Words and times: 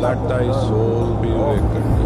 Let 0.00 0.28
thy 0.28 0.50
soul 0.52 1.16
be 1.20 1.28
awakened. 1.28 1.96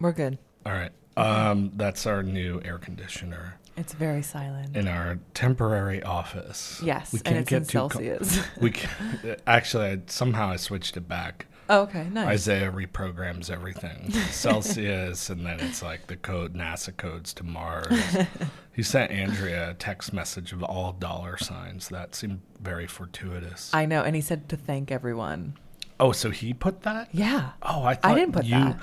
We're 0.00 0.12
good. 0.12 0.38
All 0.66 0.72
right. 0.72 0.90
Um, 1.16 1.72
that's 1.76 2.06
our 2.06 2.22
new 2.22 2.60
air 2.64 2.78
conditioner 2.78 3.54
It's 3.76 3.92
very 3.92 4.22
silent. 4.22 4.74
in 4.76 4.88
our 4.88 5.18
temporary 5.34 6.02
office. 6.02 6.80
yes, 6.82 7.12
We 7.12 7.18
can't 7.20 7.38
it's 7.38 7.52
in 7.52 7.58
get 7.60 7.68
too 7.68 7.88
com- 7.88 8.40
we 8.60 8.70
can, 8.72 9.36
actually 9.46 9.84
I, 9.86 10.00
somehow 10.06 10.48
I 10.50 10.56
switched 10.56 10.96
it 10.96 11.06
back. 11.08 11.46
Oh, 11.68 11.82
okay, 11.82 12.08
nice. 12.10 12.28
Isaiah 12.28 12.70
reprograms 12.70 13.50
everything 13.50 14.10
Celsius, 14.30 15.30
and 15.30 15.44
then 15.46 15.60
it's 15.60 15.82
like 15.82 16.06
the 16.06 16.16
code 16.16 16.54
NASA 16.54 16.96
codes 16.96 17.32
to 17.34 17.44
Mars. 17.44 17.94
he 18.72 18.82
sent 18.82 19.10
Andrea 19.10 19.70
a 19.70 19.74
text 19.74 20.12
message 20.12 20.52
of 20.52 20.62
all 20.62 20.92
dollar 20.92 21.36
signs. 21.36 21.88
That 21.88 22.14
seemed 22.14 22.40
very 22.60 22.86
fortuitous. 22.86 23.70
I 23.72 23.86
know, 23.86 24.02
and 24.02 24.14
he 24.14 24.22
said 24.22 24.48
to 24.50 24.56
thank 24.56 24.90
everyone. 24.90 25.56
oh, 26.00 26.12
so 26.12 26.30
he 26.30 26.52
put 26.52 26.82
that? 26.82 27.08
Yeah. 27.12 27.52
Oh, 27.62 27.84
I 27.84 27.94
thought 27.94 28.14
didn't 28.14 28.32
put 28.32 28.44
you. 28.44 28.58
that. 28.58 28.78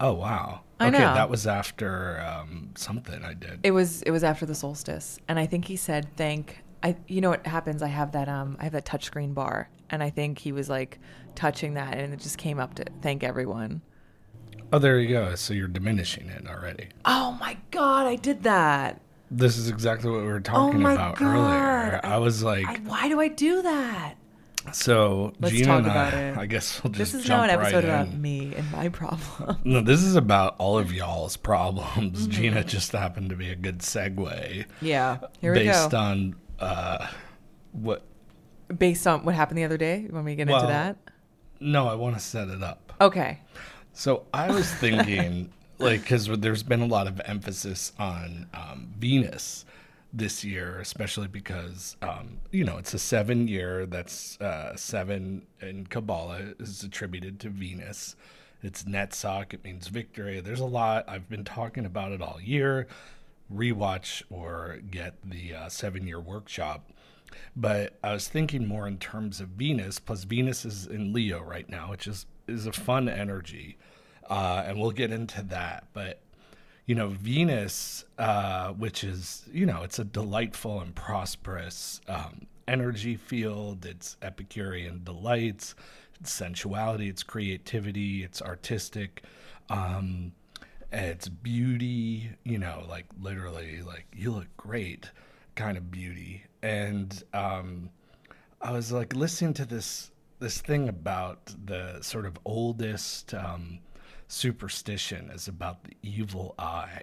Oh 0.00 0.14
wow. 0.14 0.60
I 0.80 0.88
okay, 0.88 0.98
know. 0.98 1.14
that 1.14 1.28
was 1.28 1.46
after 1.46 2.20
um, 2.20 2.70
something 2.76 3.24
I 3.24 3.34
did. 3.34 3.60
It 3.64 3.72
was 3.72 4.02
it 4.02 4.10
was 4.10 4.22
after 4.22 4.46
the 4.46 4.54
solstice, 4.54 5.18
and 5.26 5.38
I 5.38 5.46
think 5.46 5.64
he 5.64 5.76
said 5.76 6.08
thank. 6.16 6.62
I 6.82 6.96
you 7.06 7.20
know 7.20 7.30
what 7.30 7.46
happens? 7.46 7.82
I 7.82 7.88
have 7.88 8.12
that 8.12 8.28
um 8.28 8.56
I 8.60 8.64
have 8.64 8.72
that 8.72 8.84
touchscreen 8.86 9.34
bar, 9.34 9.68
and 9.90 10.02
I 10.02 10.10
think 10.10 10.38
he 10.38 10.52
was 10.52 10.68
like 10.68 10.98
touching 11.34 11.74
that, 11.74 11.96
and 11.96 12.12
it 12.12 12.20
just 12.20 12.38
came 12.38 12.58
up 12.58 12.74
to 12.74 12.84
thank 13.02 13.22
everyone. 13.24 13.82
oh, 14.72 14.78
there 14.78 14.98
you 14.98 15.08
go. 15.08 15.34
So 15.34 15.54
you're 15.54 15.68
diminishing 15.68 16.28
it 16.28 16.46
already. 16.46 16.88
Oh 17.04 17.36
my 17.40 17.56
god, 17.70 18.06
I 18.06 18.16
did 18.16 18.42
that. 18.44 19.00
This 19.30 19.58
is 19.58 19.68
exactly 19.68 20.10
what 20.10 20.20
we 20.22 20.26
were 20.26 20.40
talking 20.40 20.86
Oh 20.86 20.90
about 20.90 21.16
God. 21.16 21.26
earlier. 21.26 22.00
I 22.02 22.16
was 22.18 22.42
like, 22.42 22.66
I, 22.66 22.76
why 22.84 23.08
do 23.08 23.20
I 23.20 23.28
do 23.28 23.60
that? 23.62 24.14
so 24.72 25.32
Let's 25.40 25.54
Jeana 25.54 25.64
talk 25.66 25.78
and 25.78 25.86
about 25.86 26.14
I, 26.14 26.18
it. 26.20 26.36
I 26.38 26.46
guess 26.46 26.82
we'll 26.82 26.92
just 26.92 27.12
This 27.12 27.22
is 27.22 27.28
now 27.28 27.42
an 27.42 27.50
episode 27.50 27.84
right 27.84 27.84
about 27.84 28.12
me 28.14 28.54
and 28.54 28.70
my 28.72 28.88
problem. 29.00 29.56
No, 29.64 29.80
this 29.80 30.02
is 30.02 30.16
about 30.16 30.56
all 30.58 30.78
of 30.78 30.92
y'all's 30.92 31.36
problems. 31.36 32.26
Mm-hmm. 32.28 32.42
Jeana 32.42 32.66
just 32.66 32.92
happened 32.92 33.30
to 33.30 33.36
be 33.36 33.50
a 33.50 33.56
good 33.56 33.78
segue 33.78 34.66
yeah, 34.82 35.18
here 35.40 35.52
we 35.52 35.60
based 35.60 35.90
go. 35.92 35.98
on 35.98 36.36
uh, 36.60 37.06
what. 37.72 38.02
Based 38.76 39.06
on 39.06 39.24
what 39.24 39.34
happened 39.34 39.58
the 39.58 39.64
other 39.64 39.78
day, 39.78 40.06
when 40.10 40.24
we 40.24 40.34
get 40.34 40.48
Well- 40.48 40.56
into 40.60 40.72
that. 40.72 40.96
No, 41.60 41.88
I 41.88 41.94
want 41.94 42.14
to 42.16 42.20
set 42.20 42.48
it 42.48 42.62
up. 42.62 42.92
Okay. 43.00 43.40
So 43.92 44.26
I 44.32 44.50
was 44.50 44.72
thinking, 44.74 45.52
like, 45.78 46.02
because 46.02 46.26
there's 46.28 46.62
been 46.62 46.82
a 46.82 46.86
lot 46.86 47.08
of 47.08 47.20
emphasis 47.24 47.92
on 47.98 48.46
um, 48.54 48.92
Venus 48.96 49.64
this 50.12 50.44
year, 50.44 50.78
especially 50.78 51.26
because, 51.26 51.96
um, 52.00 52.38
you 52.52 52.62
know, 52.64 52.78
it's 52.78 52.94
a 52.94 52.98
seven 52.98 53.48
year 53.48 53.86
that's 53.86 54.40
uh, 54.40 54.76
seven 54.76 55.46
in 55.60 55.86
Kabbalah 55.86 56.54
is 56.60 56.82
attributed 56.84 57.40
to 57.40 57.48
Venus. 57.48 58.14
It's 58.62 58.84
Netzach, 58.84 59.52
it 59.52 59.64
means 59.64 59.88
victory. 59.88 60.40
There's 60.40 60.60
a 60.60 60.64
lot. 60.64 61.04
I've 61.08 61.28
been 61.28 61.44
talking 61.44 61.84
about 61.86 62.12
it 62.12 62.22
all 62.22 62.38
year. 62.40 62.86
Rewatch 63.52 64.22
or 64.30 64.78
get 64.90 65.14
the 65.24 65.54
uh, 65.54 65.68
seven 65.68 66.06
year 66.06 66.20
workshop. 66.20 66.90
But 67.54 67.98
I 68.02 68.12
was 68.12 68.28
thinking 68.28 68.66
more 68.66 68.86
in 68.86 68.98
terms 68.98 69.40
of 69.40 69.48
Venus, 69.48 69.98
plus 69.98 70.24
Venus 70.24 70.64
is 70.64 70.86
in 70.86 71.12
Leo 71.12 71.42
right 71.42 71.68
now, 71.68 71.90
which 71.90 72.06
is, 72.06 72.26
is 72.46 72.66
a 72.66 72.72
fun 72.72 73.08
energy. 73.08 73.76
Uh, 74.28 74.64
and 74.66 74.78
we'll 74.78 74.90
get 74.90 75.10
into 75.10 75.42
that. 75.42 75.88
But, 75.92 76.20
you 76.86 76.94
know, 76.94 77.08
Venus, 77.08 78.04
uh, 78.18 78.72
which 78.72 79.04
is, 79.04 79.44
you 79.52 79.66
know, 79.66 79.82
it's 79.82 79.98
a 79.98 80.04
delightful 80.04 80.80
and 80.80 80.94
prosperous 80.94 82.00
um, 82.08 82.46
energy 82.66 83.16
field. 83.16 83.84
It's 83.86 84.16
Epicurean 84.22 85.02
delights, 85.04 85.74
it's 86.20 86.32
sensuality, 86.32 87.08
it's 87.08 87.22
creativity, 87.22 88.22
it's 88.22 88.42
artistic. 88.42 89.22
Um, 89.70 90.32
it's 90.92 91.28
beauty, 91.28 92.30
you 92.44 92.58
know, 92.58 92.84
like 92.88 93.06
literally, 93.20 93.82
like 93.82 94.06
you 94.14 94.30
look 94.32 94.48
great 94.56 95.10
kind 95.54 95.76
of 95.76 95.90
beauty. 95.90 96.44
And 96.62 97.22
um, 97.34 97.90
I 98.60 98.72
was 98.72 98.90
like 98.92 99.14
listening 99.14 99.54
to 99.54 99.66
this 99.66 100.10
this 100.40 100.60
thing 100.60 100.88
about 100.88 101.52
the 101.64 101.98
sort 102.00 102.24
of 102.24 102.38
oldest 102.44 103.34
um, 103.34 103.80
superstition 104.28 105.30
is 105.30 105.48
about 105.48 105.84
the 105.84 105.96
evil 106.02 106.54
eye, 106.58 107.02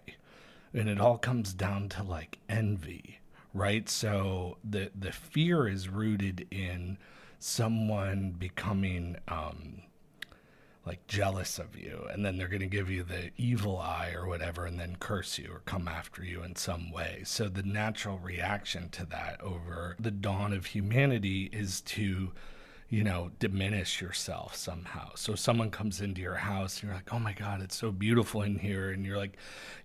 and 0.74 0.90
it 0.90 1.00
all 1.00 1.18
comes 1.18 1.54
down 1.54 1.90
to 1.90 2.04
like 2.04 2.40
envy, 2.50 3.20
right? 3.54 3.88
So 3.90 4.58
the 4.64 4.92
the 4.98 5.12
fear 5.12 5.68
is 5.68 5.90
rooted 5.90 6.48
in 6.52 6.98
someone 7.40 8.32
becoming. 8.32 9.18
Um, 9.28 9.84
like 10.86 11.08
jealous 11.08 11.58
of 11.58 11.78
you 11.78 12.08
and 12.12 12.24
then 12.24 12.38
they're 12.38 12.48
going 12.48 12.60
to 12.60 12.68
give 12.68 12.90
you 12.90 13.04
the 13.04 13.32
evil 13.38 13.78
eye 13.80 14.14
or 14.16 14.28
whatever 14.28 14.66
and 14.66 14.80
then 14.80 14.96
curse 15.00 15.38
you 15.40 15.50
or 15.52 15.62
come 15.66 15.88
after 15.88 16.24
you 16.24 16.44
in 16.44 16.56
some 16.56 16.92
way. 16.92 17.22
So 17.26 17.50
the 17.50 17.64
natural 17.64 18.20
reaction 18.20 18.90
to 18.90 19.06
that 19.08 19.42
over 19.42 19.96
the 20.00 20.12
dawn 20.12 20.54
of 20.54 20.68
humanity 20.68 21.50
is 21.52 21.82
to 21.82 22.32
you 22.96 23.04
know 23.04 23.30
diminish 23.40 24.00
yourself 24.00 24.56
somehow 24.56 25.10
so 25.16 25.36
someone 25.36 25.70
comes 25.70 26.00
into 26.00 26.22
your 26.22 26.36
house 26.36 26.80
and 26.80 26.84
you're 26.88 26.96
like 26.96 27.14
oh 27.14 27.20
my 27.20 27.34
god 27.34 27.62
it's 27.62 27.76
so 27.76 27.92
beautiful 27.92 28.42
in 28.42 28.58
here 28.58 28.92
and 28.92 29.06
you're 29.06 29.18
like 29.18 29.36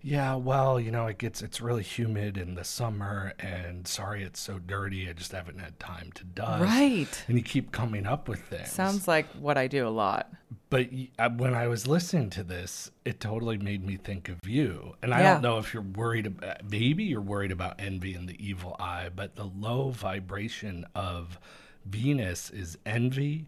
yeah 0.00 0.34
well 0.36 0.78
you 0.78 0.92
know 0.92 1.06
it 1.08 1.18
gets 1.18 1.42
it's 1.42 1.60
really 1.60 1.82
humid 1.82 2.36
in 2.38 2.54
the 2.54 2.62
summer 2.62 3.32
and 3.40 3.88
sorry 3.88 4.22
it's 4.22 4.38
so 4.38 4.60
dirty 4.60 5.08
i 5.08 5.12
just 5.12 5.32
haven't 5.32 5.58
had 5.58 5.76
time 5.80 6.12
to 6.14 6.22
dust 6.24 6.62
Right. 6.62 7.24
and 7.26 7.36
you 7.36 7.42
keep 7.42 7.72
coming 7.72 8.06
up 8.06 8.28
with 8.28 8.40
things 8.44 8.70
Sounds 8.70 9.08
like 9.08 9.26
what 9.32 9.58
I 9.58 9.66
do 9.66 9.88
a 9.88 9.90
lot. 10.04 10.30
but 10.68 10.86
uh, 11.18 11.30
when 11.30 11.54
I 11.54 11.66
was 11.66 11.86
listening 11.88 12.30
to 12.30 12.42
this, 12.44 12.90
it 13.04 13.18
totally 13.18 13.58
made 13.58 13.84
me 13.84 13.96
think 13.96 14.28
of 14.28 14.38
you. 14.46 14.94
And 15.02 15.12
I 15.14 15.20
Yeah. 15.20 15.32
don't 15.34 15.42
know 15.42 15.58
if 15.58 15.72
you're 15.74 15.82
worried 15.82 16.26
about, 16.26 16.70
maybe 16.70 17.02
you're 17.04 17.20
worried 17.34 17.50
about 17.52 17.74
envy 17.80 18.14
and 18.14 18.28
the 18.28 18.36
evil 18.44 18.76
eye, 18.78 19.08
but 19.14 19.34
the 19.36 19.44
low 19.44 19.90
vibration 19.90 20.86
of 20.94 21.38
Venus 21.90 22.50
is 22.50 22.78
envy, 22.86 23.46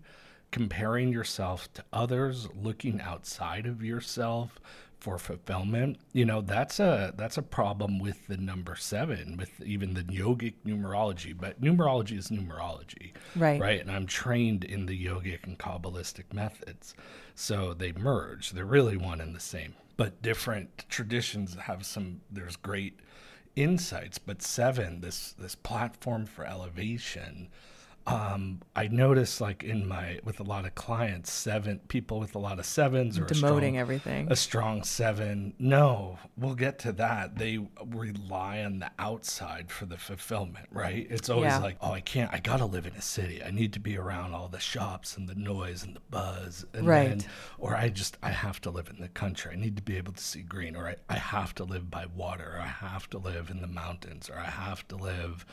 comparing 0.51 1.13
yourself 1.13 1.73
to 1.75 1.85
others, 1.93 2.49
looking 2.55 3.01
outside 3.01 3.67
of 3.67 3.83
yourself 3.83 4.59
for 4.99 5.19
fulfillment. 5.19 5.99
You 6.13 6.25
know, 6.25 6.41
that's 6.43 6.79
a 6.79 7.13
that's 7.17 7.37
a 7.37 7.43
problem 7.43 7.99
with 7.99 8.27
the 8.29 8.37
number 8.37 8.77
7 8.77 9.37
with 9.37 9.61
even 9.63 9.95
the 9.95 10.05
yogic 10.05 10.55
numerology, 10.65 11.37
but 11.37 11.61
numerology 11.61 12.17
is 12.17 12.29
numerology 12.29 13.13
Right. 13.35 13.61
right? 13.61 13.81
And 13.81 13.91
I'm 13.91 14.07
trained 14.07 14.63
in 14.65 14.87
the 14.87 15.07
yogic 15.07 15.45
and 15.45 15.59
kabbalistic 15.59 16.33
methods, 16.33 16.95
so 17.35 17.75
they 17.75 17.93
merge. 17.93 18.51
They're 18.51 18.65
really 18.65 18.97
one 18.97 19.21
and 19.21 19.35
the 19.35 19.41
same, 19.41 19.75
but 19.97 20.23
different 20.23 20.85
traditions 20.89 21.57
have 21.63 21.85
some. 21.85 22.21
There's 22.31 22.57
great 22.57 23.01
insights, 23.57 24.19
but 24.19 24.41
seven, 24.41 25.01
this 25.01 25.33
this 25.33 25.55
platform 25.57 26.27
for 26.27 26.45
elevation. 26.47 27.49
Um, 28.05 28.61
I 28.75 28.89
notice 28.89 29.41
like 29.41 29.63
in 29.63 29.87
my 29.87 30.19
with 30.25 30.41
a 30.41 30.43
lot 30.43 30.65
of 30.65 30.75
clients, 30.75 31.31
seven 31.31 31.79
people 31.87 32.19
with 32.19 32.35
a 32.35 32.39
lot 32.39 32.59
of 32.59 32.67
sevens 32.67 33.17
or 33.17 33.25
a 33.25 33.27
Demoting 33.29 33.37
strong, 33.37 33.77
everything. 33.77 34.27
a 34.31 34.35
strong 34.35 34.83
seven. 34.83 35.55
No, 35.61 36.19
we'll 36.37 36.57
get 36.57 36.81
to 36.81 36.93
that. 36.95 37.37
They 37.39 37.61
rely 37.87 38.65
on 38.65 38.81
the 38.81 38.91
outside 38.99 39.71
for 39.71 39.87
the 39.87 39.97
fulfillment, 39.97 40.67
right? 40.73 41.07
It's 41.11 41.31
always 41.31 41.53
Yeah. 41.53 41.59
like, 41.59 41.77
oh, 41.81 41.93
I 41.93 42.01
can't, 42.01 42.33
I 42.35 42.41
gotta 42.41 42.67
live 42.67 42.87
in 42.87 42.95
a 42.95 43.03
city. 43.03 43.43
I 43.43 43.53
need 43.53 43.73
to 43.75 43.81
be 43.81 43.97
around 43.97 44.35
all 44.35 44.49
the 44.49 44.59
shops 44.61 45.17
and 45.17 45.29
the 45.29 45.37
noise 45.37 45.85
and 45.85 45.95
the 45.95 46.01
buzz. 46.11 46.65
And 46.75 46.87
Right. 46.89 47.09
Then, 47.09 47.25
or 47.59 47.77
I 47.77 47.89
just, 47.89 48.17
I 48.23 48.31
have 48.31 48.61
to 48.63 48.71
live 48.71 48.89
in 48.91 49.01
the 49.01 49.09
country. 49.11 49.53
I 49.53 49.57
need 49.57 49.77
to 49.77 49.83
be 49.83 49.97
able 49.97 50.13
to 50.13 50.23
see 50.23 50.43
green, 50.43 50.75
or 50.75 50.89
I, 50.89 50.97
I 51.09 51.19
have 51.19 51.55
to 51.57 51.65
live 51.65 51.89
by 51.91 52.07
water, 52.07 52.55
or 52.57 52.61
I 52.61 52.67
have 52.67 53.09
to 53.11 53.19
live 53.19 53.49
in 53.49 53.61
the 53.61 53.69
mountains, 53.69 54.29
or 54.29 54.39
I 54.39 54.47
have 54.51 54.87
to 54.89 54.97
live 54.97 55.47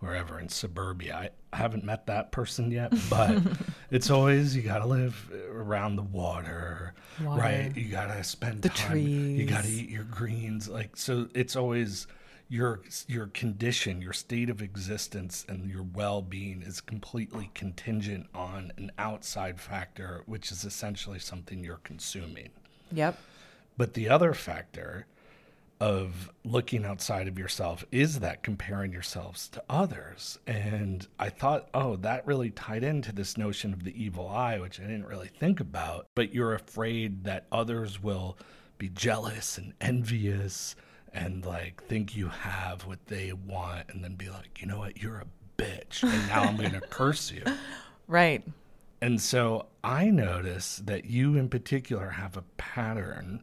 wherever 0.00 0.38
in 0.38 0.48
suburbia. 0.48 1.30
I, 1.52 1.56
haven't 1.56 1.82
met 1.82 2.06
that 2.06 2.30
person 2.30 2.70
yet, 2.70 2.92
but 3.08 3.36
it's 3.90 4.08
always 4.08 4.54
you 4.54 4.62
got 4.62 4.78
to 4.78 4.86
live 4.86 5.30
around 5.52 5.96
the 5.96 6.02
water, 6.02 6.94
Water. 7.22 7.40
right? 7.40 7.76
You 7.76 7.90
got 7.90 8.06
to 8.06 8.22
spend 8.22 8.62
The 8.62 8.68
time. 8.68 8.98
You 8.98 9.46
got 9.46 9.64
to 9.64 9.70
eat 9.70 9.88
your 9.90 10.04
greens, 10.04 10.68
like 10.68 10.96
so. 10.96 11.28
It's 11.34 11.56
always 11.56 12.06
your 12.48 12.80
your 13.06 13.28
condition, 13.28 14.00
your 14.02 14.12
state 14.12 14.48
of 14.50 14.62
existence, 14.62 15.44
and 15.48 15.70
your 15.70 15.82
well 15.82 16.22
being 16.22 16.62
is 16.62 16.80
completely 16.80 17.50
contingent 17.54 18.26
on 18.34 18.72
an 18.76 18.92
outside 18.98 19.60
factor, 19.60 20.22
which 20.26 20.50
is 20.52 20.64
essentially 20.64 21.18
something 21.18 21.64
you're 21.64 21.80
consuming. 21.84 22.50
Yep. 22.92 23.18
But 23.76 23.94
the 23.94 24.08
other 24.08 24.34
factor 24.34 25.06
of 25.80 26.30
looking 26.44 26.84
outside 26.84 27.26
of 27.26 27.38
yourself 27.38 27.84
is 27.90 28.20
that 28.20 28.42
comparing 28.42 28.92
yourselves 28.92 29.48
to 29.48 29.62
others. 29.70 30.38
And 30.46 31.06
I 31.18 31.30
thought, 31.30 31.70
oh, 31.72 31.96
that 31.96 32.26
really 32.26 32.50
tied 32.50 32.84
into 32.84 33.12
this 33.12 33.38
notion 33.38 33.72
of 33.72 33.84
the 33.84 34.02
evil 34.02 34.28
eye, 34.28 34.58
which 34.58 34.78
I 34.78 34.82
didn't 34.82 35.06
really 35.06 35.28
think 35.28 35.58
about. 35.58 36.06
But 36.14 36.34
you're 36.34 36.54
afraid 36.54 37.24
that 37.24 37.46
others 37.50 38.02
will 38.02 38.36
be 38.76 38.90
jealous 38.90 39.56
and 39.56 39.72
envious 39.80 40.76
and 41.12 41.44
like 41.44 41.82
think 41.84 42.14
you 42.14 42.28
have 42.28 42.86
what 42.86 43.06
they 43.06 43.32
want 43.32 43.86
and 43.88 44.04
then 44.04 44.14
be 44.14 44.28
like, 44.28 44.60
you 44.60 44.66
know 44.66 44.78
what, 44.78 45.02
you're 45.02 45.18
a 45.18 45.62
bitch. 45.62 46.02
And 46.02 46.28
now 46.28 46.42
I'm 46.42 46.56
going 46.56 46.72
to 46.80 46.80
curse 46.80 47.30
you. 47.32 47.42
Right. 48.06 48.44
And 49.00 49.20
so 49.20 49.66
I 49.82 50.10
notice 50.10 50.82
that 50.84 51.06
you 51.06 51.36
in 51.36 51.48
particular 51.48 52.10
have 52.10 52.36
a 52.36 52.44
pattern 52.58 53.42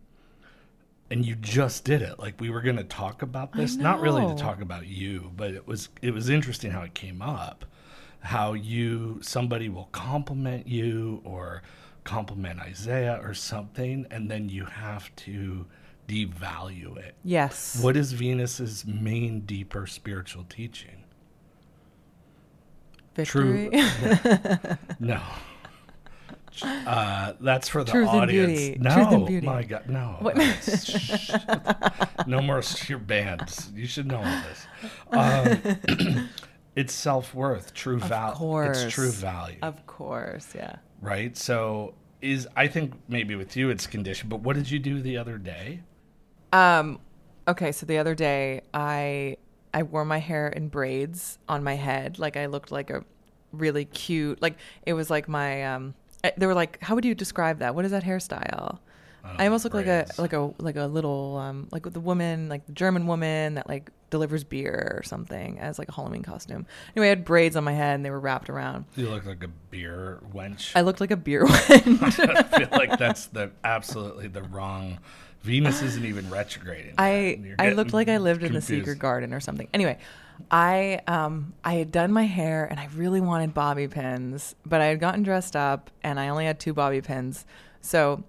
and 1.10 1.26
you 1.26 1.36
just 1.36 1.84
did 1.86 2.02
it. 2.02 2.20
Like 2.20 2.40
we 2.40 2.50
were 2.50 2.62
going 2.62 2.78
to 2.78 2.84
talk 2.84 3.22
about 3.22 3.54
this, 3.54 3.76
not 3.76 4.02
really 4.02 4.26
to 4.28 4.36
talk 4.36 4.62
about 4.62 4.88
you, 4.88 5.32
but 5.36 5.52
it 5.52 5.68
was 5.68 5.90
it 6.02 6.14
was 6.14 6.30
interesting 6.30 6.72
how 6.72 6.82
it 6.82 6.94
came 6.94 7.22
up. 7.22 7.66
How 8.20 8.54
you 8.54 9.20
somebody 9.22 9.70
will 9.70 9.90
compliment 9.92 10.68
you 10.68 11.22
or 11.24 11.62
compliment 12.04 12.60
Isaiah 12.60 13.20
or 13.22 13.34
something 13.34 14.06
and 14.10 14.30
then 14.32 14.50
you 14.50 14.66
have 14.66 15.14
to 15.18 15.66
devalue 16.08 16.98
it. 16.98 17.16
Yes. 17.24 17.82
What 17.82 17.96
is 17.98 18.14
Venus's 18.14 18.86
main 18.86 19.42
deeper 19.42 19.86
spiritual 19.88 20.46
teaching? 20.50 21.04
Victory. 23.16 23.70
No. 25.00 25.22
Uh, 26.64 27.34
that's 27.40 27.70
for 27.70 27.84
the 27.84 27.92
Truth 27.92 28.10
and 28.10 28.22
audience. 28.22 28.60
beauty. 28.60 28.78
No, 28.80 28.94
Truth 28.94 29.12
and 29.12 29.28
beauty. 29.28 29.46
my 29.46 29.64
God, 29.64 29.90
no. 29.90 30.34
No 32.28 32.42
more 32.42 32.62
your 32.88 33.00
bands. 33.00 33.72
You 33.74 33.86
should 33.88 34.08
know 34.08 34.18
all 34.18 34.42
this. 34.50 34.68
Um, 35.12 36.30
it's 36.76 36.94
self 36.94 37.34
worth, 37.34 37.74
true 37.74 38.00
value. 38.00 38.70
It's 38.70 38.94
true 38.94 39.12
value, 39.12 39.58
of 39.62 39.86
course. 39.86 40.54
Yeah. 40.56 40.78
right? 41.02 41.36
So 41.38 41.94
is 42.22 42.48
I 42.56 42.68
think 42.68 42.94
maybe 43.08 43.36
with 43.36 43.56
you 43.56 43.70
it's 43.70 43.88
conditioned. 43.88 44.30
But 44.30 44.42
what 44.42 44.56
did 44.56 44.70
you 44.70 44.80
do 44.80 45.02
the 45.02 45.18
other 45.18 45.38
day? 45.38 45.82
Um, 46.52 47.00
okay, 47.48 47.72
so 47.72 47.86
the 47.86 47.98
other 47.98 48.16
day 48.16 48.62
I 48.74 49.38
I 49.74 49.84
wore 49.84 50.06
my 50.06 50.20
hair 50.20 50.48
in 50.48 50.70
braids 50.70 51.38
on 51.48 51.64
my 51.64 51.76
head, 51.76 52.20
like 52.20 52.36
I 52.36 52.48
looked 52.48 52.72
like 52.72 52.90
a 52.90 53.04
really 53.52 53.86
cute, 53.86 54.42
like 54.42 54.58
it 54.86 54.94
was 54.94 55.10
like 55.10 55.28
my 55.30 55.66
um. 55.66 55.94
Eh, 56.28 56.32
They 56.38 56.46
were 56.46 56.54
like, 56.54 56.82
"How 56.82 56.96
would 56.96 57.06
you 57.06 57.16
describe 57.16 57.60
that? 57.60 57.76
What 57.76 57.86
is 57.86 57.92
that 57.92 58.04
hairstyle?" 58.04 58.80
I 59.38 59.46
almost 59.46 59.66
look 59.66 59.74
like 59.74 59.88
a 59.88 60.08
like 60.18 60.32
a 60.32 60.54
like 60.58 60.78
a 60.78 60.86
little 60.86 61.36
um 61.38 61.68
like 61.72 61.84
the 61.92 62.00
woman 62.00 62.48
like 62.48 62.66
the 62.66 62.72
German 62.72 63.08
woman 63.08 63.56
that 63.56 63.68
like 63.68 63.92
delivers 64.10 64.46
beer 64.46 64.96
or 64.98 65.04
something 65.04 65.60
as 65.60 65.78
like 65.78 65.90
a 65.90 65.92
Halloween 65.92 66.24
costume. 66.24 66.66
Anyway, 66.96 67.08
I 67.08 67.10
had 67.10 67.26
braids 67.26 67.58
on 67.58 67.66
my 67.66 67.74
head 67.74 67.96
and 67.96 68.06
they 68.06 68.10
were 68.10 68.22
wrapped 68.22 68.50
around. 68.50 68.86
You 68.96 69.10
look 69.10 69.26
like 69.26 69.44
a 69.44 69.50
beer 69.70 70.20
wench. 70.34 70.72
I 70.76 70.82
looked 70.82 71.02
like 71.02 71.12
a 71.12 71.18
beer 71.18 71.44
wench. 71.46 72.20
I 72.38 72.44
feel 72.44 72.70
like 72.72 72.98
that's 72.98 73.26
the 73.26 73.52
absolutely 73.66 74.28
the 74.30 74.44
wrong. 74.44 75.00
Venus 75.42 75.82
isn't 75.82 76.06
even 76.06 76.30
retrograding. 76.30 76.94
I 76.98 77.56
I 77.60 77.72
looked 77.72 77.94
like 77.94 78.08
I 78.08 78.18
lived 78.18 78.44
in 78.44 78.54
the 78.54 78.62
secret 78.62 78.98
garden 79.00 79.34
or 79.34 79.40
something. 79.42 79.68
Anyway, 79.74 79.98
I 80.52 81.02
um 81.08 81.54
I 81.64 81.74
had 81.76 81.92
done 81.92 82.12
my 82.12 82.26
hair 82.26 82.66
and 82.66 82.80
I 82.80 82.88
really 82.96 83.22
wanted 83.22 83.54
bobby 83.54 83.88
pins, 83.88 84.56
but 84.66 84.82
I 84.82 84.86
had 84.86 85.00
gotten 85.00 85.24
dressed 85.24 85.56
up 85.56 85.90
and 86.04 86.20
I 86.20 86.30
only 86.30 86.46
had 86.46 86.60
two 86.60 86.74
bobby 86.74 87.02
pins. 87.02 87.46
So 87.82 88.24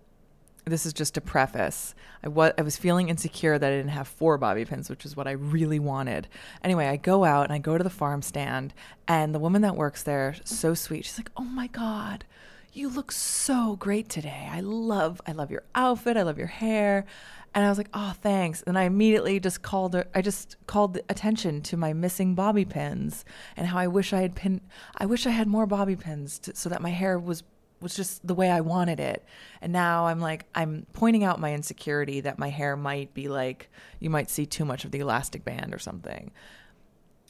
this 0.64 0.86
is 0.86 0.92
just 0.92 1.16
a 1.16 1.20
preface. 1.20 1.94
I 2.22 2.28
was 2.28 2.52
I 2.58 2.62
was 2.62 2.76
feeling 2.76 3.08
insecure 3.08 3.58
that 3.58 3.72
I 3.72 3.76
didn't 3.76 3.90
have 3.90 4.08
four 4.08 4.38
bobby 4.38 4.64
pins, 4.64 4.90
which 4.90 5.04
is 5.04 5.16
what 5.16 5.26
I 5.26 5.32
really 5.32 5.78
wanted. 5.78 6.28
Anyway, 6.62 6.86
I 6.86 6.96
go 6.96 7.24
out 7.24 7.44
and 7.44 7.52
I 7.52 7.58
go 7.58 7.78
to 7.78 7.84
the 7.84 7.90
farm 7.90 8.22
stand 8.22 8.74
and 9.06 9.34
the 9.34 9.38
woman 9.38 9.62
that 9.62 9.76
works 9.76 10.02
there, 10.02 10.34
so 10.44 10.74
sweet. 10.74 11.04
She's 11.04 11.18
like, 11.18 11.30
"Oh 11.36 11.44
my 11.44 11.68
god, 11.68 12.24
you 12.72 12.88
look 12.88 13.12
so 13.12 13.76
great 13.76 14.08
today. 14.08 14.48
I 14.50 14.60
love 14.60 15.20
I 15.26 15.32
love 15.32 15.50
your 15.50 15.62
outfit. 15.74 16.16
I 16.16 16.22
love 16.22 16.38
your 16.38 16.48
hair." 16.48 17.06
And 17.54 17.64
I 17.64 17.68
was 17.68 17.78
like, 17.78 17.88
"Oh, 17.94 18.14
thanks." 18.20 18.62
And 18.62 18.78
I 18.78 18.84
immediately 18.84 19.40
just 19.40 19.62
called 19.62 19.94
her 19.94 20.06
I 20.14 20.22
just 20.22 20.56
called 20.66 20.98
attention 21.08 21.62
to 21.62 21.76
my 21.76 21.92
missing 21.92 22.34
bobby 22.34 22.64
pins 22.64 23.24
and 23.56 23.66
how 23.66 23.78
I 23.78 23.86
wish 23.86 24.12
I 24.12 24.20
had 24.20 24.34
pin 24.34 24.60
I 24.96 25.06
wish 25.06 25.26
I 25.26 25.30
had 25.30 25.48
more 25.48 25.66
bobby 25.66 25.96
pins 25.96 26.38
to, 26.40 26.54
so 26.54 26.68
that 26.68 26.82
my 26.82 26.90
hair 26.90 27.18
was 27.18 27.42
was 27.80 27.94
just 27.94 28.26
the 28.26 28.34
way 28.34 28.50
I 28.50 28.60
wanted 28.60 29.00
it. 29.00 29.24
And 29.60 29.72
now 29.72 30.06
I'm 30.06 30.20
like, 30.20 30.46
I'm 30.54 30.86
pointing 30.92 31.24
out 31.24 31.40
my 31.40 31.54
insecurity 31.54 32.20
that 32.20 32.38
my 32.38 32.48
hair 32.48 32.76
might 32.76 33.14
be 33.14 33.28
like, 33.28 33.70
you 34.00 34.10
might 34.10 34.30
see 34.30 34.46
too 34.46 34.64
much 34.64 34.84
of 34.84 34.90
the 34.90 34.98
elastic 34.98 35.44
band 35.44 35.74
or 35.74 35.78
something. 35.78 36.32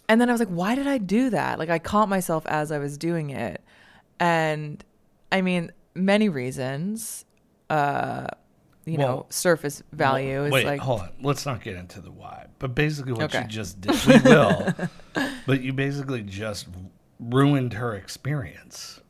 And 0.08 0.20
then 0.20 0.28
I 0.28 0.32
was 0.32 0.40
like, 0.40 0.48
why 0.48 0.74
did 0.74 0.86
I 0.86 0.98
do 0.98 1.30
that? 1.30 1.58
Like, 1.58 1.68
I 1.68 1.78
caught 1.78 2.08
myself 2.08 2.46
as 2.46 2.72
I 2.72 2.78
was 2.78 2.96
doing 2.96 3.28
it. 3.30 3.62
And 4.18 4.82
I 5.30 5.42
mean, 5.42 5.70
many 5.94 6.30
reasons, 6.30 7.26
uh, 7.68 8.28
you 8.88 8.98
know, 8.98 9.26
surface 9.30 9.82
value 9.92 10.44
is 10.44 10.52
Wait, 10.52 10.66
like, 10.66 10.80
hold 10.80 11.00
on. 11.02 11.10
Let's 11.20 11.44
not 11.46 11.62
get 11.62 11.76
into 11.76 12.00
the 12.00 12.10
why. 12.10 12.46
But 12.58 12.74
basically, 12.74 13.12
what 13.12 13.24
Okay. 13.24 13.42
you 13.42 13.48
just 13.48 13.80
did, 13.80 13.94
we 14.06 14.18
will. 14.30 14.72
but 15.46 15.60
you 15.60 15.72
basically 15.72 16.22
just 16.22 16.66
ruined 17.20 17.74
her 17.74 17.94
experience. 17.94 19.00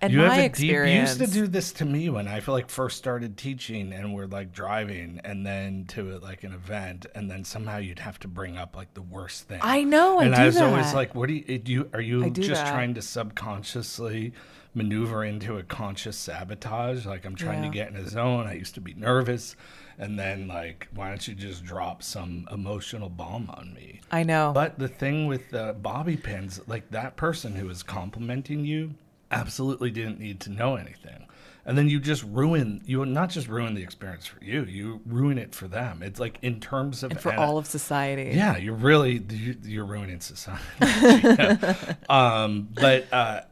and 0.00 0.10
you 0.12 0.18
my 0.20 0.28
have 0.34 0.38
a 0.38 0.44
experience. 0.46 1.10
deep. 1.18 1.20
You 1.20 1.24
used 1.24 1.34
to 1.34 1.40
do 1.42 1.46
this 1.46 1.72
to 1.74 1.84
me 1.84 2.08
when 2.08 2.26
I 2.28 2.40
feel 2.40 2.54
like 2.54 2.70
first 2.70 2.96
started 2.96 3.36
teaching, 3.36 3.92
and 3.92 4.14
we're 4.14 4.26
like 4.26 4.52
driving, 4.52 5.20
and 5.24 5.44
then 5.44 5.84
to 5.88 6.18
like 6.20 6.44
an 6.44 6.52
event, 6.54 7.04
and 7.14 7.30
then 7.30 7.44
somehow 7.44 7.76
you'd 7.76 7.98
have 7.98 8.18
to 8.20 8.28
bring 8.28 8.56
up 8.56 8.74
like 8.74 8.94
the 8.94 9.02
worst 9.02 9.48
thing. 9.48 9.60
I 9.62 9.84
know, 9.84 10.18
I 10.20 10.24
and 10.24 10.34
do 10.34 10.40
I 10.40 10.46
was 10.46 10.56
always 10.56 10.94
like, 10.94 11.14
"What 11.14 11.28
do 11.28 11.34
you? 11.34 11.58
Do 11.58 11.72
you 11.72 11.90
are 11.92 12.00
you 12.00 12.30
just 12.30 12.64
that. 12.64 12.70
trying 12.72 12.94
to 12.94 13.02
subconsciously?" 13.02 14.32
Maneuver 14.74 15.24
into 15.24 15.58
a 15.58 15.62
conscious 15.62 16.16
sabotage 16.16 17.04
like 17.06 17.24
i'm 17.24 17.34
trying 17.34 17.62
Yeah. 17.64 17.70
to 17.70 17.74
get 17.74 17.88
in 17.90 17.96
a 17.96 18.08
zone 18.08 18.46
i 18.46 18.54
used 18.54 18.74
to 18.76 18.80
be 18.80 18.94
nervous 18.94 19.56
and 19.98 20.18
then 20.18 20.46
like 20.48 20.86
why 20.94 21.08
don't 21.08 21.26
you 21.26 21.34
just 21.34 21.64
drop 21.64 22.02
some 22.02 22.46
emotional 22.52 23.08
bomb 23.08 23.50
on 23.50 23.74
me 23.74 24.00
I 24.12 24.22
know. 24.22 24.52
but 24.54 24.78
the 24.78 24.88
thing 24.88 25.26
with 25.26 25.50
the 25.50 25.74
bobby 25.80 26.16
pins, 26.16 26.60
like 26.66 26.90
that 26.90 27.16
person 27.16 27.54
who 27.54 27.66
was 27.66 27.82
complimenting 27.82 28.64
you, 28.64 28.94
absolutely 29.30 29.90
didn't 29.90 30.18
need 30.18 30.40
to 30.40 30.50
know 30.50 30.74
anything. 30.76 31.26
And 31.66 31.76
then 31.78 31.88
you 31.88 32.00
just 32.00 32.24
ruin, 32.24 32.80
you 32.86 33.04
not 33.04 33.28
just 33.30 33.46
ruin 33.46 33.74
the 33.74 33.82
experience 33.82 34.26
for 34.26 34.42
you, 34.42 34.64
you 34.64 35.00
ruin 35.04 35.36
it 35.38 35.54
for 35.54 35.68
them. 35.68 36.02
It's 36.02 36.18
like 36.18 36.38
in 36.42 36.58
terms 36.58 37.02
of 37.04 37.10
and 37.12 37.20
for 37.20 37.30
ana- 37.32 37.42
all 37.42 37.58
of 37.58 37.66
society. 37.66 38.32
yeah, 38.34 38.56
you're 38.56 38.74
really 38.74 39.22
you- 39.28 39.56
you're 39.62 39.84
ruining 39.84 40.20
society. 40.20 40.62
Yeah. 40.80 41.94
um, 42.08 42.68
but 42.72 43.06
uh, 43.12 43.42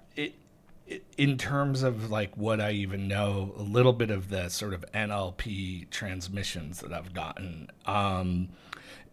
in 1.17 1.37
terms 1.39 1.83
of 1.83 2.11
like 2.11 2.37
what 2.37 2.61
I 2.61 2.73
even 2.73 3.09
know, 3.09 3.55
a 3.57 3.63
little 3.63 3.93
bit 3.93 4.11
of 4.11 4.31
the 4.31 4.49
sort 4.49 4.75
of 4.75 4.85
NLP 4.93 5.91
transmissions 5.91 6.81
that 6.81 6.93
I've 6.93 7.13
gotten 7.13 7.71
um, 7.87 8.49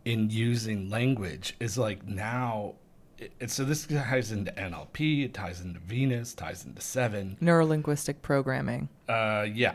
in 0.06 0.30
using 0.30 0.90
language 0.90 1.56
is 1.60 1.78
like 1.78 2.06
now. 2.08 2.76
It, 3.18 3.50
so 3.50 3.64
this 3.64 3.86
ties 3.88 4.32
into 4.34 4.52
NLP, 4.52 5.24
it 5.26 5.34
ties 5.34 5.62
into 5.62 5.80
Venus, 5.80 6.34
ties 6.34 6.66
into 6.66 6.82
Seven 6.82 7.38
Neurolinguistic 7.42 8.22
programming. 8.22 8.90
uh 9.08 9.46
yeah 9.54 9.74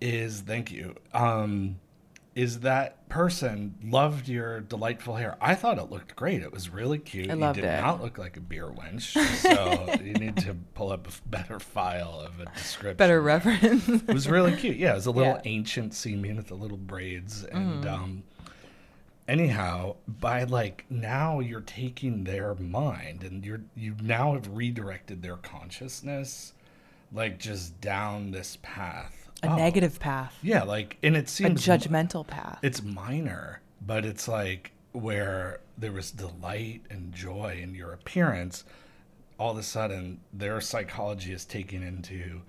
is 0.00 0.40
thank 0.42 0.70
you 0.70 0.94
um 1.12 1.78
is 2.38 2.60
that 2.60 3.08
person 3.08 3.74
loved 3.82 4.28
your 4.28 4.60
delightful 4.60 5.16
hair 5.16 5.36
i 5.40 5.54
thought 5.54 5.76
it 5.78 5.90
looked 5.90 6.14
great 6.14 6.40
it 6.42 6.52
was 6.52 6.68
really 6.70 6.98
cute 6.98 7.28
I 7.30 7.34
loved 7.34 7.56
you 7.56 7.62
did 7.64 7.72
it. 7.72 7.80
not 7.80 8.00
look 8.02 8.16
like 8.18 8.36
a 8.36 8.40
beer 8.40 8.66
wench 8.68 9.16
so 9.38 9.94
you 10.04 10.12
need 10.12 10.36
to 10.38 10.54
pull 10.74 10.92
up 10.92 11.08
a 11.08 11.28
better 11.28 11.58
file 11.58 12.20
of 12.24 12.38
a 12.38 12.44
description 12.52 12.96
Better 12.96 13.20
reference. 13.20 13.88
it 13.88 14.06
was 14.14 14.28
really 14.28 14.54
cute 14.54 14.76
yeah 14.76 14.92
it 14.92 14.96
was 14.96 15.06
a 15.06 15.10
little 15.10 15.32
Yeah. 15.34 15.40
ancient 15.56 15.94
seeming 15.94 16.36
with 16.36 16.46
the 16.48 16.54
little 16.54 16.76
braids 16.76 17.44
and 17.44 17.84
Mm. 17.84 17.92
um 17.92 18.22
anyhow 19.26 19.96
by 20.06 20.44
like 20.44 20.84
now 20.88 21.40
you're 21.40 21.60
taking 21.60 22.24
their 22.24 22.54
mind 22.54 23.22
and 23.24 23.44
you're 23.44 23.60
you 23.74 23.94
now 24.02 24.32
have 24.34 24.48
redirected 24.56 25.22
their 25.22 25.36
consciousness 25.36 26.54
like 27.12 27.38
just 27.38 27.78
down 27.80 28.30
this 28.30 28.58
path 28.62 29.17
a 29.42 29.48
Oh, 29.48 29.56
negative 29.56 30.00
path. 30.00 30.36
yeah 30.42 30.62
like 30.64 30.96
and 31.02 31.16
it 31.16 31.28
seems 31.28 31.66
A 31.66 31.70
judgmental 31.70 32.26
path. 32.26 32.58
it's 32.62 32.82
minor 32.82 33.60
but 33.80 34.04
it's 34.04 34.26
like 34.28 34.72
where 34.92 35.60
there 35.76 35.92
was 35.92 36.10
delight 36.10 36.82
and 36.90 37.12
joy 37.12 37.58
in 37.62 37.74
your 37.74 37.92
appearance 37.92 38.64
all 39.38 39.52
of 39.52 39.58
a 39.58 39.62
sudden 39.62 40.20
their 40.32 40.60
psychology 40.60 41.32
is 41.32 41.44
taking 41.44 41.82
into 41.82 42.40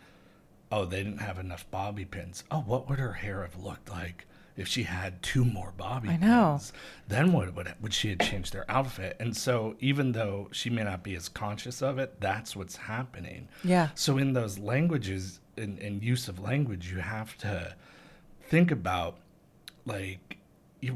oh 0.71 0.85
they 0.85 1.03
didn't 1.03 1.19
have 1.19 1.37
enough 1.37 1.69
bobby 1.69 2.05
pins 2.05 2.43
oh 2.49 2.59
what 2.61 2.89
would 2.89 2.97
her 2.99 3.13
hair 3.13 3.41
have 3.41 3.55
looked 3.61 3.89
like 3.89 4.25
if 4.57 4.67
she 4.67 4.83
had 4.83 5.21
two 5.21 5.45
more 5.45 5.71
bobby 5.77 6.09
pins? 6.09 6.23
I 6.23 6.27
know. 6.27 6.51
pins 6.53 6.73
then 7.07 7.31
what 7.33 7.53
would 7.55 7.71
would 7.81 7.93
she 7.93 8.09
have 8.09 8.19
changed 8.19 8.51
their 8.53 8.65
outfit 8.69 9.15
and 9.19 9.35
so 9.37 9.75
even 9.79 10.11
though 10.13 10.47
she 10.51 10.69
may 10.71 10.83
not 10.83 11.03
be 11.03 11.15
as 11.15 11.29
conscious 11.29 11.81
of 11.83 11.99
it 11.99 12.19
that's 12.19 12.55
what's 12.55 12.75
happening 12.77 13.47
Yeah. 13.63 13.89
so 13.93 14.17
in 14.17 14.33
those 14.33 14.57
languages 14.57 15.39
in, 15.59 15.77
in 15.77 16.01
use 16.01 16.27
of 16.27 16.39
language 16.39 16.91
you 16.91 16.99
have 16.99 17.37
to 17.37 17.75
think 18.41 18.71
about 18.71 19.17
like 19.85 20.37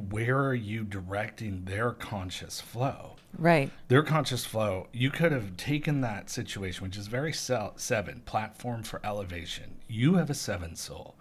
where 0.09 0.39
are 0.39 0.55
you 0.55 0.83
directing 0.83 1.65
their 1.65 1.91
conscious 1.91 2.61
flow 2.61 3.15
Right. 3.37 3.71
their 3.87 4.03
conscious 4.03 4.45
flow 4.45 4.87
you 4.93 5.09
could 5.11 5.31
have 5.31 5.57
taken 5.57 6.01
that 6.01 6.29
situation 6.29 6.83
which 6.85 6.97
is 6.97 7.07
very 7.07 7.33
sel- 7.33 7.73
seven 7.75 8.21
platform 8.25 8.83
for 8.83 9.01
elevation 9.03 9.75
you 9.87 10.15
have 10.15 10.29
a 10.29 10.35
seven 10.35 10.75
soul 10.75 11.15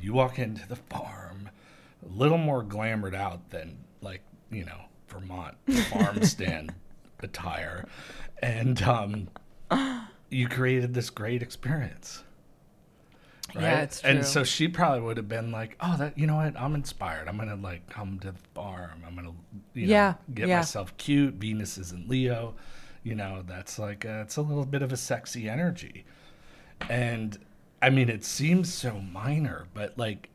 you 0.00 0.12
walk 0.14 0.38
into 0.38 0.66
the 0.68 0.76
farm 0.76 1.50
a 2.04 2.12
little 2.12 2.38
more 2.38 2.62
glamored 2.64 3.14
out 3.14 3.50
than 3.50 3.76
like 4.00 4.22
you 4.50 4.64
know 4.64 4.80
Vermont 5.08 5.56
farm 5.90 6.22
stand 6.22 6.72
attire, 7.20 7.86
and 8.42 8.80
um, 8.82 9.28
you 10.30 10.46
created 10.48 10.92
this 10.94 11.08
great 11.10 11.42
experience. 11.42 12.22
Right? 13.54 13.62
Yeah, 13.62 13.80
it's 13.82 14.02
And 14.04 14.24
so 14.24 14.44
she 14.44 14.68
probably 14.68 15.00
would 15.00 15.16
have 15.16 15.28
been 15.28 15.50
like, 15.50 15.76
"Oh, 15.80 15.96
that 15.98 16.18
you 16.18 16.26
know 16.26 16.36
what? 16.36 16.54
I'm 16.60 16.74
inspired. 16.74 17.28
I'm 17.28 17.38
gonna 17.38 17.56
like 17.56 17.88
come 17.88 18.18
to 18.20 18.32
the 18.32 18.38
farm. 18.54 19.02
I'm 19.06 19.14
gonna, 19.14 19.32
you 19.74 19.86
know, 19.86 19.92
Yeah, 19.92 20.14
get 20.34 20.48
yeah. 20.48 20.58
myself 20.58 20.94
cute. 20.98 21.34
Venus 21.34 21.78
is 21.78 21.92
in 21.92 22.06
Leo. 22.08 22.54
You 23.02 23.14
know, 23.14 23.42
that's 23.46 23.78
like 23.78 24.04
uh 24.04 24.22
it's 24.24 24.36
a 24.36 24.42
little 24.42 24.66
bit 24.66 24.82
of 24.82 24.92
a 24.92 24.96
sexy 24.98 25.48
energy. 25.48 26.04
And 26.90 27.38
I 27.80 27.90
mean, 27.90 28.08
it 28.08 28.24
seems 28.24 28.72
so 28.72 29.00
minor, 29.00 29.66
but 29.72 29.96
like, 29.98 30.28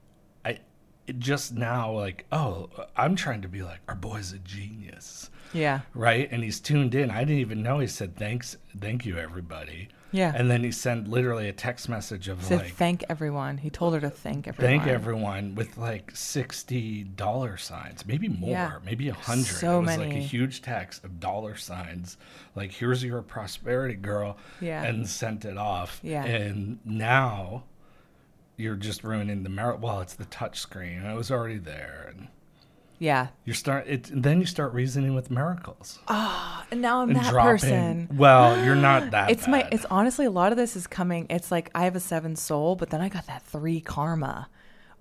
I 0.45 0.59
it 1.07 1.19
just 1.19 1.53
now 1.53 1.91
like, 1.91 2.25
oh, 2.31 2.69
I'm 2.95 3.15
trying 3.15 3.41
to 3.41 3.47
be 3.47 3.61
like, 3.61 3.79
our 3.87 3.95
boy's 3.95 4.31
a 4.31 4.39
genius, 4.39 5.29
Yeah. 5.53 5.81
right? 5.93 6.27
And 6.31 6.43
he's 6.43 6.59
tuned 6.59 6.95
in. 6.95 7.11
I 7.11 7.19
didn't 7.19 7.39
even 7.39 7.61
know 7.61 7.79
he 7.79 7.87
said 7.87 8.15
thanks, 8.15 8.57
thank 8.79 9.05
you, 9.05 9.17
everybody. 9.17 9.89
Yeah. 10.13 10.31
And 10.33 10.49
then 10.49 10.63
he 10.63 10.71
sent 10.71 11.09
literally 11.09 11.49
a 11.49 11.53
text 11.53 11.89
message 11.89 12.29
of 12.29 12.41
Said 12.43 12.59
like, 12.59 12.73
thank 12.75 13.03
everyone. 13.09 13.57
He 13.57 13.69
told 13.69 13.93
her 13.95 13.99
to 13.99 14.09
thank 14.09 14.47
everyone. 14.47 14.79
thank 14.79 14.87
everyone 14.89 15.55
with 15.55 15.75
like 15.77 16.11
60 16.15 17.03
dollar 17.03 17.57
signs 17.57 18.05
maybe 18.05 18.27
more 18.29 18.51
Yeah. 18.51 18.77
maybe 18.85 19.09
a 19.09 19.13
hundred 19.13 19.45
So 19.47 19.79
it 19.79 19.85
was 19.87 19.97
like 19.97 20.11
a 20.13 20.19
huge 20.19 20.61
text 20.61 21.03
of 21.03 21.19
dollar 21.19 21.55
signs 21.55 22.17
like 22.55 22.71
here's 22.71 23.03
your 23.03 23.21
prosperity 23.21 23.95
girl 23.95 24.37
Yeah. 24.61 24.83
and 24.83 25.09
sent 25.09 25.43
it 25.45 25.57
off 25.57 25.99
Yeah. 26.03 26.23
and 26.23 26.79
now 26.85 27.63
you're 28.55 28.75
just 28.75 29.03
ruining 29.03 29.41
the 29.43 29.49
merit 29.49 29.79
well 29.79 29.99
it's 30.01 30.13
the 30.13 30.25
touch 30.25 30.59
screen 30.59 31.01
it 31.03 31.15
was 31.15 31.31
already 31.31 31.57
there 31.57 32.13
and 32.15 32.27
Yeah. 33.03 33.27
you 33.43 33.53
start 33.53 33.85
it 33.87 34.09
then 34.13 34.39
you 34.39 34.45
start 34.45 34.73
reasoning 34.73 35.13
with 35.13 35.29
miracles 35.29 35.99
Oh, 36.07 36.63
And 36.71 36.81
now 36.81 37.01
I'm 37.01 37.09
and 37.09 37.17
that 37.19 37.29
dropping 37.31 37.51
person. 38.07 38.07
well 38.15 38.63
you're 38.65 38.75
not 38.89 39.11
that 39.15 39.29
It's 39.29 39.47
my 39.47 39.67
it's 39.71 39.85
honestly 39.91 40.25
a 40.25 40.31
lot 40.31 40.51
of 40.53 40.57
this 40.57 40.75
is 40.75 40.87
coming 40.87 41.27
it's 41.29 41.51
like 41.51 41.69
I 41.75 41.83
have 41.83 41.95
a 41.95 41.99
7 41.99 42.35
soul, 42.37 42.75
but 42.77 42.89
then 42.91 43.01
I 43.01 43.09
got 43.09 43.27
that 43.27 43.41
3 43.43 43.81
karma 43.81 44.47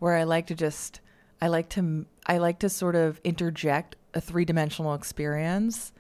where 0.00 0.16
I 0.16 0.25
like 0.25 0.47
to 0.49 0.54
just 0.56 1.00
I 1.40 1.47
like 1.49 1.68
to 1.76 2.06
I 2.26 2.38
like 2.38 2.59
to 2.61 2.68
sort 2.68 2.97
of 2.97 3.21
interject 3.25 3.94
a 4.14 4.21
three-dimensional 4.21 4.94
experience 4.94 5.92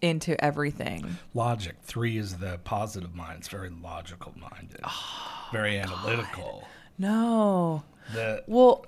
into 0.00 0.32
everything. 0.42 1.18
logic 1.34 1.76
three 1.82 2.16
is 2.18 2.38
the 2.38 2.58
positive 2.64 3.14
mind 3.14 3.36
it's 3.40 3.48
very 3.48 3.70
logical 3.70 4.32
minded 4.36 4.80
Oh, 4.84 4.88
ah, 4.88 5.48
very 5.52 5.78
analytical 5.78 6.66
No. 6.98 7.84
the 8.14 8.42
Well, 8.46 8.84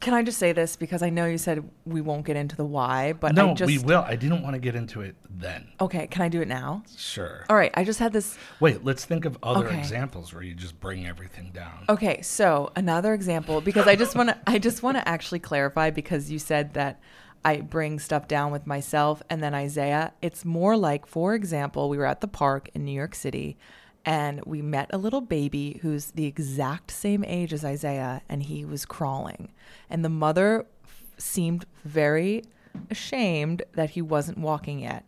can 0.00 0.14
I 0.14 0.22
just 0.22 0.38
say 0.38 0.52
this 0.52 0.76
because 0.76 1.02
I 1.02 1.10
know 1.10 1.26
you 1.26 1.38
said 1.38 1.68
we 1.84 2.00
won't 2.00 2.24
get 2.24 2.36
into 2.36 2.54
the 2.56 2.64
why, 2.64 3.12
but 3.12 3.34
no 3.34 3.50
I 3.50 3.54
just 3.54 3.66
we 3.66 3.78
will 3.78 4.02
i 4.06 4.14
didn't 4.16 4.42
want 4.42 4.54
to 4.54 4.60
get 4.60 4.74
into 4.74 5.00
it 5.00 5.16
then 5.28 5.68
Okay, 5.80 6.06
can 6.06 6.22
I 6.22 6.28
do 6.28 6.40
it 6.40 6.48
now? 6.48 6.82
sure 6.96 7.44
All 7.50 7.56
right, 7.56 7.70
I 7.74 7.84
just 7.84 7.98
had 7.98 8.12
this 8.12 8.38
wait 8.60 8.84
let's 8.84 9.04
think 9.04 9.24
of 9.24 9.36
other 9.42 9.66
Okay. 9.68 9.78
examples 9.78 10.32
where 10.32 10.42
you 10.42 10.54
just 10.54 10.78
bring 10.80 11.06
everything 11.06 11.50
down 11.52 11.84
Okay, 11.88 12.22
so 12.22 12.70
another 12.76 13.12
example 13.14 13.60
because 13.60 13.86
I 13.86 13.96
just 13.96 14.14
want 14.16 14.28
to 14.30 14.38
I 14.46 14.58
just 14.58 14.82
want 14.82 14.96
to 14.98 15.08
actually 15.08 15.40
clarify 15.40 15.90
because 15.90 16.30
you 16.30 16.38
said 16.38 16.74
that 16.74 17.00
I 17.44 17.60
bring 17.60 17.98
stuff 18.00 18.26
down 18.28 18.50
with 18.50 18.66
myself 18.66 19.22
and 19.30 19.40
then 19.42 19.54
Isaiah. 19.54 20.12
It's 20.20 20.44
more 20.44 20.76
like 20.76 21.06
for 21.06 21.34
example, 21.34 21.88
we 21.88 21.96
were 21.96 22.04
at 22.06 22.20
the 22.20 22.26
park 22.28 22.68
in 22.74 22.84
New 22.84 22.92
York 22.92 23.14
City 23.14 23.56
and 24.04 24.42
we 24.44 24.62
met 24.62 24.90
a 24.92 24.98
little 24.98 25.20
baby 25.20 25.78
who's 25.82 26.12
the 26.12 26.26
exact 26.26 26.90
same 26.90 27.24
age 27.24 27.52
as 27.52 27.64
Isaiah 27.64 28.22
and 28.28 28.42
he 28.42 28.64
was 28.64 28.86
crawling. 28.86 29.52
And 29.90 30.04
the 30.04 30.08
mother 30.08 30.66
f- 30.84 31.02
seemed 31.18 31.66
very 31.84 32.44
ashamed 32.90 33.62
that 33.74 33.90
he 33.90 34.02
wasn't 34.02 34.38
walking 34.38 34.80
yet. 34.80 35.04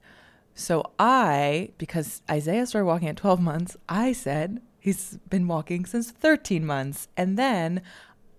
So 0.54 0.90
I, 0.98 1.70
because 1.78 2.22
Isaiah 2.30 2.66
started 2.66 2.86
walking 2.86 3.08
at 3.08 3.16
12 3.16 3.40
months, 3.40 3.76
I 3.88 4.12
said 4.12 4.60
he's 4.78 5.18
been 5.28 5.46
walking 5.46 5.86
since 5.86 6.10
13 6.10 6.66
months. 6.66 7.08
And 7.16 7.38
then 7.38 7.82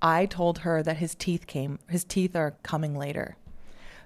I 0.01 0.25
told 0.25 0.59
her 0.59 0.83
that 0.83 0.97
his 0.97 1.15
teeth 1.15 1.47
came, 1.47 1.79
his 1.87 2.03
teeth 2.03 2.35
are 2.35 2.55
coming 2.63 2.95
later. 2.95 3.37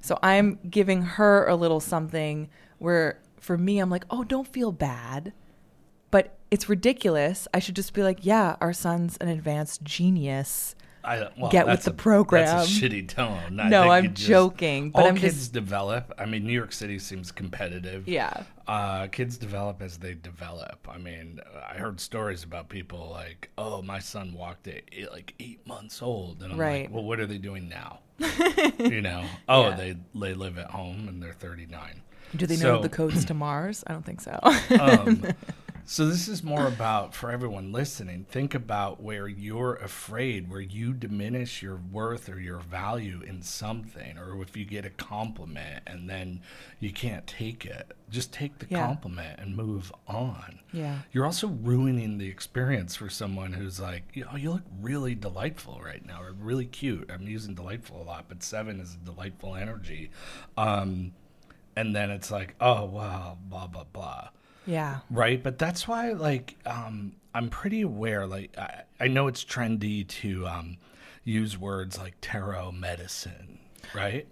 So 0.01 0.19
I'm 0.21 0.59
giving 0.69 1.01
her 1.01 1.47
a 1.47 1.55
little 1.55 1.79
something 1.79 2.49
where 2.77 3.19
for 3.39 3.57
me, 3.57 3.79
I'm 3.79 3.89
like, 3.89 4.05
oh, 4.09 4.23
don't 4.23 4.47
feel 4.47 4.71
bad. 4.71 5.33
But 6.15 6.37
it's 6.49 6.69
ridiculous. 6.69 7.45
I 7.53 7.59
should 7.59 7.75
just 7.75 7.91
be 7.93 8.01
like, 8.01 8.19
yeah, 8.25 8.55
our 8.61 8.71
son's 8.71 9.17
an 9.17 9.27
advanced 9.27 9.83
genius. 9.83 10.73
I, 11.03 11.27
well, 11.37 11.51
Get 11.51 11.67
with 11.67 11.83
the 11.83 11.91
a- 11.91 11.93
program. 11.93 12.45
That's 12.45 12.69
a 12.69 12.71
shitty 12.71 13.09
tone. 13.09 13.59
I 13.59 13.67
No, 13.67 13.91
I'm 13.91 14.13
just- 14.13 14.25
joking, 14.29 14.91
but 14.91 15.01
all 15.01 15.07
I'm 15.09 15.17
kids 15.17 15.35
just- 15.35 15.51
develop. 15.53 16.13
I 16.17 16.23
mean, 16.25 16.45
New 16.47 16.53
York 16.53 16.71
City 16.71 16.99
seems 16.99 17.33
competitive. 17.33 18.07
Yeah. 18.07 18.43
Uh, 18.65 19.07
kids 19.07 19.35
develop 19.37 19.81
as 19.81 19.97
they 19.97 20.13
develop. 20.13 20.87
I 20.89 20.97
mean, 20.99 21.41
I 21.69 21.73
heard 21.73 21.99
stories 21.99 22.45
about 22.45 22.69
people 22.69 23.09
like, 23.11 23.49
"Oh, 23.57 23.81
my 23.81 23.99
son 23.99 24.31
walked 24.33 24.69
at 24.69 24.83
eight, 24.93 25.11
like 25.11 25.33
eight 25.41 25.67
months 25.67 26.01
old," 26.01 26.41
and 26.43 26.53
I'm 26.53 26.57
Right. 26.57 26.83
like, 26.85 26.93
"Well, 26.93 27.03
what 27.03 27.19
are 27.19 27.27
they 27.27 27.39
doing 27.39 27.67
now?" 27.67 27.99
you 28.79 29.01
know? 29.01 29.25
Oh, 29.49 29.67
Yeah. 29.67 29.75
they 29.75 29.97
they 30.15 30.33
live 30.33 30.57
at 30.57 30.71
home 30.71 31.09
and 31.09 31.21
they're 31.21 31.33
39. 31.33 32.01
Do 32.37 32.47
they 32.47 32.55
know 32.57 32.81
the 32.81 32.87
codes 32.89 33.25
to 33.25 33.33
Mars? 33.33 33.83
I 33.85 33.91
don't 33.91 34.05
think 34.05 34.21
so. 34.21 34.39
um, 34.79 35.21
so 35.87 36.07
this 36.07 36.27
is 36.27 36.43
more 36.43 36.67
about 36.67 37.13
for 37.13 37.29
everyone 37.29 37.71
listening 37.71 38.25
think 38.29 38.55
about 38.55 39.01
where 39.03 39.27
you're 39.27 39.75
afraid 39.75 40.49
where 40.49 40.59
you 40.61 40.93
diminish 40.93 41.61
your 41.61 41.79
worth 41.91 42.27
or 42.27 42.39
your 42.39 42.57
value 42.59 43.21
in 43.27 43.41
something 43.41 44.17
or 44.17 44.41
if 44.41 44.57
you 44.57 44.65
get 44.65 44.83
a 44.83 44.89
compliment 44.89 45.83
and 45.85 46.09
then 46.09 46.41
you 46.79 46.91
can't 46.91 47.27
take 47.27 47.65
it 47.65 47.91
just 48.09 48.33
take 48.33 48.57
the 48.57 48.65
Yeah. 48.69 48.85
compliment 48.85 49.39
and 49.39 49.55
move 49.55 49.91
on 50.07 50.59
Yeah. 50.71 50.99
you're 51.11 51.25
also 51.25 51.47
ruining 51.47 52.17
the 52.17 52.27
experience 52.29 52.95
for 52.95 53.09
someone 53.09 53.53
who's 53.53 53.79
like 53.79 54.03
know 54.15 54.35
you 54.35 54.51
look 54.53 54.63
really 54.81 55.13
delightful 55.13 55.79
right 55.83 56.03
now 56.05 56.21
or 56.21 56.33
really 56.33 56.65
cute 56.65 57.11
i'm 57.13 57.27
using 57.27 57.53
delightful 57.53 58.01
a 58.01 58.05
lot 58.05 58.25
but 58.27 58.41
seven 58.41 58.79
is 58.79 58.95
a 58.95 59.05
delightful 59.05 59.55
energy 59.55 60.09
um, 60.57 61.11
and 61.75 61.95
then 61.95 62.09
it's 62.09 62.31
like 62.31 62.55
oh 62.59 62.85
wow 62.85 63.37
blah 63.49 63.67
blah 63.67 63.83
blah 63.93 64.29
yeah. 64.65 64.99
right 65.09 65.41
but 65.43 65.57
that's 65.57 65.87
why 65.87 66.11
like 66.11 66.55
um 66.65 67.13
i'm 67.33 67.49
pretty 67.49 67.81
aware 67.81 68.25
like 68.25 68.57
i, 68.57 68.83
I 68.99 69.07
know 69.07 69.27
it's 69.27 69.43
trendy 69.43 70.07
to 70.07 70.47
um 70.47 70.77
use 71.23 71.57
words 71.57 71.97
like 71.97 72.15
tarot 72.21 72.71
medicine 72.73 73.59
right 73.93 74.27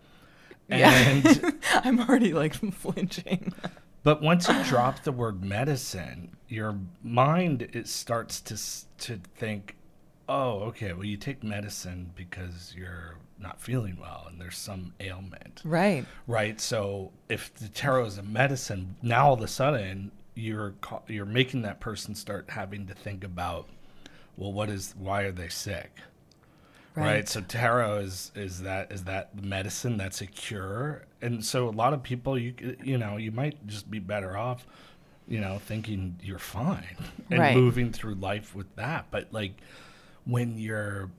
Yeah. 0.69 1.21
I'm 1.83 1.99
already 1.99 2.33
like 2.33 2.53
flinching. 2.73 3.53
but 4.03 4.21
once 4.21 4.47
you 4.47 4.63
drop 4.63 5.03
the 5.03 5.11
word 5.11 5.43
medicine 5.43 6.35
your 6.47 6.77
mind 7.03 7.63
it 7.73 7.87
starts 7.87 8.39
to 8.41 8.57
to 9.05 9.19
think 9.35 9.75
oh 10.29 10.59
okay 10.69 10.93
well 10.93 11.03
you 11.05 11.17
take 11.17 11.43
medicine 11.43 12.11
because 12.15 12.73
you're 12.77 13.15
not 13.39 13.59
feeling 13.59 13.97
well 13.99 14.25
and 14.29 14.39
there's 14.39 14.57
some 14.57 14.93
ailment 15.01 15.61
right. 15.65 16.05
right? 16.27 16.61
So 16.61 17.11
if 17.27 17.53
the 17.55 17.67
tarot 17.67 18.05
is 18.05 18.17
a 18.17 18.23
medicine, 18.23 18.95
now 19.01 19.27
all 19.27 19.33
of 19.33 19.41
a 19.41 19.47
sudden 19.49 20.11
you're 20.35 20.73
you're 21.07 21.25
making 21.25 21.61
that 21.63 21.79
person 21.79 22.15
start 22.15 22.49
having 22.49 22.87
to 22.87 22.93
think 22.93 23.23
about, 23.23 23.67
well, 24.37 24.51
what 24.51 24.69
is 24.69 24.93
why 24.97 25.23
are 25.23 25.31
they 25.31 25.49
sick, 25.49 25.91
right? 26.95 27.03
Right. 27.03 27.29
So 27.29 27.41
tarot 27.41 27.97
is 27.99 28.31
is 28.35 28.61
that 28.61 28.91
is 28.91 29.03
that 29.05 29.41
medicine 29.43 29.97
that's 29.97 30.21
a 30.21 30.27
cure, 30.27 31.05
and 31.21 31.43
so 31.43 31.67
a 31.67 31.71
lot 31.71 31.93
of 31.93 32.03
people 32.03 32.37
you 32.37 32.53
you 32.83 32.97
know 32.97 33.17
you 33.17 33.31
might 33.31 33.65
just 33.67 33.89
be 33.89 33.99
better 33.99 34.37
off, 34.37 34.65
you 35.27 35.39
know, 35.39 35.59
thinking 35.59 36.17
you're 36.21 36.39
fine 36.39 36.97
and 37.29 37.39
Right. 37.39 37.55
moving 37.55 37.91
through 37.91 38.15
life 38.15 38.55
with 38.55 38.75
that, 38.75 39.07
but 39.11 39.27
like 39.31 39.53
when 40.25 40.57
you're 40.57 41.09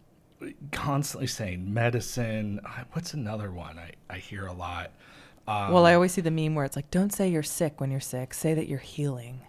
constantly 0.72 1.26
saying 1.26 1.72
medicine 1.72 2.60
what's 2.92 3.14
another 3.14 3.50
one 3.50 3.78
i, 3.78 3.92
I 4.10 4.18
hear 4.18 4.46
a 4.46 4.52
lot 4.52 4.90
um, 5.46 5.72
well, 5.72 5.84
I 5.86 5.94
always 5.94 6.12
see 6.12 6.20
the 6.22 6.30
meme 6.30 6.54
where 6.54 6.64
it's 6.64 6.76
like, 6.76 6.90
don't 6.90 7.12
say 7.12 7.28
you're 7.28 7.42
sick 7.42 7.80
when 7.80 7.90
you're 7.90 8.00
sick. 8.00 8.32
Say 8.34 8.54
that 8.54 8.66
you're 8.68 8.78
healing. 8.78 9.40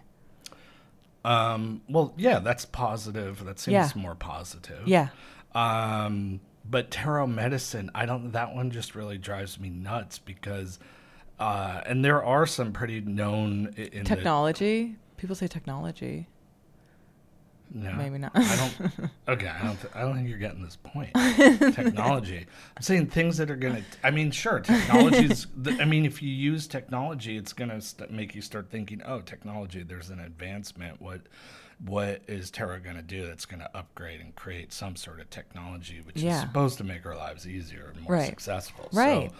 um, 1.24 1.82
well 1.88 2.14
yeah 2.16 2.38
that's 2.38 2.64
positive 2.64 3.44
that 3.44 3.58
seems 3.58 3.72
Yeah. 3.72 3.88
more 3.96 4.14
positive 4.14 4.86
Yeah. 4.86 5.08
um, 5.54 6.40
but 6.68 6.90
tarot 6.90 7.26
medicine 7.28 7.90
i 7.94 8.06
don't 8.06 8.32
that 8.32 8.54
one 8.54 8.70
just 8.70 8.94
really 8.94 9.18
drives 9.18 9.58
me 9.58 9.68
nuts 9.70 10.18
because 10.18 10.78
uh, 11.38 11.80
and 11.84 12.04
there 12.04 12.22
are 12.24 12.46
some 12.46 12.72
pretty 12.72 13.00
known 13.02 13.74
in 13.76 14.04
the- 14.04 14.08
Technology. 14.08 14.96
People 15.18 15.34
say 15.36 15.46
technology. 15.48 16.28
No, 17.72 17.92
Maybe 17.94 18.18
not. 18.18 18.32
I 18.34 18.56
don't. 18.56 19.10
Okay, 19.28 19.48
I 19.48 19.64
don't. 19.66 19.76
Th- 19.80 19.92
I 19.94 20.02
don't 20.02 20.14
think 20.14 20.28
you're 20.28 20.38
getting 20.38 20.62
this 20.62 20.76
point. 20.76 21.10
technology. 21.74 22.46
I'm 22.76 22.82
saying 22.82 23.08
things 23.08 23.36
that 23.38 23.50
are 23.50 23.56
gonna. 23.56 23.82
I 24.04 24.10
mean, 24.10 24.30
sure, 24.30 24.60
technology's. 24.60 25.46
th- 25.64 25.80
I 25.80 25.84
mean, 25.84 26.04
if 26.04 26.22
you 26.22 26.30
use 26.30 26.66
technology, 26.66 27.36
it's 27.36 27.52
gonna 27.52 27.80
st- 27.80 28.10
make 28.10 28.34
you 28.34 28.40
start 28.42 28.70
thinking, 28.70 29.02
oh, 29.04 29.20
technology. 29.20 29.82
There's 29.82 30.10
an 30.10 30.20
advancement. 30.20 31.00
What, 31.02 31.22
what 31.84 32.22
is 32.28 32.50
going 32.50 32.80
to 32.96 33.02
do 33.02 33.26
that's 33.26 33.44
going 33.44 33.60
to 33.60 33.76
upgrade 33.76 34.20
and 34.20 34.34
create 34.34 34.72
some 34.72 34.96
sort 34.96 35.20
of 35.20 35.28
technology 35.28 36.00
which 36.06 36.16
Yeah. 36.22 36.36
is 36.36 36.40
supposed 36.40 36.78
to 36.78 36.84
make 36.84 37.04
our 37.04 37.14
lives 37.14 37.46
easier 37.46 37.92
and 37.94 38.02
more 38.02 38.14
Right. 38.14 38.28
successful. 38.28 38.88
Right. 38.94 39.30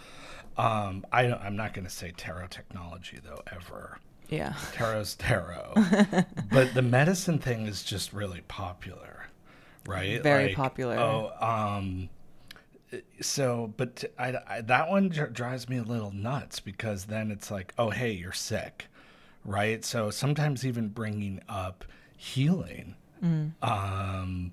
So, 0.55 0.61
um, 0.63 1.03
I, 1.11 1.33
I'm 1.33 1.55
not 1.55 1.73
going 1.73 1.85
to 1.85 1.91
say 1.91 2.11
tarot 2.15 2.47
technology 2.47 3.17
though 3.23 3.41
ever. 3.51 3.97
Yeah. 4.29 4.53
Tarot's 4.73 5.15
tarot, 5.19 5.73
but 6.51 6.73
the 6.73 6.81
medicine 6.81 7.39
thing 7.39 7.65
is 7.65 7.83
just 7.83 8.13
really 8.13 8.41
popular, 8.47 9.27
right? 9.85 10.21
Very 10.21 10.53
popular. 10.53 10.97
Oh, 10.97 11.31
um, 11.39 12.09
so 13.21 13.73
but 13.77 14.03
I, 14.17 14.35
I 14.47 14.61
that 14.61 14.89
one 14.89 15.09
dr- 15.09 15.33
drives 15.33 15.69
me 15.69 15.77
a 15.77 15.83
little 15.83 16.11
nuts 16.11 16.59
because 16.59 17.05
then 17.05 17.31
it's 17.31 17.49
like, 17.51 17.73
oh 17.77 17.89
hey, 17.89 18.11
you're 18.11 18.31
sick, 18.33 18.87
right? 19.45 19.83
So 19.83 20.09
sometimes 20.09 20.65
even 20.65 20.89
bringing 20.89 21.41
up 21.47 21.85
healing, 22.17 22.95
um, 23.61 24.51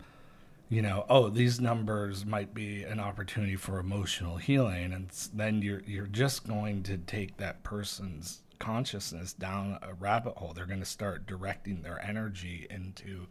you 0.69 0.83
know, 0.83 1.05
oh 1.09 1.29
these 1.29 1.61
numbers 1.61 2.25
might 2.25 2.55
be 2.55 2.85
an 2.85 3.01
opportunity 3.01 3.57
for 3.57 3.79
emotional 3.79 4.37
healing, 4.37 4.93
and 4.93 5.11
then 5.35 5.63
you're 5.63 5.83
you're 5.87 6.07
just 6.07 6.47
going 6.47 6.83
to 6.85 6.99
take 6.99 7.37
that 7.39 7.63
person's 7.63 8.43
consciousness 8.59 9.33
down 9.33 9.79
a 9.83 9.95
rabbit 9.95 10.37
hole. 10.37 10.53
They're 10.55 10.67
going 10.67 10.81
to 10.81 10.87
start 10.87 11.27
directing 11.27 11.83
their 11.83 12.03
energy 12.03 12.67
into, 12.71 13.27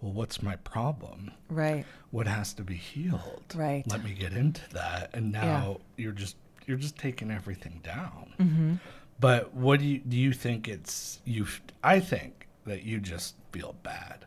well, 0.00 0.12
what's 0.12 0.42
my 0.42 0.56
problem? 0.56 1.30
Right. 1.48 1.86
what 2.10 2.26
has 2.26 2.52
to 2.54 2.62
be 2.62 2.74
healed. 2.74 3.54
Right. 3.54 3.84
Let 3.86 4.04
me 4.04 4.12
get 4.12 4.32
into 4.32 4.62
that. 4.74 5.10
And 5.14 5.32
now 5.32 5.80
you're 5.96 6.12
just 6.12 6.36
you're 6.66 6.76
just 6.78 6.98
taking 6.98 7.30
everything 7.30 7.80
down. 7.82 8.34
Mm-hmm. 8.38 8.74
But 9.18 9.54
what 9.54 9.80
do 9.80 9.86
you 9.86 9.98
do? 9.98 10.16
You 10.16 10.32
think 10.32 10.68
it's 10.68 11.20
you? 11.24 11.46
I 11.82 12.00
think 12.00 12.48
that 12.66 12.82
you 12.82 13.00
just 13.00 13.34
feel 13.52 13.74
bad, 13.82 14.26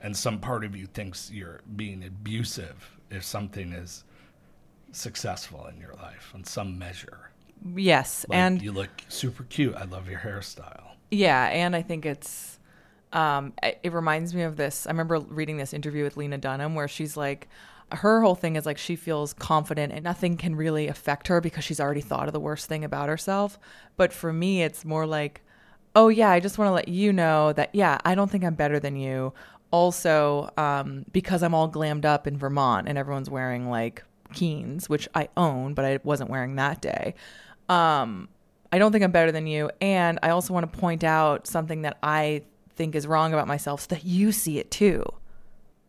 and 0.00 0.16
some 0.16 0.38
part 0.38 0.64
of 0.64 0.76
you 0.76 0.86
thinks 0.86 1.30
you're 1.30 1.60
being 1.76 2.04
abusive 2.04 2.98
if 3.10 3.24
something 3.24 3.72
is 3.72 4.04
successful 4.92 5.66
in 5.66 5.80
your 5.80 5.94
life 5.94 6.32
on 6.34 6.44
some 6.44 6.78
measure. 6.78 7.30
Yes. 7.74 8.24
Like 8.28 8.38
and 8.38 8.62
you 8.62 8.72
look 8.72 8.90
super 9.08 9.44
cute. 9.44 9.74
I 9.74 9.84
love 9.84 10.08
your 10.08 10.20
hairstyle. 10.20 10.92
Yeah, 11.10 11.46
and 11.46 11.74
I 11.74 11.82
think 11.82 12.06
it's 12.06 12.58
um 13.12 13.52
it 13.62 13.92
reminds 13.92 14.34
me 14.34 14.42
of 14.42 14.56
this. 14.56 14.86
I 14.86 14.90
remember 14.90 15.18
reading 15.18 15.56
this 15.56 15.72
interview 15.72 16.04
with 16.04 16.16
Lena 16.16 16.38
Dunham 16.38 16.74
where 16.74 16.88
she's 16.88 17.16
like 17.16 17.48
her 17.90 18.20
whole 18.20 18.34
thing 18.34 18.56
is 18.56 18.66
like 18.66 18.76
she 18.76 18.96
feels 18.96 19.32
confident 19.32 19.92
and 19.94 20.04
nothing 20.04 20.36
can 20.36 20.54
really 20.54 20.88
affect 20.88 21.28
her 21.28 21.40
because 21.40 21.64
she's 21.64 21.80
already 21.80 22.02
thought 22.02 22.26
of 22.26 22.34
the 22.34 22.40
worst 22.40 22.66
thing 22.68 22.84
about 22.84 23.08
herself. 23.08 23.58
But 23.96 24.12
for 24.12 24.32
me 24.32 24.62
it's 24.62 24.84
more 24.84 25.06
like 25.06 25.42
oh 25.94 26.08
yeah, 26.08 26.30
I 26.30 26.38
just 26.38 26.58
want 26.58 26.68
to 26.68 26.72
let 26.72 26.88
you 26.88 27.12
know 27.12 27.52
that 27.54 27.74
yeah, 27.74 27.98
I 28.04 28.14
don't 28.14 28.30
think 28.30 28.44
I'm 28.44 28.54
better 28.54 28.78
than 28.78 28.96
you. 28.96 29.32
Also, 29.70 30.50
um, 30.56 31.04
because 31.12 31.42
I'm 31.42 31.54
all 31.54 31.68
glammed 31.70 32.04
up 32.04 32.26
in 32.26 32.38
Vermont 32.38 32.88
and 32.88 32.96
everyone's 32.96 33.28
wearing 33.28 33.68
like 33.68 34.02
Keens, 34.32 34.88
which 34.88 35.08
I 35.14 35.28
own, 35.36 35.74
but 35.74 35.84
I 35.84 35.98
wasn't 36.02 36.30
wearing 36.30 36.56
that 36.56 36.80
day. 36.80 37.14
Um, 37.68 38.28
I 38.72 38.78
don't 38.78 38.92
think 38.92 39.04
I'm 39.04 39.10
better 39.10 39.32
than 39.32 39.46
you. 39.46 39.70
And 39.80 40.18
I 40.22 40.30
also 40.30 40.52
want 40.54 40.70
to 40.70 40.78
point 40.78 41.04
out 41.04 41.46
something 41.46 41.82
that 41.82 41.98
I 42.02 42.42
think 42.76 42.94
is 42.94 43.06
wrong 43.06 43.32
about 43.32 43.46
myself 43.46 43.82
so 43.82 43.86
that 43.88 44.04
you 44.04 44.32
see 44.32 44.58
it 44.58 44.70
too. 44.70 45.04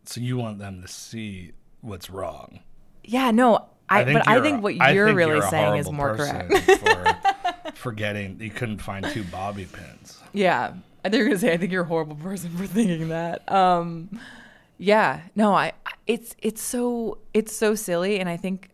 So 0.04 0.20
you 0.20 0.36
want 0.36 0.58
them 0.58 0.82
to 0.82 0.88
see 0.88 1.52
what's 1.80 2.10
wrong. 2.10 2.60
Yeah, 3.04 3.30
no, 3.30 3.66
I, 3.88 4.04
think 4.04 4.18
but 4.18 4.28
I 4.28 4.40
think 4.40 4.62
what 4.62 4.74
you're 4.74 5.06
think 5.06 5.16
really 5.16 5.32
you're 5.32 5.48
saying 5.48 5.76
is 5.76 5.90
more 5.90 6.16
correct. 6.16 6.52
for 6.80 7.16
forgetting 7.74 8.38
you 8.40 8.50
couldn't 8.50 8.78
find 8.78 9.04
two 9.06 9.24
bobby 9.24 9.66
pins. 9.66 10.18
yeah. 10.32 10.74
I 11.04 11.08
think 11.08 11.18
you're 11.20 11.26
going 11.28 11.36
to 11.36 11.40
say 11.40 11.52
I 11.52 11.56
think 11.56 11.72
you're 11.72 11.82
a 11.84 11.86
horrible 11.86 12.16
person 12.16 12.50
for 12.56 12.66
thinking 12.66 13.08
that. 13.08 13.50
Um 13.50 14.20
yeah, 14.78 15.20
no, 15.36 15.54
I- 15.54 15.72
it's 16.06 16.34
it's 16.38 16.62
so 16.62 17.18
it's 17.34 17.54
so 17.54 17.74
silly 17.74 18.18
and 18.18 18.28
I 18.28 18.36
think 18.36 18.70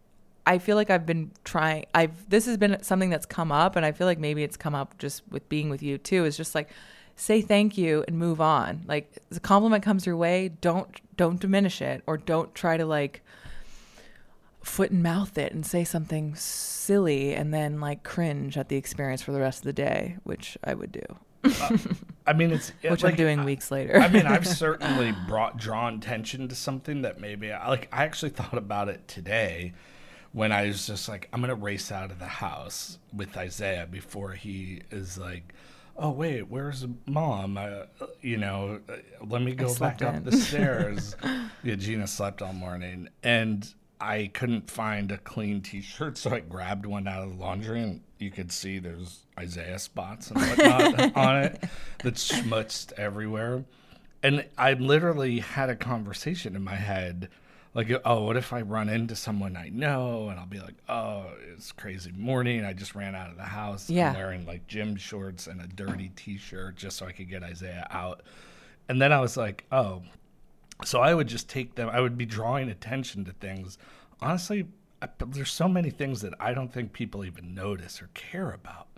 I 0.46 0.58
feel 0.58 0.76
like 0.76 0.90
I've 0.90 1.04
been 1.06 1.32
trying 1.44 1.86
I've 1.94 2.28
this 2.30 2.46
has 2.46 2.56
been 2.56 2.78
something 2.82 3.10
that's 3.10 3.26
come 3.26 3.50
up 3.52 3.76
and 3.76 3.84
I 3.84 3.92
feel 3.92 4.06
like 4.06 4.18
maybe 4.18 4.42
it's 4.42 4.56
come 4.56 4.74
up 4.74 4.96
just 4.98 5.22
with 5.30 5.46
being 5.48 5.68
with 5.68 5.82
you 5.82 5.98
too 5.98 6.24
is 6.24 6.36
just 6.36 6.54
like 6.54 6.70
say 7.16 7.40
thank 7.40 7.76
you 7.76 8.04
and 8.06 8.18
move 8.18 8.40
on. 8.40 8.82
Like 8.86 9.10
the 9.30 9.40
compliment 9.40 9.82
comes 9.82 10.06
your 10.06 10.16
way, 10.16 10.48
don't 10.60 10.88
don't 11.16 11.40
diminish 11.40 11.82
it 11.82 12.02
or 12.06 12.16
don't 12.16 12.54
try 12.54 12.76
to 12.76 12.86
like 12.86 13.22
foot 14.62 14.90
and 14.90 15.02
mouth 15.02 15.36
it 15.38 15.52
and 15.52 15.64
say 15.64 15.84
something 15.84 16.34
silly 16.34 17.34
and 17.34 17.52
then 17.54 17.80
like 17.80 18.02
cringe 18.02 18.56
at 18.58 18.68
the 18.68 18.76
experience 18.76 19.22
for 19.22 19.32
the 19.32 19.40
rest 19.40 19.58
of 19.60 19.64
the 19.64 19.72
day, 19.72 20.16
which 20.24 20.56
I 20.64 20.74
would 20.74 20.92
do. 20.92 21.02
I 22.26 22.32
mean, 22.32 22.50
it's 22.50 22.72
Which 22.82 23.04
I'm 23.04 23.14
doing 23.14 23.40
I- 23.40 23.44
weeks 23.44 23.70
later. 23.70 23.96
I 23.98 24.08
mean, 24.08 24.26
I've 24.26 24.46
certainly 24.64 25.14
brought 25.28 25.56
drawn 25.56 25.94
attention 25.96 26.48
to 26.48 26.54
something 26.54 27.02
that 27.02 27.20
maybe 27.20 27.52
I 27.52 27.68
like. 27.68 27.88
I 27.92 28.04
actually 28.04 28.30
thought 28.30 28.58
about 28.58 28.88
it 28.88 29.06
today 29.08 29.72
when 30.32 30.52
I 30.52 30.66
was 30.66 30.86
just 30.86 31.08
like, 31.08 31.28
I'm 31.32 31.40
gonna 31.40 31.54
race 31.54 31.90
out 31.92 32.10
of 32.10 32.18
the 32.18 32.26
house 32.26 32.98
with 33.14 33.36
Isaiah 33.36 33.86
before 33.90 34.32
he 34.32 34.82
is 34.90 35.16
like. 35.18 35.52
Oh 35.98 36.10
wait, 36.10 36.50
where's 36.50 36.84
mom? 37.06 37.56
Uh, 37.56 37.84
you 38.20 38.36
know, 38.36 38.80
uh, 38.86 38.96
let 39.26 39.40
me 39.40 39.54
go 39.54 39.68
back 39.68 39.98
slept 39.98 40.02
up 40.02 40.24
the 40.24 40.32
stairs. 40.36 41.16
yeah, 41.62 41.74
Jeana 41.74 42.06
slept 42.06 42.42
all 42.42 42.52
morning, 42.52 43.08
and 43.22 43.66
I 44.00 44.30
couldn't 44.34 44.70
find 44.70 45.10
a 45.10 45.18
clean 45.18 45.62
T-shirt, 45.62 46.18
so 46.18 46.30
I 46.30 46.40
grabbed 46.40 46.86
one 46.86 47.08
out 47.08 47.22
of 47.22 47.30
the 47.30 47.42
laundry, 47.42 47.82
and 47.82 48.02
you 48.18 48.30
could 48.30 48.52
see 48.52 48.78
there's 48.78 49.24
Isaiah 49.38 49.78
spots 49.78 50.30
and 50.30 50.40
whatnot 50.40 51.16
on 51.16 51.42
it 51.42 51.64
that's 52.02 52.30
schmutzed 52.30 52.92
everywhere. 52.98 53.64
And 54.22 54.44
I 54.58 54.74
literally 54.74 55.38
had 55.38 55.70
a 55.70 55.76
conversation 55.76 56.56
in 56.56 56.62
my 56.62 56.74
head, 56.74 57.28
like, 57.74 57.90
oh, 58.04 58.24
what 58.24 58.36
if 58.36 58.52
I 58.52 58.62
run 58.62 58.88
into 58.88 59.16
someone 59.16 59.56
I 59.56 59.68
know, 59.68 60.28
and 60.28 60.38
I'll 60.38 60.46
be 60.46 60.60
like, 60.60 60.76
oh, 60.88 61.26
it's 61.54 61.72
crazy 61.72 62.12
morning. 62.12 62.64
I 62.64 62.72
just 62.72 62.94
ran 62.94 63.14
out 63.14 63.30
of 63.30 63.36
the 63.36 63.44
house. 63.44 63.88
Yeah. 63.88 64.10
I'm 64.10 64.16
wearing 64.16 64.46
like 64.46 64.66
gym 64.66 64.96
shorts 64.96 65.46
and 65.46 65.60
a 65.60 65.66
dirty 65.66 66.10
T-shirt 66.16 66.76
just 66.76 66.98
so 66.98 67.06
I 67.06 67.12
could 67.12 67.30
get 67.30 67.42
Isaiah 67.42 67.86
out. 67.90 68.22
And 68.88 69.00
then 69.00 69.12
I 69.12 69.20
was 69.20 69.36
like, 69.36 69.64
oh, 69.72 70.02
so 70.84 71.00
I 71.00 71.14
would 71.14 71.28
just 71.28 71.48
take 71.48 71.74
them. 71.74 71.88
I 71.88 72.00
would 72.00 72.18
be 72.18 72.26
drawing 72.26 72.68
attention 72.68 73.24
to 73.24 73.32
things. 73.32 73.78
Honestly, 74.20 74.66
I, 75.00 75.08
there's 75.26 75.50
so 75.50 75.68
many 75.68 75.90
things 75.90 76.20
that 76.22 76.34
I 76.40 76.54
don't 76.54 76.72
think 76.72 76.92
people 76.92 77.24
even 77.24 77.54
notice 77.54 78.02
or 78.02 78.08
care 78.14 78.50
about. 78.50 78.88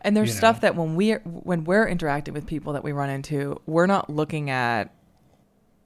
And 0.00 0.16
there's 0.16 0.30
you 0.30 0.36
stuff 0.36 0.56
know. 0.56 0.60
that 0.60 0.76
when 0.76 0.94
we're 0.94 1.20
when 1.24 1.64
we're 1.64 1.88
interacting 1.88 2.34
with 2.34 2.46
people 2.46 2.74
that 2.74 2.84
we 2.84 2.92
run 2.92 3.10
into, 3.10 3.60
we're 3.66 3.86
not 3.86 4.10
looking 4.10 4.50
at 4.50 4.94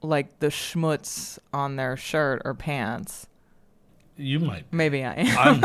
like 0.01 0.39
the 0.39 0.47
schmutz 0.47 1.39
on 1.53 1.75
their 1.75 1.95
shirt 1.97 2.41
or 2.45 2.53
pants. 2.53 3.27
You 4.21 4.39
might. 4.39 4.71
Maybe 4.71 5.03
I 5.03 5.13
am. 5.15 5.61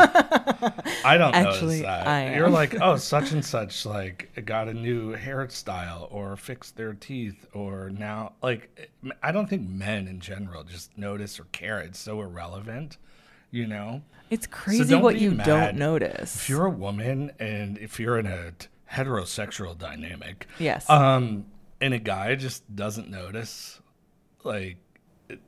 I 1.05 1.17
don't 1.17 1.35
Actually, 1.35 1.81
notice 1.81 1.81
that. 1.81 2.07
I 2.07 2.35
You're 2.35 2.49
like, 2.49 2.79
oh, 2.81 2.95
such 2.97 3.31
and 3.31 3.45
such, 3.45 3.85
like, 3.85 4.29
got 4.45 4.67
a 4.67 4.73
new 4.73 5.15
hairstyle 5.15 6.11
or 6.11 6.35
fixed 6.35 6.75
their 6.75 6.93
teeth 6.93 7.45
or 7.53 7.89
now, 7.89 8.33
like, 8.41 8.91
I 9.21 9.31
don't 9.31 9.47
think 9.47 9.69
men 9.69 10.07
in 10.07 10.19
general 10.19 10.63
just 10.63 10.97
notice 10.97 11.39
or 11.39 11.45
care. 11.51 11.79
It's 11.79 11.99
so 11.99 12.21
irrelevant, 12.21 12.97
you 13.51 13.67
know? 13.67 14.01
It's 14.29 14.47
crazy 14.47 14.83
don't 14.85 15.03
what 15.03 15.19
you 15.19 15.31
mad. 15.31 15.45
don't 15.45 15.75
notice. 15.77 16.35
If 16.35 16.49
you're 16.49 16.65
a 16.65 16.71
woman 16.71 17.31
and 17.39 17.77
if 17.77 17.99
you're 17.99 18.17
in 18.17 18.25
a 18.25 18.51
t- 18.51 18.67
heterosexual 18.91 19.77
dynamic, 19.77 20.47
yes. 20.57 20.89
um, 20.89 21.45
and 21.79 21.93
a 21.93 21.99
guy 21.99 22.33
just 22.35 22.75
doesn't 22.75 23.09
notice, 23.09 23.79
like, 24.43 24.77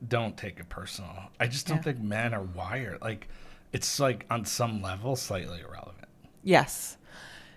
don't 0.06 0.36
take 0.36 0.58
it 0.60 0.68
personal. 0.68 1.16
I 1.38 1.46
just 1.46 1.66
don't 1.66 1.78
Yeah. 1.78 1.82
think 1.82 2.00
men 2.00 2.34
are 2.34 2.42
wired. 2.42 3.00
Like, 3.00 3.28
it's 3.72 3.98
like 4.00 4.26
on 4.30 4.44
some 4.44 4.82
level 4.82 5.16
slightly 5.16 5.60
irrelevant. 5.60 6.08
Yes. 6.42 6.96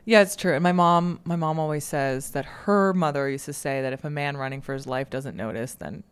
Yeah, 0.06 0.22
it's 0.22 0.36
true. 0.36 0.54
And 0.54 0.64
my 0.64 0.72
mom, 0.74 1.22
my 1.24 1.36
mom 1.36 1.60
always 1.60 1.84
says 1.86 2.32
that 2.32 2.46
her 2.46 2.94
mother 2.94 3.30
used 3.30 3.46
to 3.46 3.54
say 3.54 3.82
that 3.82 3.94
if 3.94 4.04
a 4.04 4.10
man 4.10 4.36
running 4.38 4.62
for 4.62 4.74
his 4.74 4.86
life 4.86 5.10
doesn't 5.10 5.36
notice, 5.38 5.76
then 5.76 6.04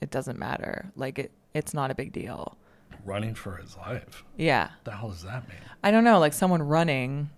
it 0.00 0.10
doesn't 0.10 0.38
matter. 0.38 0.90
Like 0.96 1.18
it, 1.18 1.30
it's 1.54 1.72
not 1.72 1.90
a 1.90 1.94
big 1.94 2.12
deal. 2.12 2.56
Running 3.04 3.34
for 3.34 3.56
his 3.56 3.76
life. 3.76 4.24
Yeah. 4.36 4.64
What 4.64 4.84
the 4.84 4.90
hell 4.92 5.08
does 5.10 5.22
that 5.22 5.48
mean? 5.48 5.58
I 5.82 5.90
don't 5.90 6.04
know, 6.04 6.18
like 6.18 6.32
someone 6.32 6.62
running, 6.62 7.30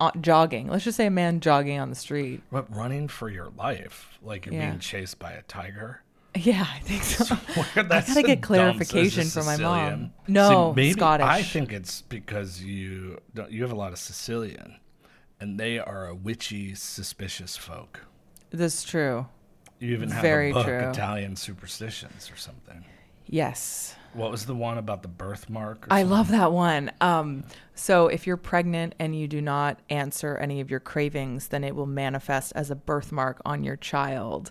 uh, 0.00 0.10
jogging. 0.20 0.68
Let's 0.68 0.84
just 0.84 0.96
say 0.96 1.06
a 1.06 1.10
man 1.10 1.40
jogging 1.40 1.78
on 1.78 1.88
the 1.90 1.96
street. 1.96 2.42
What 2.50 2.74
running 2.74 3.08
for 3.08 3.28
your 3.28 3.50
life? 3.56 4.18
Like 4.22 4.46
you're 4.46 4.54
Yeah. 4.56 4.68
being 4.70 4.80
chased 4.80 5.18
by 5.18 5.32
a 5.32 5.42
tiger? 5.42 6.02
Yeah, 6.34 6.66
I 6.72 6.78
think 6.80 7.02
so. 7.02 7.36
I 7.76 7.82
that's 7.82 8.08
gotta 8.08 8.22
get 8.22 8.42
clarification 8.42 9.26
from 9.26 9.46
my 9.46 9.56
mom. 9.56 10.12
No, 10.28 10.72
maybe, 10.74 10.92
Scottish. 10.92 11.26
I 11.26 11.42
think 11.42 11.72
it's 11.72 12.02
because 12.02 12.62
you 12.62 13.18
don't, 13.34 13.50
you 13.50 13.62
have 13.62 13.72
a 13.72 13.76
lot 13.76 13.92
of 13.92 13.98
Sicilian, 13.98 14.76
and 15.40 15.58
they 15.58 15.78
are 15.78 16.06
a 16.06 16.14
witchy, 16.14 16.74
suspicious 16.74 17.56
folk. 17.56 18.04
This 18.50 18.78
is 18.78 18.84
true. 18.84 19.26
You 19.80 19.92
even 19.94 20.10
have 20.10 20.22
Very 20.22 20.50
a 20.50 20.54
book, 20.54 20.66
true. 20.66 20.90
Italian 20.90 21.36
Superstitions 21.36 22.30
or 22.30 22.36
something. 22.36 22.84
Yes. 23.26 23.94
What 24.14 24.30
was 24.30 24.46
the 24.46 24.54
one 24.54 24.78
about 24.78 25.02
the 25.02 25.08
birthmark? 25.08 25.86
Or 25.86 25.92
I 25.92 26.00
something? 26.00 26.10
love 26.16 26.28
that 26.28 26.52
one. 26.52 26.90
Um, 27.00 27.44
so 27.74 28.08
if 28.08 28.26
you're 28.26 28.38
pregnant 28.38 28.94
and 28.98 29.14
you 29.14 29.28
do 29.28 29.40
not 29.40 29.78
answer 29.90 30.36
any 30.36 30.60
of 30.60 30.70
your 30.70 30.80
cravings, 30.80 31.48
then 31.48 31.62
it 31.62 31.76
will 31.76 31.86
manifest 31.86 32.52
as 32.56 32.70
a 32.70 32.74
birthmark 32.74 33.40
on 33.44 33.62
your 33.64 33.76
child. 33.76 34.50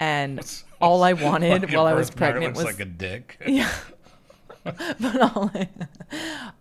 And 0.00 0.62
all 0.80 1.02
I 1.02 1.12
wanted 1.14 1.72
while 1.72 1.86
I 1.86 1.94
was 1.94 2.10
pregnant 2.10 2.56
was 2.56 2.64
like 2.64 2.80
a 2.80 2.84
dick. 2.84 3.38
yeah. 3.46 3.70
but 4.64 5.20
all 5.20 5.50
I, 5.54 5.68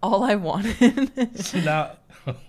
all 0.01 0.23
I 0.23 0.35
wanted. 0.35 1.11
Now, 1.63 1.93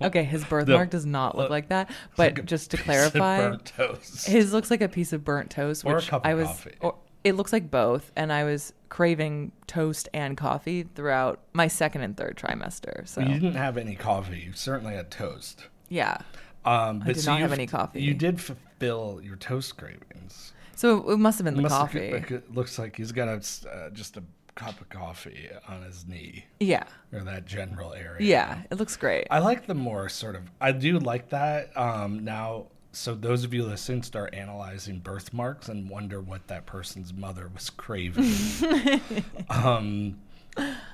okay, 0.02 0.24
his 0.24 0.44
birthmark 0.44 0.90
The- 0.90 0.96
does 0.96 1.06
not 1.06 1.36
look 1.36 1.44
look, 1.44 1.50
like 1.50 1.68
that. 1.68 1.90
But 2.16 2.36
like 2.38 2.44
just 2.44 2.72
to 2.72 2.76
clarify, 2.76 3.38
burnt 3.38 3.64
toast. 3.66 4.26
his 4.26 4.52
looks 4.52 4.70
like 4.70 4.80
a 4.80 4.88
piece 4.88 5.12
of 5.12 5.24
burnt 5.24 5.50
toast, 5.50 5.84
Or 5.84 5.92
a 5.92 5.94
which 5.96 6.08
cup 6.08 6.24
of 6.24 6.30
I 6.30 6.34
was. 6.34 6.46
coffee. 6.48 6.74
Or, 6.80 6.96
it 7.22 7.36
looks 7.36 7.52
like 7.52 7.70
both, 7.70 8.10
and 8.16 8.32
I 8.32 8.44
was 8.44 8.72
craving 8.90 9.52
toast 9.66 10.08
and 10.12 10.36
coffee 10.36 10.82
throughout 10.82 11.40
my 11.54 11.68
second 11.68 12.02
and 12.02 12.16
third 12.16 12.36
trimester. 12.36 13.06
So 13.08 13.20
You 13.22 13.34
didn't 13.40 13.54
have 13.54 13.76
any 13.78 13.94
coffee. 13.94 14.40
You 14.40 14.52
certainly 14.54 14.94
had 14.94 15.10
toast. 15.10 15.68
yeah, 15.88 16.18
Um, 16.66 16.98
but 16.98 17.14
did 17.14 17.20
so 17.20 17.30
not 17.32 17.40
you've- 17.40 17.52
any 17.52 17.66
coffee. 17.66 18.02
You 18.02 18.12
did 18.14 18.40
fulfill 18.40 19.20
your 19.22 19.36
toast 19.36 19.76
cravings. 19.76 20.52
So 20.76 21.10
it 21.10 21.18
must 21.18 21.38
have 21.38 21.44
been 21.44 21.56
the 21.56 21.62
must 21.62 21.74
look 21.74 21.90
coffee. 21.90 22.12
like 22.12 22.30
it 22.30 22.54
looks 22.54 22.78
like 22.78 22.96
he's 22.96 23.12
got 23.12 23.28
a, 23.28 23.68
uh, 23.68 23.90
just 23.90 24.16
a 24.16 24.22
cup 24.54 24.80
of 24.80 24.88
coffee 24.88 25.48
on 25.68 25.82
his 25.82 26.06
knee 26.06 26.44
yeah, 26.60 26.84
or 27.12 27.20
that 27.20 27.46
general 27.46 27.92
area. 27.92 28.16
yeah, 28.20 28.62
it 28.70 28.78
looks 28.78 28.96
great. 28.96 29.26
I 29.30 29.38
like 29.40 29.66
the 29.66 29.74
more 29.74 30.08
sort 30.08 30.36
of. 30.36 30.42
I 30.60 30.72
do 30.72 30.98
like 30.98 31.30
that. 31.30 31.76
Um, 31.76 32.24
now, 32.24 32.66
so 32.92 33.14
those 33.14 33.44
of 33.44 33.52
you 33.52 33.64
listening 33.64 34.02
start 34.02 34.34
analyzing 34.34 35.00
birthmarks 35.00 35.68
and 35.68 35.88
wonder 35.90 36.20
what 36.20 36.46
that 36.48 36.66
person's 36.66 37.12
mother 37.12 37.50
was 37.52 37.70
craving. 37.70 39.00
um, 39.50 40.18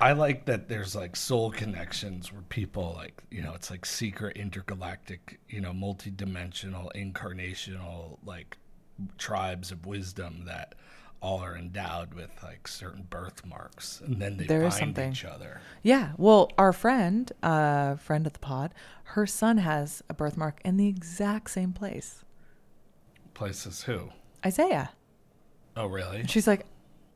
I 0.00 0.12
like 0.12 0.46
that 0.46 0.68
there's 0.68 0.96
like 0.96 1.16
soul 1.16 1.50
connections 1.50 2.32
where 2.32 2.42
people 2.42 2.94
like 2.96 3.22
you 3.30 3.42
know 3.42 3.52
it's 3.54 3.70
like 3.70 3.84
secret 3.84 4.36
intergalactic 4.36 5.38
you 5.48 5.60
know 5.60 5.72
multi-dimensional 5.72 6.90
incarnational 6.94 8.16
like 8.24 8.56
tribes 9.18 9.70
of 9.72 9.86
wisdom 9.86 10.44
that 10.46 10.74
all 11.22 11.40
are 11.40 11.54
endowed 11.56 12.14
with 12.14 12.30
like 12.42 12.66
certain 12.66 13.02
birthmarks 13.10 14.00
and 14.00 14.20
then 14.22 14.38
they 14.38 14.46
There 14.46 14.62
is 14.64 14.78
find 14.78 14.96
something. 14.96 15.12
each 15.12 15.24
other. 15.26 15.60
Yeah. 15.82 16.12
Well, 16.16 16.50
our 16.56 16.72
friend, 16.72 17.30
uh, 17.42 17.96
friend 17.96 18.26
of 18.26 18.32
the 18.32 18.38
pod, 18.38 18.72
her 19.04 19.26
son 19.26 19.58
has 19.58 20.02
a 20.08 20.14
birthmark 20.14 20.60
in 20.64 20.78
the 20.78 20.88
exact 20.88 21.50
same 21.50 21.72
place. 21.74 22.24
Places 23.34 23.82
who? 23.84 24.10
Isaiah. 24.44 24.90
Oh 25.76 25.86
really? 25.86 26.20
And 26.20 26.30
she's 26.30 26.46
like, 26.46 26.66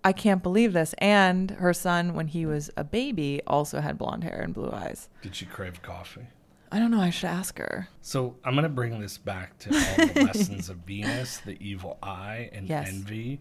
I 0.05 0.13
can't 0.13 0.43
believe 0.43 0.75
this. 0.75 0.95
And 0.99 1.53
her 1.53 1.73
son, 1.73 2.13
when 2.15 2.29
he 2.29 2.45
was 2.45 2.71
a 2.77 2.85
baby, 2.85 3.41
also 3.47 3.81
had 3.81 3.97
blonde 3.97 4.23
hair 4.25 4.41
and 4.43 4.53
blue 4.53 4.71
eyes. 4.71 5.09
Did 5.23 5.35
she 5.35 5.47
crave 5.47 5.81
coffee? 5.81 6.27
I 6.75 6.81
don't 6.81 6.91
know. 6.91 7.01
I 7.01 7.11
should 7.11 7.29
ask 7.29 7.57
her. 7.59 7.87
So 8.03 8.35
I'm 8.45 8.57
gonna 8.57 8.69
bring 8.69 8.99
this 8.99 9.17
back 9.17 9.57
to 9.61 9.71
all 9.71 10.07
the 10.09 10.23
lessons 10.25 10.69
of 10.69 10.79
Venus, 10.79 11.39
the 11.39 11.57
evil 11.65 11.99
eye, 12.03 12.51
and 12.53 12.69
Yes. 12.69 12.89
envy, 12.89 13.39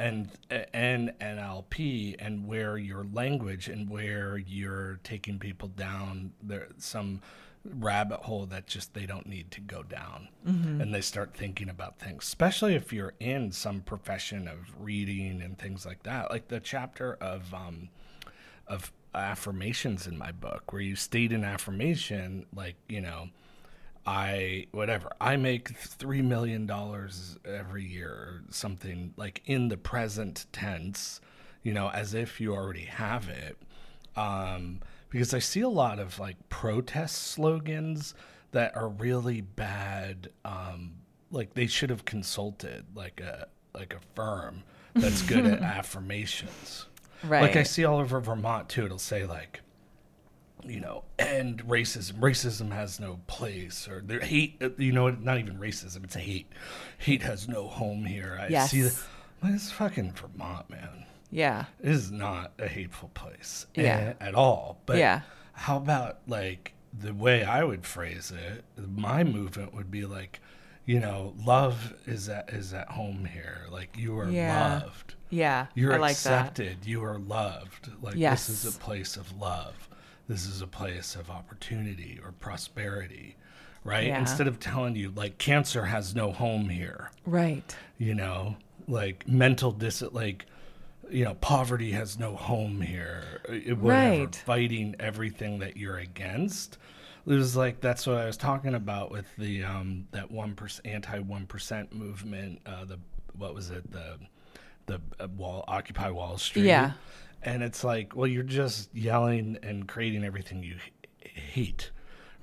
and 0.00 0.28
and 0.74 1.12
NLP, 1.20 2.16
and 2.18 2.48
where 2.48 2.76
your 2.76 3.04
language 3.12 3.68
and 3.68 3.88
where 3.88 4.36
you're 4.36 4.98
taking 5.04 5.38
people 5.38 5.68
down 5.68 6.32
there 6.42 6.66
some 6.76 7.20
rabbit 7.64 8.18
hole 8.22 8.44
that 8.46 8.66
just 8.66 8.94
they 8.94 9.06
don't 9.06 9.28
need 9.28 9.52
to 9.52 9.60
go 9.60 9.84
down, 9.84 10.26
and 10.44 10.92
they 10.92 11.00
start 11.00 11.34
thinking 11.36 11.68
about 11.68 12.00
things, 12.00 12.24
especially 12.24 12.74
if 12.74 12.92
you're 12.92 13.14
in 13.20 13.52
some 13.52 13.80
profession 13.80 14.48
of 14.48 14.58
reading 14.76 15.40
and 15.40 15.56
things 15.56 15.86
like 15.86 16.02
that, 16.02 16.32
like 16.32 16.48
the 16.48 16.58
chapter 16.58 17.14
of. 17.20 17.54
Um, 17.54 17.90
of 18.68 18.92
affirmations 19.14 20.06
in 20.06 20.16
my 20.16 20.32
book 20.32 20.72
where 20.72 20.82
you 20.82 20.96
state 20.96 21.32
an 21.32 21.44
affirmation 21.44 22.46
like 22.54 22.76
you 22.88 23.00
know 23.00 23.28
i 24.06 24.66
whatever 24.72 25.10
i 25.20 25.36
make 25.36 25.68
three 25.76 26.22
million 26.22 26.66
dollars 26.66 27.36
every 27.44 27.84
year 27.84 28.10
or 28.10 28.42
something 28.50 29.12
like 29.16 29.42
in 29.44 29.68
the 29.68 29.76
present 29.76 30.46
tense 30.52 31.20
you 31.62 31.72
know 31.72 31.88
as 31.90 32.14
if 32.14 32.40
you 32.40 32.54
already 32.54 32.84
have 32.84 33.28
it. 33.28 33.56
Um 34.16 34.80
because 35.08 35.32
i 35.34 35.38
see 35.38 35.60
a 35.60 35.68
lot 35.68 35.98
of 35.98 36.18
like 36.18 36.36
protest 36.48 37.16
slogans 37.28 38.14
that 38.52 38.76
are 38.76 38.88
really 38.88 39.40
bad 39.40 40.30
um 40.44 40.94
like 41.30 41.54
they 41.54 41.66
should 41.66 41.90
have 41.90 42.04
consulted 42.04 42.84
like 42.94 43.20
a 43.20 43.46
like 43.74 43.94
a 43.94 44.00
firm 44.14 44.62
that's 44.94 45.22
good 45.22 45.46
at 45.46 45.60
affirmations 45.62 46.86
Right. 47.24 47.42
like 47.42 47.56
I 47.56 47.62
see 47.62 47.84
all 47.84 47.98
over 47.98 48.20
Vermont 48.20 48.68
too. 48.68 48.84
It'll 48.86 48.98
say 48.98 49.24
like, 49.26 49.60
you 50.64 50.80
know, 50.80 51.04
end 51.18 51.64
racism. 51.66 52.14
Racism 52.20 52.70
has 52.72 53.00
no 53.00 53.20
place, 53.26 53.88
or 53.88 54.00
there 54.04 54.20
hate. 54.20 54.56
uh, 54.62 54.70
You 54.78 54.92
know, 54.92 55.08
not 55.10 55.38
even 55.38 55.58
racism. 55.58 56.04
It's 56.04 56.14
hate. 56.14 56.50
Hate 56.98 57.22
has 57.22 57.48
no 57.48 57.66
home 57.68 58.04
here. 58.04 58.38
I 58.40 58.48
Yes. 58.48 58.70
see. 58.70 58.82
Well, 59.42 59.54
it's 59.54 59.72
fucking 59.72 60.12
Vermont, 60.12 60.70
man. 60.70 61.06
yeah. 61.30 61.64
It 61.80 61.90
is 61.90 62.10
not 62.12 62.52
a 62.58 62.68
hateful 62.68 63.08
place 63.14 63.66
Yeah. 63.74 64.14
a- 64.20 64.22
at 64.22 64.34
all. 64.36 64.80
But 64.86 64.98
Yeah. 64.98 65.22
how 65.52 65.78
about 65.78 66.20
like 66.28 66.74
the 66.96 67.12
way 67.14 67.42
I 67.44 67.64
would 67.64 67.84
phrase 67.86 68.30
it? 68.30 68.64
My 68.76 69.24
movement 69.24 69.74
would 69.74 69.90
be 69.90 70.04
like, 70.04 70.40
you 70.84 71.00
know, 71.00 71.34
love 71.44 71.94
is 72.06 72.28
at 72.28 72.50
is 72.50 72.72
at 72.74 72.88
home 72.90 73.24
here. 73.24 73.66
Like 73.70 73.96
you 73.96 74.16
are 74.18 74.28
Yeah. 74.28 74.80
loved. 74.84 75.14
Yeah. 75.32 75.66
You're 75.74 75.94
I 75.94 75.98
like 75.98 76.16
that. 76.18 76.40
accepted. 76.48 76.84
You 76.84 77.02
are 77.04 77.18
loved. 77.18 77.90
Like 78.02 78.14
Yes. 78.16 78.46
this 78.46 78.64
is 78.64 78.76
a 78.76 78.78
place 78.78 79.16
of 79.16 79.32
love. 79.40 79.88
This 80.28 80.46
is 80.46 80.60
a 80.62 80.66
place 80.66 81.16
of 81.16 81.30
opportunity 81.30 82.20
or 82.22 82.32
prosperity, 82.32 83.36
right? 83.82 84.06
Yeah. 84.08 84.20
Instead 84.20 84.46
of 84.46 84.60
telling 84.60 84.94
you 84.94 85.10
like 85.16 85.38
cancer 85.38 85.86
has 85.86 86.14
no 86.14 86.32
home 86.32 86.68
here, 86.68 87.10
Right. 87.26 87.74
you 87.98 88.14
know, 88.14 88.56
like 88.86 89.26
mental 89.26 89.72
dis 89.72 90.02
like 90.12 90.46
you 91.10 91.24
know, 91.24 91.34
poverty 91.34 91.90
has 91.92 92.18
no 92.18 92.36
home 92.36 92.80
here. 92.80 93.40
uh, 93.48 93.74
Whatever, 93.74 94.20
Right. 94.22 94.36
fighting 94.36 94.94
everything 94.98 95.58
that 95.58 95.76
you're 95.76 95.98
against. 95.98 96.78
It 97.26 97.32
was 97.34 97.54
like 97.56 97.80
that's 97.80 98.06
what 98.06 98.16
I 98.18 98.26
was 98.26 98.36
talking 98.36 98.74
about 98.74 99.10
with 99.10 99.26
the 99.36 99.64
um 99.64 100.06
that 100.12 100.30
one 100.30 100.54
percent 100.54 100.86
anti 100.86 101.18
one 101.20 101.46
percent 101.46 101.94
movement. 101.94 102.60
Uh, 102.66 102.84
the 102.84 102.98
what 103.36 103.54
was 103.54 103.70
it 103.70 103.90
the 103.90 104.18
the 104.86 105.00
uh, 105.20 105.28
wall 105.28 105.64
Occupy 105.68 106.10
Wall 106.10 106.38
Street. 106.38 106.64
Yeah. 106.66 106.92
and 107.42 107.62
it's 107.62 107.82
like, 107.84 108.14
well, 108.16 108.26
you're 108.26 108.42
just 108.42 108.94
yelling 108.94 109.58
and 109.62 109.86
creating 109.88 110.24
everything 110.24 110.62
you 110.62 110.76
hate, 111.20 111.90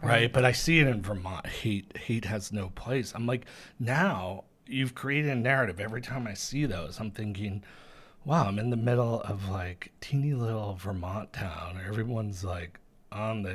right? 0.01 0.31
But 0.31 0.45
I 0.45 0.51
see 0.51 0.79
it 0.79 0.87
in 0.87 1.01
Vermont. 1.01 1.45
Hate 1.47 1.95
hate 1.97 2.25
has 2.25 2.51
no 2.51 2.69
place. 2.69 3.13
I'm 3.15 3.25
like, 3.25 3.45
now 3.79 4.45
you've 4.65 4.95
created 4.95 5.31
a 5.31 5.35
narrative. 5.35 5.79
Every 5.79 6.01
time 6.01 6.27
I 6.27 6.33
see 6.33 6.65
those, 6.65 6.99
I'm 6.99 7.11
thinking, 7.11 7.63
wow, 8.25 8.45
I'm 8.47 8.59
in 8.59 8.69
the 8.69 8.77
middle 8.77 9.21
of 9.21 9.49
like 9.49 9.91
teeny 10.01 10.33
little 10.33 10.75
Vermont 10.75 11.33
town. 11.33 11.79
Everyone's 11.85 12.43
like 12.43 12.79
on 13.11 13.41
the 13.43 13.53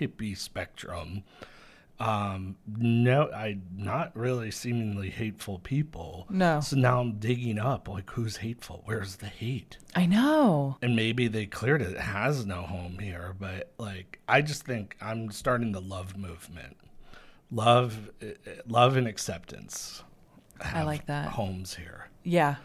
hippie 0.00 0.36
spectrum. 0.36 1.22
Um, 2.00 2.56
no, 2.76 3.28
I 3.34 3.58
not 3.76 4.16
really 4.16 4.50
seemingly 4.52 5.10
hateful 5.10 5.58
people. 5.58 6.26
No. 6.30 6.60
So 6.60 6.76
now 6.76 7.00
I'm 7.00 7.18
digging 7.18 7.58
up 7.58 7.88
like 7.88 8.08
who's 8.10 8.36
hateful? 8.36 8.82
Where's 8.84 9.16
the 9.16 9.26
hate? 9.26 9.78
I 9.96 10.06
know. 10.06 10.76
And 10.80 10.94
maybe 10.94 11.26
they 11.26 11.46
cleared 11.46 11.82
it. 11.82 11.92
It 11.92 11.98
has 12.00 12.46
no 12.46 12.62
home 12.62 12.98
here, 13.00 13.34
but 13.40 13.72
like 13.78 14.20
I 14.28 14.42
just 14.42 14.64
think 14.64 14.96
I'm 15.00 15.30
starting 15.32 15.72
the 15.72 15.80
love 15.80 16.16
movement. 16.16 16.76
Love, 17.50 18.10
eh, 18.22 18.32
eh, 18.46 18.50
love 18.68 18.96
and 18.96 19.08
acceptance. 19.08 20.04
have 20.60 20.86
like 20.86 21.06
that. 21.06 21.30
Homes 21.30 21.74
here. 21.74 22.08
Yeah. 22.22 22.56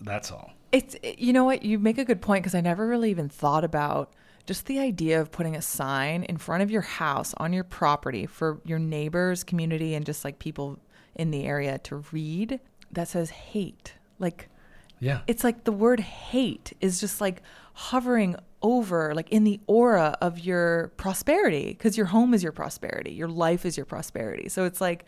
That's 0.00 0.32
all. 0.32 0.52
It's 0.72 0.96
it- 1.02 1.18
you 1.20 1.32
know 1.32 1.44
what 1.44 1.62
you 1.62 1.78
make 1.78 1.98
a 1.98 2.04
good 2.04 2.20
point 2.20 2.42
because 2.42 2.54
I 2.54 2.60
never 2.62 2.86
really 2.88 3.10
even 3.10 3.28
thought 3.28 3.62
about 3.62 4.12
just 4.46 4.66
the 4.66 4.78
idea 4.78 5.20
of 5.20 5.30
putting 5.30 5.54
a 5.56 5.62
sign 5.62 6.24
in 6.24 6.36
front 6.36 6.62
of 6.62 6.70
your 6.70 6.82
house 6.82 7.32
on 7.38 7.52
your 7.52 7.64
property 7.64 8.26
for 8.26 8.60
your 8.64 8.78
neighbors, 8.78 9.44
community, 9.44 9.94
and 9.94 10.04
just 10.04 10.24
like 10.24 10.38
people 10.38 10.78
in 11.14 11.30
the 11.30 11.44
area 11.44 11.78
to 11.78 12.04
read 12.12 12.60
that 12.90 13.08
says 13.08 13.30
hate. 13.30 13.94
Like 14.18 14.48
Yeah. 14.98 15.20
it's 15.26 15.44
like 15.44 15.64
the 15.64 15.72
word 15.72 16.00
hate 16.00 16.72
is 16.80 17.00
just 17.00 17.20
like 17.20 17.42
hovering 17.74 18.36
over 18.62 19.14
like 19.14 19.28
in 19.30 19.44
the 19.44 19.60
aura 19.66 20.16
of 20.20 20.38
your 20.38 20.92
prosperity 20.96 21.68
because 21.68 21.96
your 21.96 22.06
home 22.06 22.32
is 22.32 22.42
your 22.44 22.52
prosperity 22.52 23.10
your 23.12 23.26
life 23.26 23.66
is 23.66 23.76
your 23.76 23.84
prosperity 23.86 24.48
so 24.48 24.64
it's 24.64 24.80
like 24.80 25.04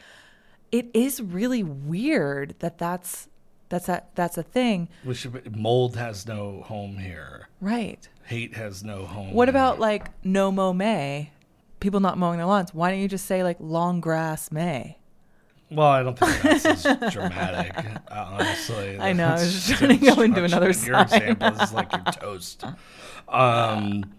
it 0.72 0.90
is 0.92 1.22
really 1.22 1.62
weird 1.62 2.56
that 2.58 2.78
that's 2.78 3.28
that's 3.68 3.88
a, 3.88 4.02
that's 4.14 4.36
a 4.38 4.42
thing 4.42 4.88
We 5.04 5.14
should. 5.14 5.56
Mold 5.56 5.96
has 5.96 6.26
no 6.26 6.62
home 6.62 6.98
here. 6.98 7.48
right 7.60 8.08
Hate 8.24 8.54
has 8.54 8.82
no 8.84 9.04
home. 9.06 9.32
what 9.32 9.48
here. 9.48 9.52
about 9.52 9.80
like 9.80 10.08
no 10.24 10.50
mow 10.52 10.72
may 10.72 11.30
people 11.80 12.00
not 12.00 12.16
mowing 12.18 12.38
their 12.38 12.46
lawns 12.46 12.72
why 12.72 12.90
don't 12.90 13.00
you 13.00 13.08
just 13.08 13.26
say 13.26 13.42
like 13.42 13.56
long 13.60 14.00
grass 14.00 14.50
may 14.52 14.98
Well, 15.70 15.86
I 15.88 16.02
don't 16.02 16.18
think 16.18 16.42
that's 16.62 16.86
as 16.86 17.12
dramatic, 17.12 17.74
honestly. 18.10 18.98
I 19.00 19.12
know, 19.12 19.28
I 19.28 19.32
was 19.32 19.52
just 19.52 19.68
trying 19.78 19.98
to 19.98 20.14
go 20.14 20.20
into 20.22 20.44
another 20.44 20.66
Your 20.72 20.74
sign. 20.74 21.02
example 21.04 21.48
is 21.60 21.72
like 21.72 21.90
your 21.92 22.02
toast. 22.12 22.64
Um, 23.28 24.12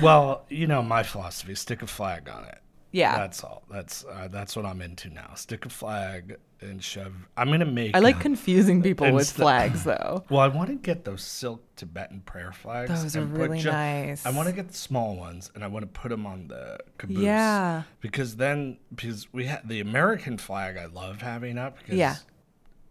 well, 0.00 0.44
you 0.48 0.66
know, 0.66 0.82
my 0.82 1.02
philosophy: 1.02 1.54
stick 1.56 1.82
a 1.82 1.86
flag 1.86 2.28
on 2.28 2.44
it. 2.44 2.58
Yeah. 2.90 3.16
That's 3.18 3.44
all. 3.44 3.62
That's 3.70 4.04
uh, 4.04 4.28
that's 4.30 4.56
what 4.56 4.64
I'm 4.64 4.80
into 4.80 5.10
now. 5.10 5.32
Stick 5.34 5.66
a 5.66 5.68
flag 5.68 6.36
and 6.60 6.82
shove. 6.82 7.12
I'm 7.36 7.50
gonna 7.50 7.64
make. 7.66 7.94
I 7.94 7.98
like 7.98 8.18
confusing 8.18 8.82
people 8.82 9.12
with 9.12 9.26
Insta- 9.28 9.34
flags 9.34 9.84
though. 9.92 10.24
Well, 10.30 10.40
I 10.40 10.48
want 10.48 10.70
to 10.70 10.74
get 10.76 11.04
those 11.04 11.22
silk 11.22 11.62
Tibetan 11.76 12.20
prayer 12.22 12.50
flags. 12.52 12.90
Those 13.02 13.16
are 13.16 13.24
really 13.24 13.58
ju- 13.60 13.70
nice. 13.70 14.24
I 14.24 14.30
want 14.30 14.48
to 14.48 14.54
get 14.54 14.68
the 14.68 14.74
small 14.74 15.16
ones 15.16 15.50
and 15.54 15.62
I 15.62 15.66
want 15.68 15.82
to 15.82 16.00
put 16.00 16.08
them 16.08 16.24
on 16.26 16.48
the 16.48 16.78
caboose. 16.96 17.18
Yeah. 17.18 17.82
Because 18.00 18.36
then, 18.36 18.78
because 18.94 19.32
we 19.32 19.44
had 19.44 19.68
the 19.68 19.80
American 19.80 20.38
flag, 20.38 20.76
I 20.78 20.86
love 20.86 21.20
having 21.20 21.58
up. 21.58 21.76
Because 21.78 21.94
Yeah. 21.96 22.16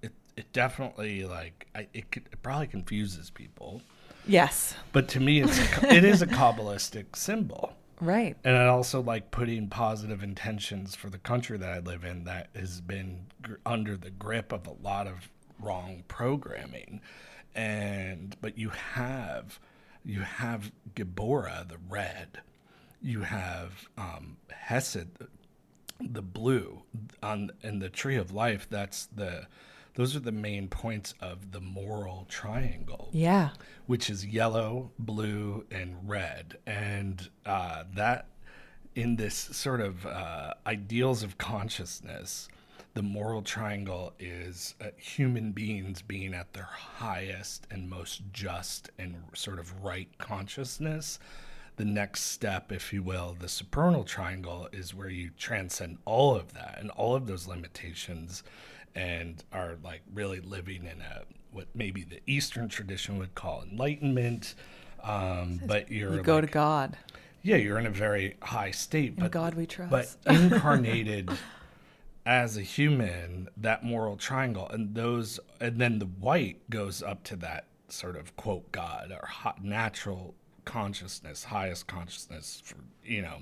It 0.04 0.14
it 0.38 0.54
definitely 0.54 1.24
like 1.26 1.68
I 1.74 1.88
it, 1.94 2.12
could, 2.12 2.24
it 2.32 2.44
probably 2.44 2.68
confuses 2.68 3.32
people, 3.32 3.82
Yes. 4.28 4.76
but 4.92 5.08
to 5.10 5.20
me 5.20 5.42
it's 5.42 5.58
a, 5.60 5.88
it 5.96 6.04
is 6.04 6.22
a 6.22 6.28
kabbalistic 6.28 7.16
symbol. 7.16 7.74
Right. 8.00 8.38
And 8.44 8.56
I 8.56 8.68
also 8.68 9.02
like 9.02 9.32
putting 9.32 9.70
positive 9.70 10.22
intentions 10.22 10.96
for 10.96 11.10
the 11.10 11.18
country 11.18 11.58
that 11.58 11.70
I 11.70 11.80
live 11.80 12.04
in 12.04 12.26
that 12.26 12.50
has 12.56 12.80
been 12.80 13.28
gr- 13.42 13.56
under 13.66 13.98
the 13.98 14.12
grip 14.12 14.52
of 14.52 14.68
a 14.68 14.76
lot 14.84 15.08
of 15.08 15.30
wrong 15.60 16.04
programming. 16.08 17.02
And 17.56 18.36
but 18.40 18.58
you 18.58 18.70
have 18.70 19.60
you 20.06 20.22
have 20.22 20.72
Geburah 20.96 21.68
the 21.68 21.78
red, 21.90 22.42
you 23.02 23.22
have 23.22 23.90
um, 23.98 24.38
Hesed 24.52 25.08
the 26.00 26.22
blue 26.22 26.84
on 27.24 27.52
in 27.64 27.80
the 27.80 27.90
tree 27.90 28.16
of 28.16 28.32
life. 28.32 28.68
That's 28.70 29.08
the 29.08 29.48
those 29.98 30.16
are 30.16 30.20
the 30.20 30.32
main 30.32 30.68
points 30.68 31.16
of 31.20 31.52
the 31.52 31.60
moral 31.60 32.26
triangle 32.30 33.10
Yeah. 33.12 33.50
which 33.88 34.10
is 34.12 34.24
yellow, 34.26 34.92
blue, 35.00 35.66
and 35.72 35.96
red. 36.08 36.58
And 36.68 37.28
uh, 37.48 37.84
that, 37.96 38.28
in 38.94 39.16
this 39.16 39.34
sort 39.36 39.82
of 39.82 40.06
uh, 40.06 40.54
ideals 40.68 41.24
of 41.24 41.40
consciousness, 41.40 42.48
the 42.94 43.02
moral 43.02 43.42
triangle 43.42 44.14
is 44.20 44.76
uh, 44.80 44.86
human 44.98 45.52
beings 45.52 46.04
being 46.04 46.36
at 46.36 46.54
their 46.54 46.70
highest 46.72 47.66
and 47.72 47.90
most 47.90 48.22
just 48.32 48.92
and 49.00 49.16
sort 49.34 49.58
of 49.58 49.84
right 49.84 50.10
consciousness. 50.20 51.18
The 51.78 51.86
next 51.86 52.22
step, 52.26 52.72
if 52.72 52.94
you 52.94 53.02
will, 53.04 53.36
the 53.40 53.48
supernal 53.50 54.04
triangle, 54.04 54.68
is 54.72 54.94
where 54.96 55.10
you 55.10 55.32
transcend 55.38 55.98
all 56.06 56.36
of 56.36 56.54
that 56.54 56.78
and 56.80 56.92
all 56.92 57.16
of 57.16 57.26
those 57.28 57.48
limitations 57.48 58.44
and 58.98 59.44
are 59.54 59.76
like 59.84 60.02
really 60.14 60.40
living 60.40 60.84
in 60.86 61.02
a 61.02 61.22
what 61.52 61.68
maybe 61.74 62.04
the 62.04 62.20
Eastern 62.28 62.68
tradition 62.68 63.18
would 63.18 63.34
call 63.36 63.64
enlightenment. 63.70 64.56
Um, 65.04 65.62
but 65.66 65.92
you're 65.92 66.16
You 66.16 66.22
go 66.24 66.36
like- 66.36 66.46
to 66.46 66.52
God. 66.52 66.98
yeah, 67.44 67.56
you're 67.56 67.78
in 67.80 67.86
a 67.86 67.92
very 67.92 68.36
high 68.42 68.72
state. 68.72 69.10
In 69.14 69.20
but 69.20 69.32
God 69.32 69.54
we 69.54 69.66
trust. 69.66 69.92
but 69.92 70.16
incarnated 70.36 71.30
as 72.26 72.58
a 72.58 72.62
human, 72.62 73.48
that 73.56 73.84
moral 73.86 74.18
triangle, 74.18 74.68
and 74.70 74.94
those, 74.94 75.40
and 75.62 75.80
then 75.80 76.00
the 76.00 76.06
white 76.06 76.70
goes 76.70 77.02
up 77.02 77.24
to 77.24 77.36
that 77.38 77.68
sort 77.88 78.18
of 78.18 78.36
quote 78.36 78.70
God 78.74 79.12
or 79.12 79.26
hot, 79.26 79.64
natural 79.64 80.36
consciousness, 80.66 81.46
highest 81.46 81.88
consciousness, 81.88 82.62
for 82.66 82.76
you 83.06 83.22
know, 83.22 83.38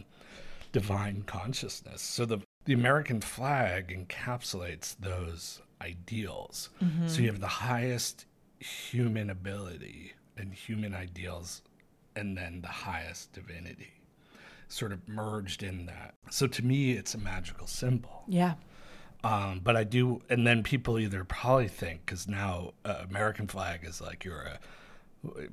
divine 0.71 1.23
consciousness. 1.25 2.01
So 2.03 2.25
the 2.25 2.39
the 2.65 2.73
American 2.73 3.21
flag 3.21 3.87
encapsulates 3.89 4.95
those 4.99 5.61
ideals. 5.81 6.69
So 7.07 7.21
you 7.21 7.27
have 7.27 7.39
the 7.39 7.47
highest 7.47 8.25
human 8.59 9.29
ability 9.29 10.13
and 10.37 10.53
human 10.53 10.93
ideals, 10.95 11.61
and 12.15 12.37
then 12.37 12.61
the 12.61 12.67
highest 12.67 13.33
divinity 13.33 13.93
sort 14.67 14.91
of 14.91 15.07
merged 15.07 15.61
in 15.63 15.85
that. 15.85 16.15
So 16.31 16.47
to 16.47 16.65
me, 16.65 16.91
it's 16.93 17.13
a 17.13 17.19
magical 17.19 17.67
symbol. 17.67 18.23
yeah. 18.27 18.55
Um, 19.23 19.61
but 19.63 19.75
I 19.75 19.83
do, 19.83 20.21
and 20.29 20.45
then 20.45 20.61
people 20.61 20.99
either 20.99 21.23
probably 21.23 21.67
think 21.67 22.05
because 22.05 22.27
now 22.27 22.73
uh, 22.83 23.05
American 23.09 23.47
flag 23.47 23.79
is 23.83 23.99
like 23.99 24.23
you're 24.23 24.41
a 24.43 24.59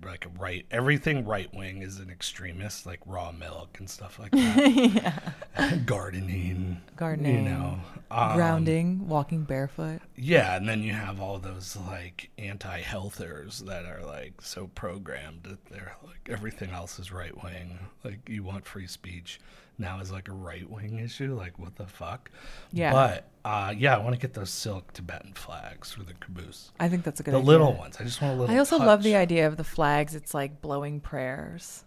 like 0.05 0.27
right 0.39 0.65
everything 0.71 1.25
right 1.25 1.53
wing 1.55 1.83
is 1.83 1.99
an 1.99 2.11
extremist 2.11 2.87
like 2.87 3.01
raw 3.07 3.33
milk 3.33 3.77
and 3.79 3.89
stuff 3.89 4.19
like 4.19 4.31
that. 4.33 5.21
yeah. 5.57 5.77
Gardening, 5.87 6.81
Gardening. 6.97 7.45
you 7.45 7.51
know, 7.51 7.79
um, 8.11 8.37
Grounding, 8.37 9.09
walking 9.09 9.45
barefoot. 9.45 10.01
yeah, 10.17 10.57
and 10.57 10.69
then 10.69 10.83
you 10.83 10.93
have 10.93 11.21
all 11.21 11.39
those 11.39 11.77
like 11.89 12.31
anti-healthers 12.39 13.65
that 13.67 13.85
are 13.85 14.03
like 14.05 14.41
so 14.41 14.69
programmed 14.75 15.43
that 15.45 15.65
they're 15.67 15.95
like 16.05 16.29
everything 16.29 16.71
else 16.71 16.99
is 16.99 17.13
right 17.13 17.43
wing. 17.43 17.79
Like 18.05 18.29
you 18.29 18.43
want 18.43 18.67
free 18.67 18.87
speech 18.87 19.41
now 19.79 20.01
is 20.01 20.13
like 20.13 20.29
a 20.29 20.33
right 20.33 20.69
wing 20.69 20.99
issue. 20.99 21.35
Like 21.37 21.59
what 21.59 21.77
the 21.77 21.87
fuck? 21.87 22.31
Yeah. 22.73 22.93
But 22.93 23.29
uh, 23.45 23.73
yeah, 23.77 23.97
I 23.97 23.99
want 23.99 24.15
to 24.15 24.21
get 24.21 24.35
those 24.35 24.51
silk 24.51 24.93
Tibetan 24.93 25.33
flags 25.35 25.91
for 25.93 26.03
the 26.03 26.15
caboose. 26.15 26.71
I 26.79 26.89
think 26.89 27.05
that's 27.05 27.21
a 27.21 27.23
good 27.23 27.35
The 27.35 27.39
idea. 27.39 27.49
little 27.51 27.73
ones. 27.75 27.97
I 28.01 28.05
just 28.05 28.21
want 28.23 28.35
a 28.37 28.41
little. 28.41 28.55
I 28.55 28.59
also 28.59 28.79
love 28.79 29.03
the 29.03 29.17
idea 29.17 29.47
of 29.47 29.57
the 29.57 29.65
flags. 29.65 30.15
It's 30.15 30.35
like 30.35 30.61
blowing 30.61 31.01
prayers 31.01 31.85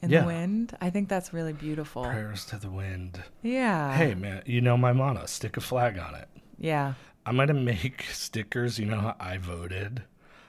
in 0.00 0.10
Yeah. 0.10 0.20
the 0.20 0.26
wind. 0.28 0.76
I 0.80 0.90
think 0.90 1.08
that's 1.08 1.32
really 1.32 1.52
beautiful. 1.52 2.04
prayers 2.04 2.44
to 2.46 2.56
the 2.56 2.70
wind. 2.70 3.22
Yeah. 3.42 3.94
Hey 3.94 4.14
man, 4.14 4.42
you 4.46 4.60
know 4.60 4.76
my 4.76 4.92
motto: 4.92 5.26
stick 5.26 5.56
a 5.56 5.60
flag 5.60 5.98
on 5.98 6.14
it. 6.14 6.28
Yeah. 6.58 6.94
I'm 7.26 7.36
gonna 7.36 7.52
make 7.54 8.02
stickers. 8.12 8.78
You 8.78 8.86
know 8.86 9.00
how 9.00 9.16
I 9.20 9.36
voted. 9.38 10.02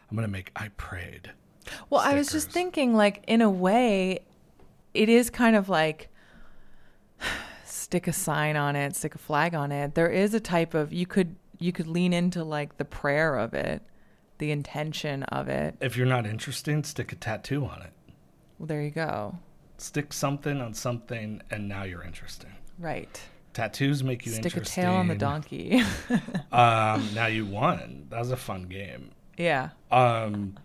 I'm 0.10 0.16
gonna 0.16 0.28
make 0.30 0.52
I 0.56 0.70
prayed. 0.78 1.32
Well, 1.90 2.02
I 2.02 2.16
was 2.16 2.32
just 2.32 2.50
thinking, 2.50 2.96
like, 2.96 3.24
in 3.28 3.42
a 3.42 3.50
way, 3.50 4.22
it 4.96 5.08
is 5.08 5.30
kind 5.30 5.56
of 5.56 5.70
like 5.70 6.10
stick 7.66 8.08
a 8.08 8.14
sign 8.14 8.56
on 8.56 8.76
it, 8.76 8.96
stick 8.96 9.16
a 9.16 9.18
flag 9.18 9.54
on 9.54 9.72
it. 9.72 9.96
There 9.96 10.10
is 10.10 10.34
a 10.34 10.40
type 10.40 10.74
of 10.74 10.94
you 10.94 11.06
could 11.06 11.36
you 11.60 11.72
could 11.72 11.88
lean 11.88 12.14
into 12.14 12.44
like 12.44 12.78
the 12.78 12.86
prayer 12.86 13.36
of 13.36 13.54
it, 13.54 13.82
the 14.38 14.52
intention 14.52 15.24
of 15.24 15.48
it. 15.50 15.76
If 15.82 15.98
you're 15.98 16.06
not 16.08 16.26
interested, 16.26 16.86
stick 16.86 17.12
a 17.12 17.16
tattoo 17.16 17.66
on 17.66 17.82
it. 17.82 17.92
Well, 18.58 18.68
there 18.68 18.82
you 18.82 18.92
go. 18.92 19.38
Stick 19.78 20.12
something 20.14 20.60
on 20.62 20.74
something, 20.74 21.42
and 21.52 21.68
now 21.70 21.84
you're 21.84 22.04
interesting. 22.04 22.52
Right. 22.78 23.22
Tattoos 23.54 24.04
make 24.04 24.26
you 24.26 24.32
Stick 24.34 24.56
a 24.58 24.62
tail 24.62 24.94
on 24.94 25.08
the 25.08 25.16
donkey. 25.16 25.82
Um, 26.52 27.08
now 27.14 27.28
you 27.28 27.46
won. 27.46 28.08
That 28.10 28.20
was 28.20 28.32
a 28.32 28.38
fun 28.38 28.64
game. 28.64 29.12
yeah. 29.38 29.70
Um, 29.92 30.58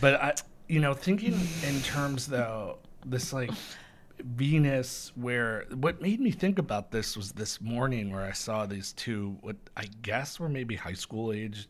but 0.00 0.14
I, 0.22 0.34
you 0.68 0.80
know, 0.80 0.94
thinking 0.94 1.38
in 1.66 1.80
terms 1.82 2.26
though, 2.26 2.78
this 3.04 3.32
like 3.32 3.50
Venus, 4.22 5.12
where 5.14 5.66
what 5.74 6.00
made 6.00 6.20
me 6.20 6.30
think 6.30 6.58
about 6.58 6.90
this 6.90 7.16
was 7.16 7.32
this 7.32 7.60
morning 7.60 8.12
where 8.12 8.24
I 8.24 8.32
saw 8.32 8.66
these 8.66 8.92
two, 8.92 9.36
what 9.40 9.56
I 9.76 9.86
guess 10.02 10.38
were 10.38 10.48
maybe 10.48 10.76
high 10.76 10.92
school 10.92 11.32
aged 11.32 11.68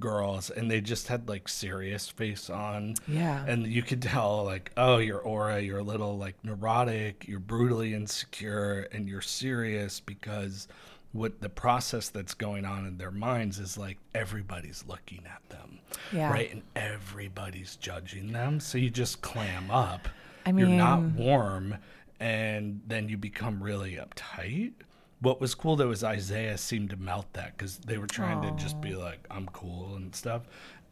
girls, 0.00 0.50
and 0.50 0.70
they 0.70 0.80
just 0.80 1.08
had 1.08 1.28
like 1.28 1.48
serious 1.48 2.08
face 2.08 2.50
on. 2.50 2.94
Yeah. 3.06 3.44
And 3.46 3.66
you 3.66 3.82
could 3.82 4.02
tell, 4.02 4.44
like, 4.44 4.72
oh, 4.76 4.98
your 4.98 5.20
aura, 5.20 5.60
you're 5.60 5.78
a 5.78 5.84
little 5.84 6.18
like 6.18 6.34
neurotic, 6.42 7.26
you're 7.28 7.40
brutally 7.40 7.94
insecure, 7.94 8.88
and 8.92 9.08
you're 9.08 9.20
serious 9.20 10.00
because 10.00 10.68
what 11.12 11.40
the 11.40 11.48
process 11.48 12.08
that's 12.08 12.34
going 12.34 12.64
on 12.64 12.86
in 12.86 12.96
their 12.96 13.10
minds 13.10 13.58
is 13.58 13.76
like 13.76 13.98
everybody's 14.14 14.82
looking 14.88 15.22
at 15.26 15.46
them. 15.50 15.78
Yeah. 16.10 16.30
Right. 16.32 16.50
And 16.50 16.62
everybody's 16.74 17.76
judging 17.76 18.32
them. 18.32 18.60
So 18.60 18.78
you 18.78 18.88
just 18.90 19.20
clam 19.20 19.70
up. 19.70 20.08
I 20.46 20.52
mean, 20.52 20.58
you're 20.66 20.76
not 20.76 21.02
warm. 21.12 21.76
And 22.20 22.82
then 22.86 23.08
you 23.08 23.16
become 23.16 23.62
really 23.62 23.96
uptight. 23.96 24.72
What 25.20 25.40
was 25.40 25.54
cool 25.54 25.76
though 25.76 25.90
is 25.90 26.02
Isaiah 26.04 26.58
seemed 26.58 26.90
to 26.90 26.96
melt 26.96 27.32
that 27.34 27.56
because 27.56 27.78
they 27.78 27.98
were 27.98 28.06
trying 28.06 28.42
to 28.42 28.50
just 28.52 28.80
be 28.80 28.94
like, 28.94 29.26
I'm 29.30 29.46
cool 29.48 29.94
and 29.96 30.14
stuff. 30.14 30.42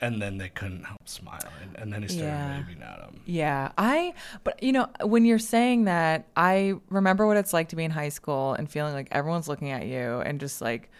And 0.00 0.20
then 0.22 0.38
they 0.38 0.48
couldn't 0.48 0.84
help 0.84 1.06
smiling. 1.06 1.74
And 1.74 1.92
then 1.92 2.02
he 2.02 2.08
started 2.08 2.26
Yeah. 2.26 2.58
waving 2.58 2.82
at 2.82 3.00
him. 3.00 3.20
Yeah, 3.26 3.70
I, 3.76 4.14
but 4.44 4.62
you 4.62 4.72
know, 4.72 4.88
when 5.02 5.24
you're 5.24 5.38
saying 5.38 5.84
that, 5.84 6.26
I 6.36 6.74
remember 6.88 7.26
what 7.26 7.36
it's 7.36 7.52
like 7.52 7.68
to 7.68 7.76
be 7.76 7.84
in 7.84 7.90
high 7.90 8.08
school 8.08 8.54
and 8.54 8.70
feeling 8.70 8.94
like 8.94 9.08
everyone's 9.12 9.46
looking 9.48 9.70
at 9.70 9.86
you 9.86 10.20
and 10.20 10.40
just 10.40 10.60
like 10.60 10.90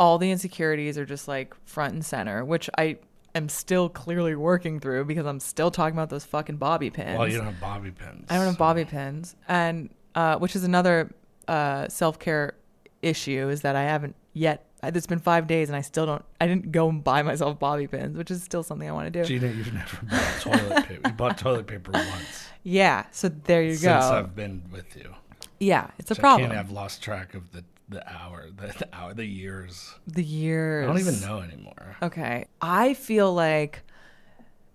all 0.00 0.18
the 0.18 0.30
insecurities 0.30 0.96
are 0.96 1.04
just 1.04 1.28
like 1.28 1.54
front 1.66 1.92
and 1.94 2.04
center, 2.04 2.44
which 2.44 2.70
I 2.78 2.96
am 3.34 3.48
still 3.48 3.88
clearly 3.88 4.34
working 4.34 4.80
through 4.80 5.04
because 5.04 5.26
I'm 5.26 5.40
still 5.40 5.70
talking 5.70 5.96
about 5.96 6.10
those 6.10 6.24
fucking 6.24 6.56
bobby 6.56 6.90
pins. 6.90 7.18
Well, 7.18 7.28
you 7.28 7.36
don't 7.38 7.46
have 7.46 7.60
bobby 7.60 7.90
pins. 7.90 8.26
I 8.30 8.36
don't 8.36 8.44
have 8.46 8.54
so- 8.54 8.58
bobby 8.58 8.84
pins, 8.84 9.36
and 9.48 9.90
uh, 10.14 10.36
which 10.38 10.56
is 10.56 10.64
another 10.64 11.10
uh, 11.46 11.88
self 11.88 12.18
care 12.18 12.54
issue 13.02 13.48
is 13.48 13.62
that 13.62 13.76
I 13.76 13.82
haven't 13.84 14.16
yet. 14.32 14.64
It's 14.80 15.08
been 15.08 15.18
five 15.18 15.48
days 15.48 15.68
and 15.68 15.74
I 15.76 15.80
still 15.80 16.06
don't. 16.06 16.24
I 16.40 16.46
didn't 16.46 16.70
go 16.70 16.88
and 16.88 17.02
buy 17.02 17.22
myself 17.22 17.58
bobby 17.58 17.88
pins, 17.88 18.16
which 18.16 18.30
is 18.30 18.42
still 18.44 18.62
something 18.62 18.88
I 18.88 18.92
want 18.92 19.12
to 19.12 19.24
do. 19.24 19.28
Jeana, 19.40 19.56
you've 19.56 19.72
never 19.74 19.98
bought 20.06 20.40
toilet 20.40 20.86
paper. 20.86 21.08
You 21.08 21.14
bought 21.14 21.38
toilet 21.38 21.66
paper 21.66 21.90
once 21.92 22.48
Yeah, 22.62 23.06
so 23.10 23.28
there 23.28 23.60
you 23.62 23.72
since 23.74 23.82
go. 23.82 24.00
Since 24.00 24.12
I've 24.12 24.36
been 24.36 24.62
with 24.70 24.96
you. 24.96 25.14
Yeah, 25.58 25.90
it's 25.98 26.12
a 26.12 26.14
So 26.14 26.20
problem. 26.20 26.52
I 26.52 26.54
can't 26.54 26.66
have 26.66 26.70
lost 26.70 27.02
track 27.02 27.34
of 27.34 27.50
the, 27.50 27.64
the 27.88 28.06
hour, 28.10 28.46
the, 28.54 28.66
the 28.66 28.88
hour, 28.92 29.14
the 29.14 29.24
years. 29.24 29.94
the 30.06 30.22
years. 30.22 30.84
I 30.84 30.86
don't 30.86 31.00
even 31.00 31.20
know 31.20 31.40
anymore. 31.40 31.96
Okay. 32.02 32.46
I 32.60 32.94
feel 32.94 33.32
like 33.32 33.82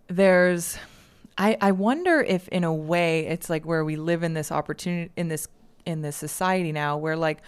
there's 0.08 0.78
I 1.38 1.58
I 1.62 1.72
wonder 1.72 2.22
if 2.22 2.48
in 2.50 2.64
a 2.64 2.74
way 2.74 3.26
it's 3.28 3.50
like 3.50 3.66
where 3.66 3.84
we 3.84 3.96
live 3.96 4.24
in 4.24 4.34
this 4.34 4.52
opportunity 4.52 5.12
in 5.16 5.28
this 5.28 5.48
in 5.86 6.02
this 6.02 6.16
society 6.16 6.72
now 6.72 6.98
where 6.98 7.16
like 7.16 7.40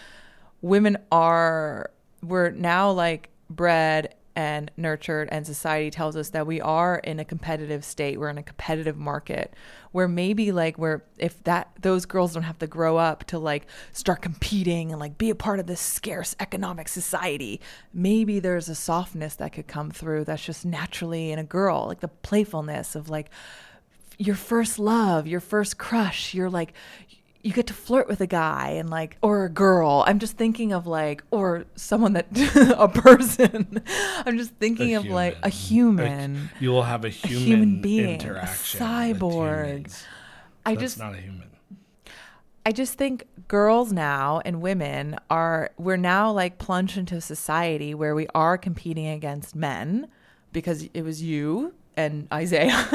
women 0.62 0.97
are 1.12 1.91
we're 2.23 2.49
now 2.51 2.91
like 2.91 3.30
bred 3.49 4.15
and 4.36 4.69
nurtured 4.78 5.30
and 5.32 5.45
society 5.45 5.89
tells 5.89 6.15
us 6.15 6.30
that 6.30 6.45
we 6.45 6.60
are 6.60 6.98
in 6.98 7.19
a 7.19 7.26
competitive 7.26 7.86
state. 7.86 8.19
We're 8.19 8.30
in 8.30 8.38
a 8.38 8.43
competitive 8.43 8.98
market 8.98 9.54
where 9.95 10.10
maybe 10.10 10.52
like 10.52 10.78
where 10.78 11.06
if 11.17 11.41
that 11.45 11.69
those 11.80 12.06
girls 12.06 12.34
don't 12.34 12.43
have 12.43 12.60
to 12.60 12.67
grow 12.67 12.98
up 12.98 13.24
to 13.24 13.39
like 13.39 13.65
start 13.93 14.21
competing 14.21 14.91
and 14.91 15.00
like 15.00 15.17
be 15.17 15.30
a 15.30 15.36
part 15.36 15.58
of 15.58 15.67
this 15.67 15.80
scarce 15.80 16.36
economic 16.41 16.89
society 16.89 17.62
maybe 17.93 18.41
there's 18.41 18.67
a 18.67 18.76
softness 18.76 19.36
that 19.36 19.54
could 19.54 19.67
come 19.67 19.89
through 19.89 20.26
that's 20.26 20.43
just 20.43 20.65
naturally 20.65 21.32
in 21.32 21.39
a 21.39 21.45
girl 21.45 21.86
like 21.88 22.02
the 22.02 22.10
playfulness 22.10 22.93
of 22.93 23.10
like 23.10 23.30
your 24.17 24.36
first 24.36 24.78
love 24.80 25.28
your 25.28 25.39
first 25.39 25.78
crush 25.78 26.34
you're 26.34 26.50
like 26.50 26.74
you 27.45 27.53
get 27.53 27.67
to 27.67 27.73
flirt 27.73 28.08
with 28.08 28.19
a 28.21 28.27
guy 28.27 28.69
and 28.71 28.89
like 28.89 29.17
or 29.21 29.45
a 29.45 29.49
girl 29.49 30.03
i'm 30.08 30.17
just 30.19 30.36
thinking 30.36 30.73
of 30.73 30.88
like 30.88 31.23
or 31.31 31.65
someone 31.75 32.13
that 32.13 32.25
a 32.77 32.88
person 32.88 33.81
i'm 34.25 34.36
just 34.38 34.51
thinking 34.55 34.95
A 34.95 34.99
of 34.99 35.05
like 35.05 35.38
a 35.43 35.49
human. 35.49 36.05
human 36.36 36.49
You 36.60 36.71
will 36.71 36.84
have 36.84 37.03
a 37.05 37.08
a 37.08 37.12
human, 37.12 37.45
human 37.45 37.81
being 37.81 38.05
a 38.10 38.13
interaction. 38.13 38.79
with 38.79 38.89
cyborg 39.21 40.03
i 40.65 40.71
That's 40.73 40.81
just 40.81 40.97
not 40.99 41.13
a 41.13 41.17
human. 41.17 41.43
I 42.67 42.71
just 42.71 42.95
think 42.97 43.27
girls 43.47 43.93
now 43.93 44.41
and 44.43 44.60
women 44.60 45.17
are 45.29 45.69
we're 45.77 45.97
now 45.97 46.31
like 46.31 46.58
plunged 46.58 46.97
into 46.97 47.15
a 47.15 47.21
society 47.21 47.93
where 47.93 48.15
we 48.15 48.25
are 48.34 48.58
competing 48.58 49.05
against 49.05 49.55
men 49.55 50.08
because 50.51 50.89
it 50.95 51.03
was 51.03 51.21
you 51.21 51.75
and 51.97 52.27
Isaiah. 52.31 52.86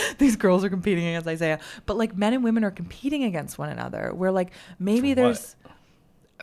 These 0.18 0.36
girls 0.36 0.64
are 0.64 0.70
competing 0.70 1.06
against 1.06 1.26
Isaiah. 1.26 1.60
But 1.86 1.96
like 1.96 2.16
men 2.16 2.32
and 2.32 2.44
women 2.44 2.64
are 2.64 2.70
competing 2.70 3.24
against 3.24 3.58
one 3.58 3.68
another. 3.68 4.12
Where 4.14 4.30
like 4.30 4.52
maybe 4.78 5.10
For 5.10 5.14
there's 5.14 5.56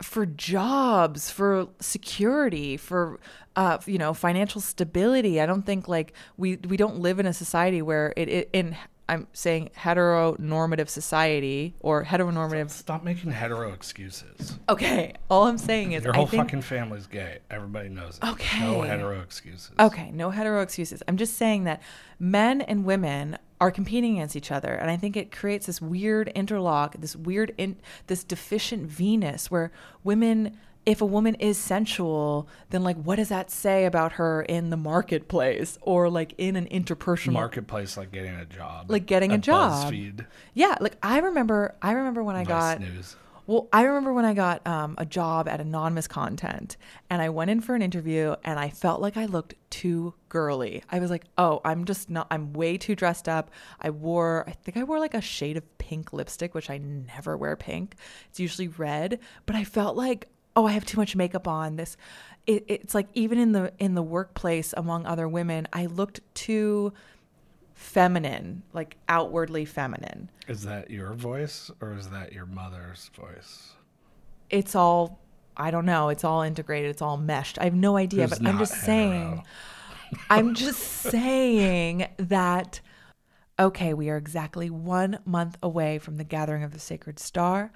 for 0.02 0.26
jobs, 0.26 1.30
for 1.30 1.68
security, 1.80 2.76
for 2.76 3.20
uh, 3.56 3.78
you 3.86 3.98
know, 3.98 4.14
financial 4.14 4.60
stability. 4.60 5.40
I 5.40 5.46
don't 5.46 5.64
think 5.64 5.88
like 5.88 6.14
we 6.36 6.56
we 6.56 6.76
don't 6.76 6.98
live 7.00 7.18
in 7.18 7.26
a 7.26 7.32
society 7.32 7.82
where 7.82 8.12
it, 8.16 8.28
it 8.28 8.50
in 8.52 8.76
I'm 9.08 9.26
saying 9.32 9.70
heteronormative 9.76 10.88
society 10.88 11.74
or 11.80 12.04
heteronormative. 12.04 12.70
Stop 12.70 13.02
making 13.02 13.32
hetero 13.32 13.72
excuses. 13.72 14.58
Okay, 14.68 15.14
all 15.28 15.46
I'm 15.46 15.58
saying 15.58 15.92
is 15.92 16.04
Your 16.04 16.12
whole 16.12 16.26
think 16.26 16.44
fucking 16.44 16.62
family's 16.62 17.06
gay. 17.06 17.38
Everybody 17.50 17.88
knows 17.88 18.18
it. 18.22 18.26
Okay. 18.26 18.60
No 18.60 18.82
hetero 18.82 19.20
excuses. 19.20 19.72
Okay, 19.78 20.10
no 20.12 20.30
hetero 20.30 20.62
excuses. 20.62 21.02
I'm 21.08 21.16
just 21.16 21.36
saying 21.36 21.64
that 21.64 21.82
men 22.18 22.60
and 22.62 22.84
women 22.84 23.38
are 23.60 23.70
competing 23.70 24.14
against 24.18 24.36
each 24.36 24.52
other, 24.52 24.72
and 24.72 24.90
I 24.90 24.96
think 24.96 25.16
it 25.16 25.32
creates 25.32 25.66
this 25.66 25.82
weird 25.82 26.28
interlock, 26.28 26.96
this 26.98 27.16
weird, 27.16 27.54
in, 27.58 27.76
this 28.06 28.24
deficient 28.24 28.86
Venus 28.86 29.50
where 29.50 29.72
women. 30.04 30.58
If 30.84 31.00
a 31.00 31.06
woman 31.06 31.36
is 31.36 31.58
sensual, 31.58 32.48
then 32.70 32.82
like 32.82 32.96
what 32.96 33.16
does 33.16 33.28
that 33.28 33.50
say 33.50 33.84
about 33.84 34.12
her 34.12 34.42
in 34.42 34.70
the 34.70 34.76
marketplace 34.76 35.78
or 35.80 36.10
like 36.10 36.34
in 36.38 36.56
an 36.56 36.66
interpersonal 36.66 37.32
Marketplace 37.32 37.96
like 37.96 38.10
getting 38.10 38.34
a 38.34 38.44
job. 38.44 38.90
Like 38.90 39.06
getting 39.06 39.30
a 39.30 39.34
at 39.34 39.40
job. 39.42 39.92
BuzzFeed, 39.92 40.26
Yeah, 40.54 40.76
like 40.80 40.96
I 41.02 41.18
remember 41.18 41.76
I 41.80 41.92
remember 41.92 42.22
when 42.24 42.36
I 42.36 42.44
Vice 42.44 42.48
got 42.48 42.80
News. 42.80 43.16
Well, 43.46 43.68
I 43.72 43.82
remember 43.82 44.12
when 44.12 44.24
I 44.24 44.34
got 44.34 44.64
um, 44.68 44.94
a 44.98 45.04
job 45.04 45.48
at 45.48 45.60
Anonymous 45.60 46.06
Content 46.06 46.76
and 47.10 47.20
I 47.20 47.28
went 47.28 47.50
in 47.50 47.60
for 47.60 47.74
an 47.74 47.82
interview 47.82 48.36
and 48.44 48.58
I 48.58 48.70
felt 48.70 49.00
like 49.00 49.16
I 49.16 49.26
looked 49.26 49.54
too 49.68 50.14
girly. 50.28 50.84
I 50.90 51.00
was 51.00 51.10
like, 51.10 51.24
oh, 51.36 51.60
I'm 51.64 51.84
just 51.84 52.08
not, 52.08 52.28
I'm 52.30 52.52
way 52.52 52.78
too 52.78 52.94
dressed 52.94 53.28
up. 53.28 53.50
I 53.80 53.90
wore, 53.90 54.44
I 54.46 54.52
think 54.52 54.76
I 54.76 54.84
wore 54.84 55.00
like 55.00 55.14
a 55.14 55.20
shade 55.20 55.56
of 55.56 55.78
pink 55.78 56.12
lipstick, 56.12 56.54
which 56.54 56.70
I 56.70 56.78
never 56.78 57.36
wear 57.36 57.56
pink. 57.56 57.96
It's 58.30 58.38
usually 58.38 58.68
red, 58.68 59.18
but 59.44 59.56
I 59.56 59.64
felt 59.64 59.96
like, 59.96 60.28
oh, 60.56 60.66
I 60.66 60.72
have 60.72 60.84
too 60.84 60.98
much 60.98 61.16
makeup 61.16 61.48
on. 61.48 61.76
This, 61.76 61.96
it, 62.46 62.64
it's 62.68 62.94
like 62.94 63.08
even 63.14 63.38
in 63.38 63.52
the 63.52 63.72
in 63.78 63.94
the 63.94 64.02
workplace 64.02 64.74
among 64.76 65.06
other 65.06 65.28
women, 65.28 65.68
I 65.72 65.86
looked 65.86 66.20
too 66.34 66.92
feminine, 67.74 68.62
like 68.72 68.96
outwardly 69.08 69.64
feminine. 69.64 70.30
Is 70.48 70.62
that 70.62 70.90
your 70.90 71.12
voice 71.14 71.70
or 71.80 71.94
is 71.94 72.08
that 72.10 72.32
your 72.32 72.46
mother's 72.46 73.10
voice? 73.14 73.72
it's 74.52 74.76
all 74.76 75.18
I 75.54 75.70
don't 75.70 75.84
know, 75.84 76.08
it's 76.08 76.24
all 76.24 76.42
integrated, 76.42 76.90
it's 76.90 77.02
all 77.02 77.18
meshed. 77.18 77.58
I 77.58 77.64
have 77.64 77.74
no 77.74 77.96
idea, 77.98 78.26
Who's 78.26 78.38
but 78.38 78.48
I'm 78.48 78.58
just 78.58 78.74
saying? 78.74 79.42
I'm 80.30 80.54
just 80.54 80.80
saying 80.80 82.06
that 82.18 82.80
okay, 83.58 83.92
we 83.94 84.08
are 84.08 84.16
exactly 84.16 84.70
1 84.70 85.18
month 85.24 85.56
away 85.62 85.98
from 85.98 86.16
the 86.16 86.24
gathering 86.24 86.62
of 86.62 86.72
the 86.72 86.78
sacred 86.78 87.18
star. 87.18 87.70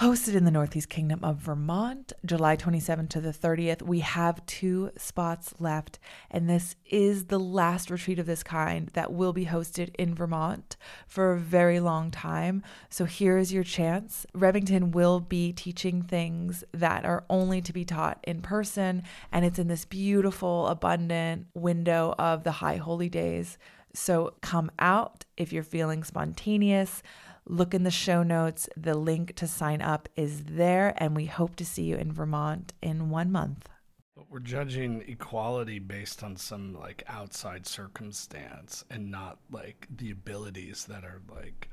Hosted 0.00 0.36
in 0.36 0.44
the 0.44 0.52
Northeast 0.52 0.88
Kingdom 0.88 1.24
of 1.24 1.38
Vermont, 1.38 2.12
July 2.24 2.56
27th 2.56 3.08
to 3.08 3.20
the 3.20 3.32
30th. 3.32 3.82
We 3.82 3.98
have 3.98 4.46
two 4.46 4.92
spots 4.96 5.54
left, 5.58 5.98
and 6.30 6.48
this 6.48 6.76
is 6.88 7.24
the 7.24 7.40
last 7.40 7.90
retreat 7.90 8.20
of 8.20 8.26
this 8.26 8.44
kind 8.44 8.90
that 8.90 9.12
will 9.12 9.32
be 9.32 9.46
hosted 9.46 9.92
in 9.98 10.14
Vermont 10.14 10.76
for 11.08 11.32
a 11.32 11.38
very 11.40 11.80
long 11.80 12.12
time. 12.12 12.62
So 12.88 13.06
here 13.06 13.38
is 13.38 13.52
your 13.52 13.64
chance. 13.64 14.24
Remington 14.34 14.92
will 14.92 15.18
be 15.18 15.52
teaching 15.52 16.02
things 16.02 16.62
that 16.72 17.04
are 17.04 17.24
only 17.28 17.60
to 17.60 17.72
be 17.72 17.84
taught 17.84 18.20
in 18.22 18.40
person, 18.40 19.02
and 19.32 19.44
it's 19.44 19.58
in 19.58 19.66
this 19.66 19.84
beautiful, 19.84 20.68
abundant 20.68 21.48
window 21.54 22.14
of 22.20 22.44
the 22.44 22.52
High 22.52 22.76
Holy 22.76 23.08
Days. 23.08 23.58
So 23.94 24.34
come 24.42 24.70
out 24.78 25.24
if 25.36 25.52
you're 25.52 25.64
feeling 25.64 26.04
spontaneous. 26.04 27.02
Look 27.50 27.72
in 27.72 27.82
the 27.82 27.90
show 27.90 28.22
notes. 28.22 28.68
The 28.76 28.94
link 28.94 29.34
to 29.36 29.46
sign 29.46 29.80
up 29.80 30.08
is 30.16 30.44
there, 30.44 30.92
and 30.98 31.16
we 31.16 31.24
hope 31.24 31.56
to 31.56 31.64
see 31.64 31.84
you 31.84 31.96
in 31.96 32.12
Vermont 32.12 32.74
in 32.82 33.08
one 33.08 33.32
month. 33.32 33.68
But 34.14 34.30
we're 34.30 34.40
judging 34.40 35.02
equality 35.08 35.78
based 35.78 36.22
on 36.22 36.36
some 36.36 36.74
like 36.78 37.04
outside 37.08 37.66
circumstance 37.66 38.84
and 38.90 39.10
not 39.10 39.38
like 39.50 39.88
the 39.96 40.10
abilities 40.10 40.84
that 40.86 41.04
are 41.04 41.22
like 41.34 41.70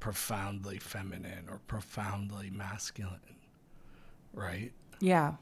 profoundly 0.00 0.78
feminine 0.78 1.46
or 1.50 1.60
profoundly 1.66 2.48
masculine. 2.48 3.20
Right? 4.32 4.72
Yeah. 5.00 5.34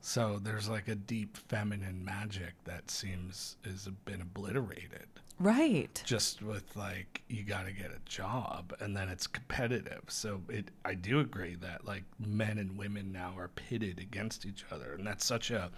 So 0.00 0.38
there's 0.42 0.70
like 0.70 0.88
a 0.88 0.94
deep 0.94 1.36
feminine 1.36 2.02
magic 2.02 2.54
that 2.64 2.90
seems 2.90 3.56
has 3.64 3.88
been 4.06 4.22
obliterated. 4.22 5.08
Right. 5.40 6.02
just 6.04 6.42
with 6.42 6.74
like 6.76 7.22
you 7.28 7.42
got 7.44 7.66
to 7.66 7.72
get 7.72 7.90
a 7.92 7.98
job 8.08 8.74
and 8.80 8.96
then 8.96 9.08
it's 9.08 9.26
competitive 9.26 10.02
so 10.08 10.40
it 10.48 10.70
i 10.84 10.94
do 10.94 11.20
agree 11.20 11.54
that 11.56 11.84
like 11.84 12.02
men 12.18 12.58
and 12.58 12.76
women 12.76 13.12
now 13.12 13.34
are 13.36 13.48
pitted 13.48 13.98
against 14.00 14.46
each 14.46 14.64
other 14.72 14.94
and 14.94 15.06
that's 15.06 15.24
such 15.24 15.50
a 15.50 15.70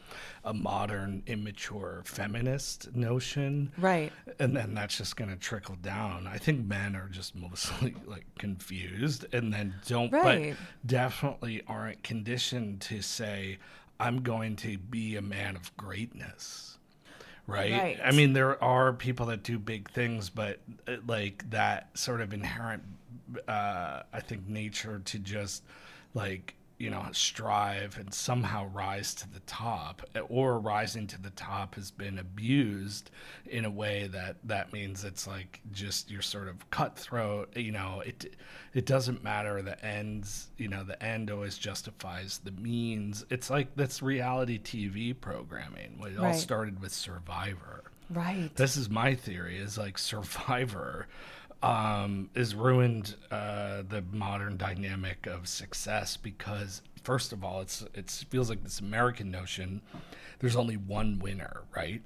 a 0.44 0.55
modern 0.55 1.23
immature 1.27 2.03
feminist 2.07 2.94
notion 2.94 3.70
Right. 3.77 4.12
and 4.38 4.57
then 4.57 4.75
that's 4.75 4.96
just 4.96 5.16
going 5.16 5.31
to 5.31 5.37
trickle 5.37 5.77
down 5.83 6.27
i 6.27 6.38
think 6.38 6.64
men 6.66 6.96
are 6.96 7.09
just 7.09 7.35
mostly 7.37 7.94
like 8.07 8.25
confused 8.38 9.27
and 9.35 9.53
then 9.53 9.75
don't 9.87 10.12
Right. 10.12 10.57
but 10.57 10.88
definitely 10.88 11.62
aren't 11.66 12.03
conditioned 12.03 12.81
to 12.83 13.03
say 13.03 13.59
i'm 13.99 14.23
going 14.23 14.57
to 14.57 14.79
be 14.79 15.16
a 15.16 15.23
man 15.23 15.57
of 15.57 15.77
greatness 15.77 16.79
right? 17.51 17.73
Right. 17.73 18.01
I 18.03 18.13
mean, 18.13 18.33
there 18.33 18.63
are 18.63 18.93
people 18.93 19.27
that 19.27 19.43
do 19.43 19.59
big 19.59 19.91
things, 19.91 20.31
but 20.31 20.61
uh, 20.87 20.97
like 21.07 21.49
that 21.51 21.97
sort 21.99 22.21
of 22.21 22.33
inherent, 22.33 22.83
uh, 23.49 24.03
I 24.13 24.21
think, 24.21 24.49
nature 24.49 25.01
to 25.05 25.19
just 25.19 25.63
like 26.15 26.55
you 26.81 26.88
know 26.88 27.05
strive 27.12 27.99
and 27.99 28.12
somehow 28.12 28.66
rise 28.73 29.14
to 29.14 29.31
the 29.31 29.40
top, 29.40 30.03
or 30.29 30.59
rising 30.59 31.07
to 31.07 31.21
the 31.21 31.31
top 31.31 31.75
has 31.75 31.90
been 31.90 32.19
abused 32.19 33.11
in 33.47 33.66
a 33.66 33.71
way 33.71 34.09
that 34.11 34.37
that 34.45 34.73
means 34.73 35.05
it's 35.05 35.27
like 35.27 35.61
just 35.73 36.11
you're 36.11 36.23
sort 36.23 36.49
of 36.49 36.71
cutthroat. 36.71 37.55
You 37.55 37.73
know, 37.73 38.03
it 38.05 38.35
it 38.73 38.87
doesn't 38.87 39.23
matter 39.23 39.61
the 39.61 39.85
ends. 39.85 40.49
You 40.57 40.69
know, 40.69 40.83
the 40.83 41.01
end 41.03 41.31
always 41.31 41.59
justifies 41.59 42.40
the 42.43 42.53
means. 42.53 43.27
It's 43.29 43.51
like 43.51 43.77
that's 43.77 44.01
reality 44.01 44.59
TV 44.59 45.14
programming. 45.19 46.01
It 46.03 46.19
all 46.19 46.33
started 46.33 46.81
with 46.81 46.95
Survivor. 46.95 47.85
Right. 48.09 48.51
This 48.57 48.78
is 48.78 48.89
my 48.89 49.14
theory: 49.14 49.59
is 49.59 49.76
like 49.76 49.99
Survivor 49.99 51.07
um, 51.63 52.31
is 52.35 52.55
ruined 52.55 53.17
uh, 53.31 53.83
the 53.89 54.03
modern 54.13 54.57
dynamic 54.57 55.27
of 55.27 55.47
success 55.47 56.17
because 56.17 56.83
first 57.03 57.33
of 57.33 57.45
all, 57.45 57.61
it's 57.61 57.85
it 57.95 58.11
feels 58.31 58.49
like 58.49 58.63
this 58.63 58.81
American 58.81 59.31
notion. 59.31 59.83
There's 60.39 60.57
only 60.57 60.77
one 60.77 61.19
winner, 61.19 61.63
right? 61.75 62.03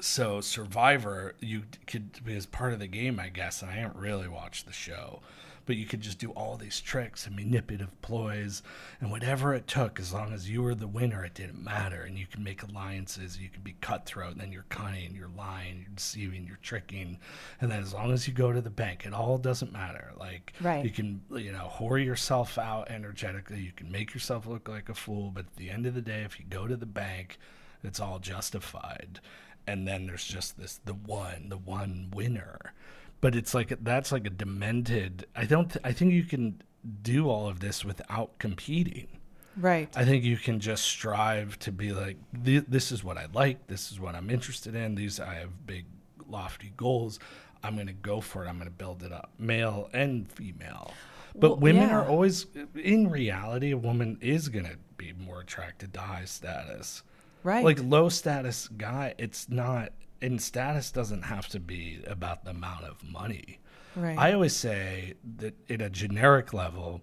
So 0.00 0.40
Survivor, 0.40 1.34
you 1.40 1.62
could 1.86 2.24
be 2.24 2.36
as 2.36 2.46
part 2.46 2.72
of 2.72 2.78
the 2.78 2.86
game, 2.86 3.18
I 3.20 3.28
guess. 3.28 3.62
And 3.62 3.70
I 3.70 3.74
haven't 3.74 3.96
really 3.96 4.28
watched 4.28 4.66
the 4.66 4.72
show, 4.72 5.20
but 5.66 5.76
you 5.76 5.86
could 5.86 6.00
just 6.00 6.18
do 6.18 6.30
all 6.32 6.56
these 6.56 6.80
tricks 6.80 7.26
and 7.26 7.34
manipulative 7.36 8.00
ploys 8.02 8.62
and 9.00 9.10
whatever 9.10 9.54
it 9.54 9.66
took, 9.66 9.98
as 9.98 10.12
long 10.12 10.32
as 10.32 10.48
you 10.50 10.62
were 10.62 10.74
the 10.74 10.86
winner, 10.86 11.24
it 11.24 11.34
didn't 11.34 11.62
matter. 11.62 12.02
And 12.02 12.18
you 12.18 12.26
can 12.26 12.42
make 12.44 12.62
alliances, 12.62 13.38
you 13.38 13.48
can 13.48 13.62
be 13.62 13.76
cutthroat, 13.80 14.32
and 14.32 14.40
then 14.40 14.52
you're 14.52 14.66
cunning, 14.68 15.14
you're 15.14 15.30
lying, 15.36 15.78
you're 15.78 15.94
deceiving, 15.94 16.46
you're 16.46 16.58
tricking. 16.62 17.18
And 17.60 17.70
then 17.70 17.80
as 17.82 17.94
long 17.94 18.12
as 18.12 18.26
you 18.28 18.34
go 18.34 18.52
to 18.52 18.60
the 18.60 18.70
bank, 18.70 19.06
it 19.06 19.14
all 19.14 19.38
doesn't 19.38 19.72
matter. 19.72 20.12
Like, 20.18 20.52
Right. 20.60 20.84
you 20.84 20.90
can, 20.90 21.22
you 21.30 21.52
know, 21.52 21.70
whore 21.72 22.02
yourself 22.04 22.58
out 22.58 22.90
energetically, 22.90 23.60
you 23.60 23.72
can 23.72 23.90
make 23.90 24.12
yourself 24.14 24.46
look 24.46 24.68
like 24.68 24.88
a 24.88 24.94
fool, 24.94 25.30
but 25.30 25.46
at 25.46 25.56
the 25.56 25.70
end 25.70 25.86
of 25.86 25.94
the 25.94 26.02
day, 26.02 26.22
if 26.22 26.38
you 26.38 26.44
go 26.48 26.66
to 26.66 26.76
the 26.76 26.86
bank, 26.86 27.38
it's 27.82 28.00
all 28.00 28.18
justified. 28.18 29.20
And 29.66 29.88
then 29.88 30.06
there's 30.06 30.24
just 30.26 30.58
this 30.58 30.78
the 30.84 30.92
one, 30.94 31.48
the 31.48 31.56
one 31.56 32.10
winner. 32.14 32.74
But 33.20 33.34
it's 33.34 33.54
like 33.54 33.72
that's 33.82 34.12
like 34.12 34.26
a 34.26 34.30
demented. 34.30 35.26
I 35.34 35.44
don't. 35.44 35.70
Th- 35.70 35.84
I 35.84 35.92
think 35.92 36.12
you 36.12 36.24
can 36.24 36.62
do 37.02 37.28
all 37.30 37.48
of 37.48 37.60
this 37.60 37.84
without 37.84 38.38
competing. 38.38 39.08
Right. 39.56 39.88
I 39.96 40.04
think 40.04 40.24
you 40.24 40.36
can 40.36 40.58
just 40.60 40.84
strive 40.84 41.58
to 41.60 41.70
be 41.72 41.92
like, 41.92 42.16
this 42.32 42.90
is 42.92 43.04
what 43.04 43.16
I 43.16 43.26
like. 43.32 43.66
This 43.68 43.92
is 43.92 44.00
what 44.00 44.14
I'm 44.16 44.28
interested 44.28 44.74
in. 44.74 44.94
These 44.96 45.20
I 45.20 45.34
have 45.34 45.66
big, 45.66 45.86
lofty 46.28 46.72
goals. 46.76 47.20
I'm 47.62 47.76
going 47.76 47.86
to 47.86 47.92
go 47.94 48.20
for 48.20 48.44
it. 48.44 48.48
I'm 48.48 48.56
going 48.56 48.68
to 48.68 48.74
build 48.76 49.02
it 49.04 49.12
up, 49.12 49.30
male 49.38 49.88
and 49.94 50.30
female. 50.30 50.92
But 51.36 51.52
Well, 51.52 51.60
women 51.60 51.88
yeah. 51.88 51.96
are 52.00 52.06
always, 52.06 52.46
in 52.74 53.08
reality, 53.08 53.70
a 53.70 53.76
woman 53.78 54.18
is 54.20 54.48
going 54.48 54.66
to 54.66 54.76
be 54.98 55.12
more 55.14 55.40
attracted 55.40 55.94
to 55.94 56.00
high 56.00 56.24
status. 56.26 57.02
right. 57.44 57.64
Like 57.64 57.78
low 57.82 58.08
status 58.08 58.68
guy, 58.68 59.14
it's 59.18 59.48
not. 59.48 59.92
And 60.24 60.40
status 60.40 60.90
doesn't 60.90 61.22
have 61.22 61.48
to 61.48 61.60
be 61.60 62.02
about 62.06 62.44
the 62.44 62.50
amount 62.52 62.84
of 62.84 63.04
money. 63.04 63.60
right. 63.94 64.18
I 64.18 64.32
always 64.32 64.56
say 64.56 65.14
that 65.36 65.54
at 65.68 65.82
a 65.82 65.90
generic 65.90 66.54
level, 66.54 67.02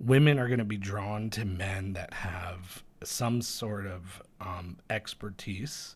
women 0.00 0.40
are 0.40 0.48
going 0.48 0.58
to 0.58 0.64
be 0.64 0.76
drawn 0.76 1.30
to 1.30 1.44
men 1.44 1.92
that 1.92 2.12
have 2.12 2.82
some 3.04 3.42
sort 3.42 3.86
of 3.86 4.22
um, 4.40 4.76
expertise 4.90 5.94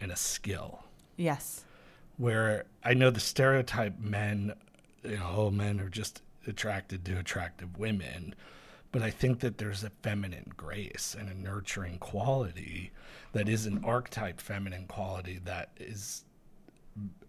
and 0.00 0.10
a 0.10 0.16
skill. 0.16 0.82
yes. 1.16 1.64
Where 2.16 2.64
I 2.84 2.92
know 2.92 3.10
the 3.10 3.20
stereotype 3.20 3.98
men, 3.98 4.52
you 5.04 5.16
know, 5.16 5.50
men 5.50 5.80
are 5.80 5.88
just 5.88 6.20
attracted 6.46 7.04
to 7.06 7.18
attractive 7.18 7.78
women. 7.78 8.34
But 8.92 9.02
I 9.02 9.10
think 9.10 9.40
that 9.40 9.58
there's 9.58 9.84
a 9.84 9.90
feminine 10.02 10.52
grace 10.56 11.16
and 11.18 11.28
a 11.28 11.34
nurturing 11.34 11.98
quality 11.98 12.90
that 13.32 13.48
is 13.48 13.66
an 13.66 13.84
archetype 13.84 14.40
feminine 14.40 14.86
quality 14.86 15.40
that 15.44 15.70
is 15.78 16.24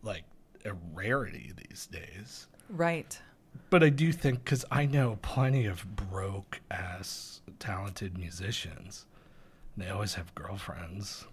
like 0.02 0.24
a 0.66 0.74
rarity 0.94 1.54
these 1.70 1.88
days. 1.88 2.48
Right. 2.70 3.20
But 3.70 3.84
I 3.84 3.90
do 3.90 4.12
think 4.12 4.44
because 4.44 4.66
I 4.72 4.86
know 4.86 5.20
plenty 5.22 5.66
of 5.66 5.96
broke 5.96 6.62
ass 6.72 7.42
talented 7.60 8.18
musicians. 8.18 9.06
They 9.78 9.90
always 9.90 10.16
have 10.16 10.34
girlfriends, 10.36 11.26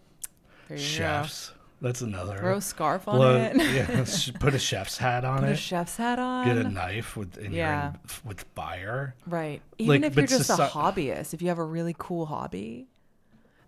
chefs. 0.77 1.53
That's 1.81 2.01
another. 2.01 2.37
Throw 2.39 2.57
a 2.57 2.61
scarf 2.61 3.07
on 3.07 3.17
Blow- 3.17 3.37
it. 3.37 3.57
yeah, 3.57 4.05
put 4.41 4.53
a 4.55 4.59
chef's 4.59 4.99
hat 4.99 5.25
on 5.25 5.39
it. 5.39 5.47
Put 5.47 5.51
a 5.51 5.57
chef's 5.57 5.97
hat 5.97 6.19
on. 6.19 6.45
Get 6.47 6.57
a 6.57 6.65
knife 6.69 7.17
with 7.17 7.39
Yeah. 7.53 7.91
in- 7.93 8.29
with 8.29 8.43
fire. 8.57 9.15
Right. 9.27 9.63
Even 9.79 10.03
Like, 10.03 10.11
if 10.11 10.17
you're 10.17 10.27
just 10.27 10.51
a 10.51 10.55
hobbyist, 10.55 11.35
if 11.35 11.43
you 11.43 11.49
have 11.49 11.59
a 11.59 11.65
really 11.65 11.95
cool 11.97 12.27
hobby, 12.27 12.89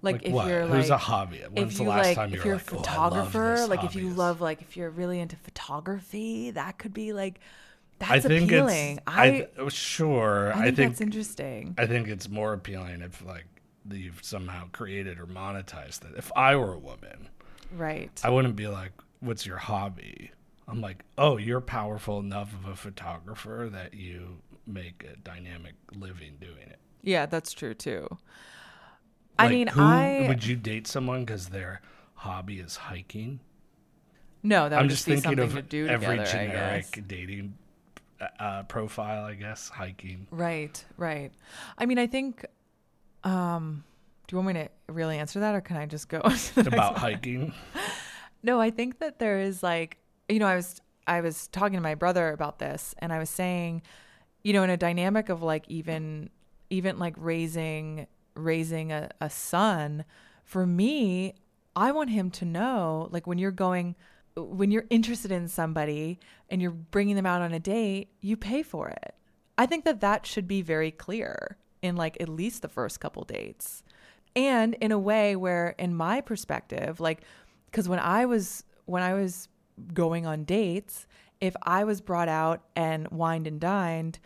like, 0.03 0.15
Like, 0.17 0.27
if 0.27 0.33
what? 0.33 0.49
you're 0.49 0.67
like, 0.67 0.81
Who's 0.81 0.91
a 0.91 0.97
hobby? 0.97 1.43
When's 1.51 1.73
if 1.73 1.79
the 1.79 1.85
last 1.85 2.07
like, 2.07 2.17
time 2.17 2.31
you 2.31 2.39
if 2.39 2.45
were 2.45 2.49
you're 2.49 2.57
like, 2.57 2.73
a 2.73 2.75
"Oh, 2.75 2.79
I 2.79 2.83
photographer, 2.83 3.55
this 3.59 3.69
like 3.69 3.85
if 3.85 3.95
you 3.95 4.11
love, 4.11 4.41
like 4.41 4.63
if 4.63 4.77
you're 4.77 4.91
really 4.91 5.21
into 5.21 5.37
photography, 5.37 6.51
that 6.53 6.79
could 6.79 6.93
be 6.95 7.13
like, 7.13 7.39
that's 7.99 8.11
I 8.11 8.21
think 8.21 8.51
appealing. 8.51 8.93
it's. 8.97 9.03
I, 9.07 9.23
I, 9.27 9.31
th- 9.31 9.49
oh, 9.59 9.69
sure. 9.69 10.53
I 10.55 10.59
I 10.61 10.65
think 10.65 10.77
think. 10.77 10.91
that's 10.93 11.01
interesting. 11.03 11.75
I 11.79 11.87
think 11.87 12.09
it's 12.09 12.29
more 12.29 12.55
appealing 12.55 13.03
if 13.03 13.23
like 13.25 13.45
you've 13.91 14.21
somehow 14.25 14.65
created 14.73 15.19
or 15.21 15.27
monetized 15.27 16.11
it. 16.11 16.17
If 16.17 16.33
I 16.35 16.57
were 16.57 16.73
a 16.73 16.79
woman, 16.79 17.29
right. 17.77 18.21
I 18.25 18.31
wouldn't 18.31 18.57
be 18.57 18.67
like, 18.69 18.93
"What's 19.21 19.47
your 19.47 19.57
hobby?" 19.59 20.33
I'm 20.69 20.81
like, 20.81 21.05
"Oh, 21.19 21.37
you're 21.37 21.61
powerful 21.61 22.21
enough 22.21 22.53
of 22.55 22.71
a 22.71 22.77
photographer 22.77 23.69
that 23.73 23.95
you 23.95 24.39
make 24.67 25.05
a 25.05 25.17
dynamic 25.17 25.75
living 25.95 26.37
doing 26.41 26.69
it." 26.69 26.79
yeah, 27.03 27.27
that's 27.27 27.53
true 27.53 27.75
too. 27.75 28.09
I 29.39 29.49
mean, 29.49 29.69
who, 29.69 29.81
I 29.83 30.27
would 30.29 30.45
you 30.45 30.55
date 30.57 30.87
someone 30.87 31.25
because 31.25 31.49
their 31.49 31.81
hobby 32.15 32.61
is 32.61 32.77
hiking? 32.77 33.41
no, 34.43 34.69
that 34.69 34.77
would 34.77 34.83
I'm 34.83 34.89
just 34.89 35.01
just 35.01 35.07
be 35.07 35.13
thinking 35.15 35.39
something 35.39 35.45
of 35.45 35.53
to 35.55 35.63
do 35.63 35.87
every 35.89 36.19
together. 36.19 36.23
I 36.23 36.47
generic 36.47 36.91
guess. 36.93 37.05
dating 37.07 37.55
uh, 38.39 38.63
profile, 38.65 39.25
I 39.25 39.35
guess. 39.35 39.69
Hiking. 39.69 40.27
Right, 40.31 40.83
right. 40.97 41.33
I 41.79 41.87
mean, 41.87 41.99
I 41.99 42.07
think. 42.07 42.45
Um, 43.25 43.85
do 44.31 44.37
you 44.37 44.43
want 44.45 44.55
me 44.57 44.63
to 44.63 44.93
really 44.93 45.19
answer 45.19 45.41
that, 45.41 45.57
or 45.57 45.61
can 45.61 45.77
I 45.77 45.87
just 45.87 46.09
go 46.09 46.21
on 46.25 46.31
to 46.31 46.55
the 46.55 46.63
next 46.63 46.75
About 46.75 46.99
hiking. 46.99 47.53
No, 48.43 48.59
I 48.59 48.71
think 48.71 49.01
that 49.01 49.19
there 49.19 49.39
is 49.39 49.63
like, 49.63 49.99
you 50.27 50.39
know, 50.39 50.47
I 50.47 50.57
was 50.57 50.81
I 51.07 51.21
was 51.21 51.49
talking 51.49 51.75
to 51.75 51.83
my 51.83 51.95
brother 51.95 52.31
about 52.31 52.59
this, 52.59 52.95
and 53.01 53.13
I 53.13 53.19
was 53.19 53.29
saying, 53.29 53.83
you 54.43 54.55
know, 54.55 54.63
in 54.63 54.71
a 54.71 54.79
dynamic 54.79 55.29
of 55.29 55.43
like 55.43 55.67
even 55.69 56.31
even 56.71 56.99
like 56.99 57.13
raising 57.19 58.07
raising 58.35 58.93
a, 58.93 59.11
a 59.21 59.29
son, 59.29 60.07
for 60.43 60.65
me, 60.65 61.35
I 61.77 61.93
want 61.93 62.09
him 62.09 62.31
to 62.31 62.47
know, 62.47 63.09
like 63.11 63.27
when 63.27 63.37
you're 63.37 63.51
going 63.51 63.95
when 64.37 64.71
you're 64.71 64.87
interested 64.89 65.31
in 65.31 65.47
somebody 65.47 66.19
and 66.49 66.63
you're 66.63 66.71
bringing 66.71 67.17
them 67.17 67.27
out 67.27 67.43
on 67.43 67.53
a 67.53 67.61
date, 67.61 68.09
you 68.23 68.39
pay 68.39 68.63
for 68.63 68.89
it. 68.89 69.15
I 69.59 69.67
think 69.67 69.85
that 69.85 70.01
that 70.01 70.25
should 70.25 70.49
be 70.49 70.63
very 70.63 70.93
clear 70.93 71.59
in 71.83 71.97
like 71.97 72.19
at 72.23 72.29
least 72.31 72.63
the 72.63 72.69
first 72.69 73.01
couple 73.01 73.25
dates. 73.25 73.83
And 74.37 74.75
in 74.75 74.93
a 74.93 74.99
way 74.99 75.37
where 75.37 75.71
in 75.79 75.95
my 75.95 76.21
perspective, 76.21 77.01
like 77.01 77.23
cuz 77.73 77.89
when 77.89 77.99
I 77.99 78.27
was 78.27 78.65
when 78.87 79.03
I 79.03 79.15
was 79.15 79.49
going 79.95 80.27
on 80.27 80.45
dates, 80.45 81.07
if 81.41 81.55
I 81.63 81.85
was 81.85 82.01
brought 82.01 82.29
out 82.29 82.63
and 82.77 83.09
wined 83.09 83.47
and 83.47 83.61
dined, 83.61 84.19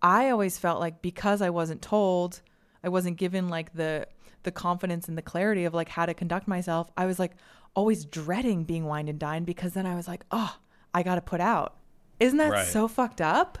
I 0.00 0.30
always 0.30 0.58
felt 0.58 0.80
like 0.80 1.02
because 1.02 1.42
I 1.42 1.50
wasn't 1.50 1.82
told, 1.82 2.40
I 2.84 2.88
wasn't 2.88 3.16
given 3.16 3.48
like 3.48 3.74
the 3.74 4.06
the 4.44 4.52
confidence 4.52 5.06
and 5.08 5.16
the 5.16 5.22
clarity 5.22 5.64
of 5.64 5.72
like 5.74 5.88
how 5.88 6.04
to 6.06 6.14
conduct 6.14 6.48
myself, 6.48 6.90
I 6.96 7.06
was 7.06 7.18
like 7.18 7.32
always 7.74 8.04
dreading 8.04 8.64
being 8.64 8.84
wined 8.84 9.08
and 9.08 9.18
dined 9.18 9.46
because 9.46 9.72
then 9.74 9.86
I 9.86 9.94
was 9.94 10.08
like, 10.08 10.24
"Oh, 10.30 10.56
I 10.92 11.02
got 11.02 11.14
to 11.14 11.20
put 11.20 11.40
out." 11.40 11.76
Isn't 12.20 12.38
that 12.38 12.50
Right. 12.52 12.66
so 12.66 12.86
fucked 12.88 13.20
up? 13.20 13.58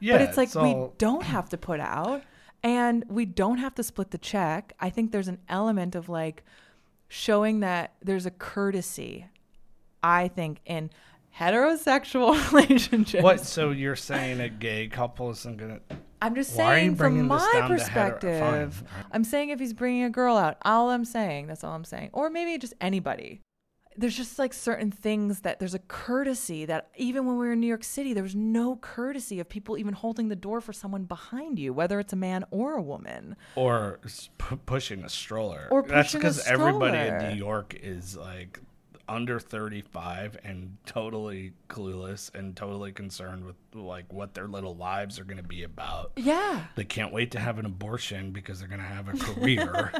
Yeah, 0.00 0.14
but 0.14 0.22
it's 0.22 0.36
like 0.36 0.54
we 0.54 0.60
all- 0.74 0.94
don't 0.98 1.22
have 1.24 1.48
to 1.50 1.58
put 1.58 1.80
out 1.80 2.22
and 2.62 3.04
we 3.08 3.24
don't 3.24 3.58
have 3.58 3.74
to 3.76 3.82
split 3.82 4.10
the 4.10 4.18
check. 4.18 4.72
I 4.80 4.90
think 4.90 5.12
there's 5.12 5.28
an 5.28 5.38
element 5.48 5.94
of 5.94 6.08
like 6.08 6.44
showing 7.08 7.60
that 7.60 7.94
there's 8.02 8.26
a 8.26 8.30
courtesy, 8.30 9.26
I 10.02 10.28
think, 10.28 10.60
in 10.64 10.90
heterosexual 11.38 12.52
relationships. 12.52 13.22
What? 13.22 13.40
So 13.40 13.70
you're 13.70 13.96
saying 13.96 14.40
a 14.40 14.48
gay 14.48 14.88
couple 14.88 15.30
isn't 15.30 15.56
gonna? 15.56 15.80
I'm 16.20 16.34
just 16.36 16.56
Why 16.56 16.64
are 16.64 16.78
you 16.78 16.80
saying 16.84 16.96
from 16.96 17.26
my 17.26 17.38
to 17.38 17.62
hetero- 17.62 17.68
perspective. 17.78 18.74
fine. 18.74 19.04
I'm 19.10 19.24
saying 19.24 19.48
if 19.50 19.58
he's 19.58 19.72
bringing 19.72 20.04
a 20.04 20.10
girl 20.10 20.36
out, 20.36 20.56
all 20.62 20.90
I'm 20.90 21.04
saying, 21.04 21.48
that's 21.48 21.64
all 21.64 21.74
I'm 21.74 21.84
saying. 21.84 22.10
Or 22.12 22.30
maybe 22.30 22.56
just 22.58 22.74
anybody. 22.80 23.40
There's 23.96 24.16
just 24.16 24.38
like 24.38 24.52
certain 24.52 24.90
things 24.90 25.40
that 25.40 25.58
there's 25.58 25.74
a 25.74 25.78
courtesy 25.78 26.64
that 26.64 26.88
even 26.96 27.26
when 27.26 27.36
we 27.36 27.46
were 27.46 27.52
in 27.52 27.60
New 27.60 27.66
York 27.66 27.84
City, 27.84 28.12
there 28.14 28.22
was 28.22 28.34
no 28.34 28.76
courtesy 28.76 29.40
of 29.40 29.48
people 29.48 29.76
even 29.76 29.94
holding 29.94 30.28
the 30.28 30.36
door 30.36 30.60
for 30.60 30.72
someone 30.72 31.04
behind 31.04 31.58
you, 31.58 31.72
whether 31.72 32.00
it's 32.00 32.12
a 32.12 32.16
man 32.16 32.44
or 32.50 32.74
a 32.74 32.82
woman. 32.82 33.36
Or 33.54 34.00
pu- 34.38 34.56
pushing 34.56 35.04
a 35.04 35.08
stroller. 35.08 35.68
Or 35.70 35.82
pushing 35.82 36.20
a 36.20 36.22
because 36.22 36.46
everybody 36.46 36.96
in. 36.96 37.18
New 37.30 37.36
York 37.36 37.74
is 37.80 38.16
like 38.16 38.60
under 39.12 39.38
35 39.38 40.38
and 40.42 40.76
totally 40.86 41.52
clueless 41.68 42.34
and 42.34 42.56
totally 42.56 42.92
concerned 42.92 43.44
with 43.44 43.56
like 43.74 44.10
what 44.12 44.32
their 44.34 44.48
little 44.48 44.74
lives 44.74 45.18
are 45.18 45.24
going 45.24 45.36
to 45.36 45.42
be 45.42 45.62
about. 45.64 46.12
Yeah. 46.16 46.64
They 46.76 46.84
can't 46.84 47.12
wait 47.12 47.30
to 47.32 47.38
have 47.40 47.58
an 47.58 47.66
abortion 47.66 48.32
because 48.32 48.58
they're 48.58 48.68
going 48.68 48.80
to 48.80 48.86
have 48.86 49.08
a 49.08 49.12
career 49.18 49.92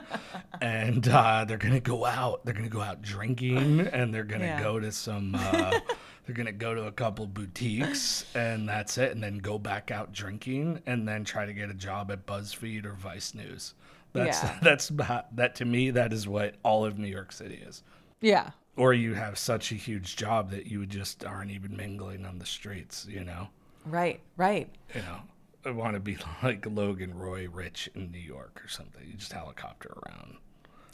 and 0.61 1.07
uh, 1.09 1.45
they're 1.47 1.59
going 1.59 1.75
to 1.75 1.81
go 1.81 2.05
out. 2.05 2.45
They're 2.45 2.55
going 2.55 2.65
to 2.69 2.71
go 2.75 2.81
out 2.81 3.03
drinking 3.03 3.81
and 3.81 4.15
they're 4.15 4.25
going 4.25 4.41
to 4.41 4.47
Yeah. 4.47 4.63
go 4.63 4.81
to 4.81 4.91
some. 4.91 5.35
Uh, 5.35 5.79
they're 6.27 6.35
going 6.35 6.47
to 6.47 6.53
go 6.53 6.75
to 6.75 6.85
a 6.87 6.93
couple 6.93 7.27
boutiques 7.27 8.25
and 8.35 8.69
that's 8.69 8.97
it. 8.97 9.13
And 9.13 9.23
then 9.23 9.39
go 9.39 9.59
back 9.59 9.91
out 9.91 10.13
drinking 10.13 10.81
and 10.87 11.07
then 11.07 11.25
try 11.25 11.45
to 11.47 11.53
get 11.53 11.69
a 11.69 11.75
job 11.75 12.11
at 12.11 12.27
BuzzFeed 12.27 12.87
or 12.87 12.93
Vice 12.95 13.35
News. 13.35 13.75
That's 14.15 14.43
Yeah. 14.43 14.59
that's 14.63 14.89
that 15.33 15.55
to 15.57 15.65
me. 15.65 15.91
That 15.91 16.13
is 16.13 16.27
what 16.27 16.55
all 16.63 16.85
of 16.87 16.99
New 16.99 17.09
York 17.09 17.33
City 17.33 17.63
is. 17.67 17.83
Yeah. 18.21 18.51
Or 18.77 18.95
you 18.95 19.15
have 19.15 19.39
such 19.39 19.71
a 19.71 19.75
huge 19.75 20.17
job 20.17 20.51
that 20.51 20.67
you 20.67 20.87
just 20.87 21.25
aren't 21.25 21.51
even 21.51 21.77
mingling 21.77 22.25
on 22.25 22.39
the 22.39 22.47
streets. 22.47 23.07
You 23.09 23.25
know 23.25 23.49
Right. 23.87 24.21
Right. 24.37 24.69
you 24.95 25.03
know, 25.03 25.19
I 25.65 25.71
want 25.71 25.95
to 25.95 26.01
be 26.01 26.17
like 26.43 26.67
Logan 26.67 27.15
Roy 27.15 27.49
Rich 27.49 27.91
in 27.95 28.11
New 28.11 28.19
York 28.19 28.61
or 28.65 28.69
something. 28.69 29.03
You 29.07 29.15
just 29.15 29.33
helicopter 29.33 29.93
around. 30.07 30.37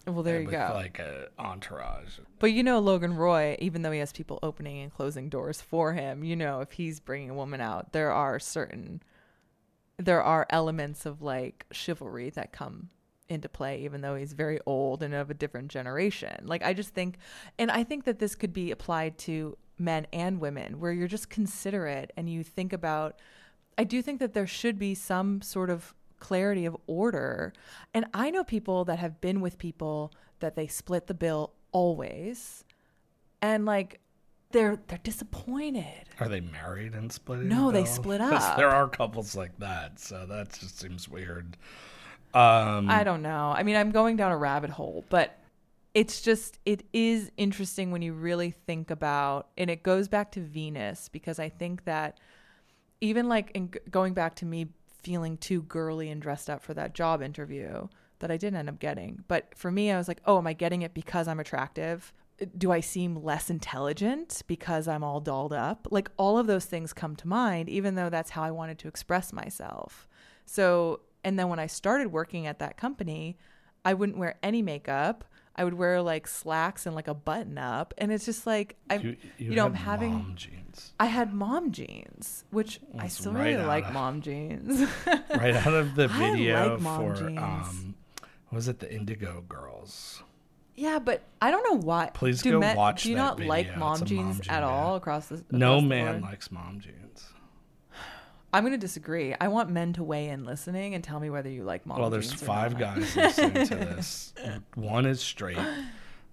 Well, 0.06 0.22
there 0.22 0.40
you 0.40 0.46
with 0.46 0.54
go. 0.54 0.70
Like 0.74 0.98
a 1.00 1.28
entourage. 1.38 2.18
But 2.38 2.52
you 2.52 2.62
know, 2.62 2.78
Logan 2.78 3.14
Roy, 3.14 3.56
even 3.58 3.82
though 3.82 3.90
he 3.90 3.98
has 3.98 4.12
people 4.12 4.38
opening 4.42 4.80
and 4.80 4.92
closing 4.92 5.28
doors 5.28 5.60
for 5.60 5.92
him, 5.92 6.24
you 6.24 6.34
know, 6.34 6.60
if 6.60 6.72
he's 6.72 6.98
bringing 6.98 7.28
a 7.28 7.34
woman 7.34 7.60
out, 7.60 7.92
there 7.92 8.10
are 8.10 8.38
certain 8.38 9.02
there 9.98 10.22
are 10.22 10.46
elements 10.48 11.04
of 11.04 11.20
like 11.20 11.66
chivalry 11.72 12.30
that 12.30 12.52
come 12.52 12.88
into 13.28 13.48
play, 13.48 13.82
even 13.84 14.00
though 14.00 14.14
he's 14.16 14.32
very 14.32 14.58
old 14.66 15.02
and 15.02 15.14
of 15.14 15.30
a 15.30 15.34
different 15.34 15.68
generation. 15.68 16.44
Like, 16.44 16.62
I 16.62 16.72
just 16.72 16.94
think, 16.94 17.18
and 17.58 17.70
I 17.70 17.84
think 17.84 18.04
that 18.04 18.18
this 18.18 18.34
could 18.34 18.52
be 18.52 18.70
applied 18.70 19.18
to 19.18 19.56
men 19.78 20.06
and 20.12 20.40
women, 20.40 20.80
where 20.80 20.92
you're 20.92 21.08
just 21.08 21.30
considerate 21.30 22.12
and 22.16 22.28
you 22.28 22.42
think 22.42 22.72
about. 22.72 23.18
I 23.76 23.84
do 23.84 24.02
think 24.02 24.18
that 24.18 24.34
there 24.34 24.46
should 24.46 24.78
be 24.78 24.94
some 24.94 25.40
sort 25.40 25.70
of 25.70 25.94
clarity 26.18 26.64
of 26.64 26.76
order. 26.86 27.52
And 27.94 28.06
I 28.12 28.30
know 28.30 28.44
people 28.44 28.84
that 28.86 28.98
have 28.98 29.20
been 29.20 29.40
with 29.40 29.58
people 29.58 30.12
that 30.40 30.56
they 30.56 30.66
split 30.66 31.06
the 31.06 31.14
bill 31.14 31.52
always. 31.72 32.64
And 33.40 33.64
like 33.64 34.00
they're 34.50 34.78
they're 34.88 34.98
disappointed. 35.02 36.08
Are 36.20 36.28
they 36.28 36.40
married 36.40 36.94
and 36.94 37.12
splitting? 37.12 37.48
No, 37.48 37.66
the 37.66 37.80
they 37.80 37.84
split 37.84 38.20
up. 38.20 38.56
There 38.56 38.70
are 38.70 38.88
couples 38.88 39.36
like 39.36 39.56
that, 39.58 39.98
so 40.00 40.26
that 40.26 40.58
just 40.58 40.80
seems 40.80 41.08
weird. 41.08 41.56
Um, 42.34 42.90
I 42.90 43.04
don't 43.04 43.22
know. 43.22 43.52
I 43.56 43.62
mean, 43.62 43.76
I'm 43.76 43.90
going 43.90 44.16
down 44.16 44.32
a 44.32 44.36
rabbit 44.36 44.70
hole, 44.70 45.04
but 45.08 45.38
it's 45.94 46.20
just 46.20 46.58
it 46.64 46.84
is 46.92 47.30
interesting 47.36 47.90
when 47.90 48.02
you 48.02 48.12
really 48.12 48.50
think 48.50 48.90
about 48.90 49.48
and 49.56 49.70
it 49.70 49.82
goes 49.82 50.06
back 50.06 50.30
to 50.32 50.40
Venus 50.40 51.08
because 51.08 51.38
I 51.38 51.48
think 51.48 51.84
that 51.84 52.20
even 53.00 53.28
like 53.28 53.50
in 53.54 53.70
going 53.90 54.14
back 54.14 54.36
to 54.36 54.46
me 54.46 54.68
feeling 55.02 55.36
too 55.38 55.62
girly 55.62 56.10
and 56.10 56.20
dressed 56.20 56.50
up 56.50 56.62
for 56.62 56.74
that 56.74 56.94
job 56.94 57.22
interview 57.22 57.88
that 58.18 58.30
I 58.30 58.36
didn't 58.36 58.58
end 58.58 58.68
up 58.68 58.78
getting. 58.78 59.24
But 59.28 59.52
for 59.54 59.70
me, 59.70 59.90
I 59.90 59.96
was 59.96 60.08
like, 60.08 60.20
"Oh, 60.24 60.38
am 60.38 60.46
I 60.46 60.52
getting 60.52 60.82
it 60.82 60.92
because 60.92 61.28
I'm 61.28 61.40
attractive? 61.40 62.12
Do 62.56 62.70
I 62.70 62.80
seem 62.80 63.22
less 63.22 63.50
intelligent 63.50 64.42
because 64.46 64.86
I'm 64.88 65.04
all 65.04 65.20
dolled 65.20 65.52
up?" 65.52 65.88
Like 65.90 66.10
all 66.16 66.38
of 66.38 66.46
those 66.46 66.66
things 66.66 66.92
come 66.92 67.16
to 67.16 67.28
mind 67.28 67.68
even 67.68 67.94
though 67.94 68.10
that's 68.10 68.30
how 68.30 68.42
I 68.42 68.50
wanted 68.50 68.78
to 68.80 68.88
express 68.88 69.32
myself. 69.32 70.08
So, 70.44 71.00
and 71.24 71.38
then 71.38 71.48
when 71.48 71.58
I 71.58 71.66
started 71.66 72.12
working 72.12 72.46
at 72.46 72.58
that 72.60 72.76
company, 72.76 73.36
I 73.84 73.94
wouldn't 73.94 74.18
wear 74.18 74.36
any 74.42 74.62
makeup. 74.62 75.24
I 75.56 75.64
would 75.64 75.74
wear 75.74 76.00
like 76.00 76.28
slacks 76.28 76.86
and 76.86 76.94
like 76.94 77.08
a 77.08 77.14
button 77.14 77.58
up, 77.58 77.92
and 77.98 78.12
it's 78.12 78.24
just 78.24 78.46
like 78.46 78.76
I, 78.88 78.96
you, 78.96 79.16
you, 79.38 79.50
know, 79.50 79.66
I'm 79.66 79.74
having. 79.74 80.12
mom 80.12 80.34
jeans 80.36 80.92
I 81.00 81.06
had 81.06 81.34
mom 81.34 81.72
jeans, 81.72 82.44
which 82.50 82.80
I 82.96 83.08
still 83.08 83.32
right 83.32 83.54
really 83.54 83.64
like 83.64 83.86
of- 83.86 83.92
mom 83.92 84.20
jeans. 84.20 84.88
right 85.06 85.54
out 85.54 85.74
of 85.74 85.96
the 85.96 86.06
video 86.08 86.74
like 86.74 86.80
mom 86.80 87.00
for 87.00 87.14
jeans. 87.16 87.38
um, 87.38 87.94
was 88.52 88.68
it 88.68 88.78
the 88.78 88.92
Indigo 88.92 89.44
Girls? 89.48 90.22
yeah, 90.76 91.00
but 91.00 91.22
I 91.42 91.50
don't 91.50 91.64
know 91.64 91.80
why. 91.84 92.10
Please 92.14 92.40
do 92.40 92.52
go 92.52 92.60
men, 92.60 92.76
watch 92.76 93.02
Do 93.02 93.10
you 93.10 93.16
not 93.16 93.40
like 93.40 93.76
mom 93.76 94.04
jeans 94.04 94.36
mom 94.36 94.40
jean, 94.42 94.54
at 94.54 94.62
all 94.62 94.94
across 94.94 95.26
the? 95.26 95.44
No 95.50 95.80
man 95.80 96.20
board? 96.20 96.22
likes 96.22 96.52
mom 96.52 96.78
jeans. 96.78 97.28
I'm 98.52 98.62
going 98.64 98.72
to 98.72 98.78
disagree. 98.78 99.34
I 99.40 99.48
want 99.48 99.70
men 99.70 99.92
to 99.94 100.02
weigh 100.02 100.28
in 100.28 100.44
listening 100.44 100.94
and 100.94 101.04
tell 101.04 101.20
me 101.20 101.28
whether 101.30 101.50
you 101.50 101.64
like 101.64 101.84
mom 101.84 101.96
jeans. 101.96 102.00
well, 102.00 102.10
there's 102.10 102.32
five 102.32 102.78
guys 102.78 103.14
listening 103.16 103.66
to 103.66 103.74
this. 103.76 104.32
One 104.74 105.04
is 105.06 105.20
straight. 105.20 105.58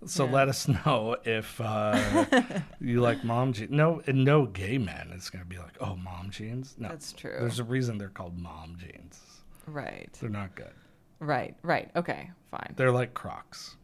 So 0.05 0.26
Yeah. 0.26 0.32
let 0.32 0.47
us 0.49 0.68
know 0.68 1.18
if 1.26 1.59
uh, 1.59 2.26
you 2.80 3.01
like 3.01 3.24
mom 3.24 3.53
jeans. 3.53 3.72
No, 3.72 4.01
and 4.07 4.24
no 4.24 4.45
gay 4.45 4.78
man 4.78 5.11
is 5.16 5.30
going 5.30 5.43
to 5.43 5.49
be 5.49 5.57
like, 5.57 5.76
oh, 5.82 5.95
mom 5.97 6.30
jeans. 6.32 6.76
No, 6.78 6.88
That's 6.89 7.11
true. 7.11 7.36
There's 7.39 7.59
a 7.59 7.63
reason 7.63 7.97
they're 7.97 8.09
called 8.09 8.38
mom 8.38 8.78
jeans. 8.80 9.20
Right. 9.68 10.09
They're 10.22 10.30
not 10.30 10.55
good. 10.55 10.74
Right. 11.20 11.55
Right. 11.63 11.89
Okay. 11.95 12.30
Fine. 12.51 12.76
They're 12.78 12.91
like 12.91 13.13
Crocs. 13.13 13.76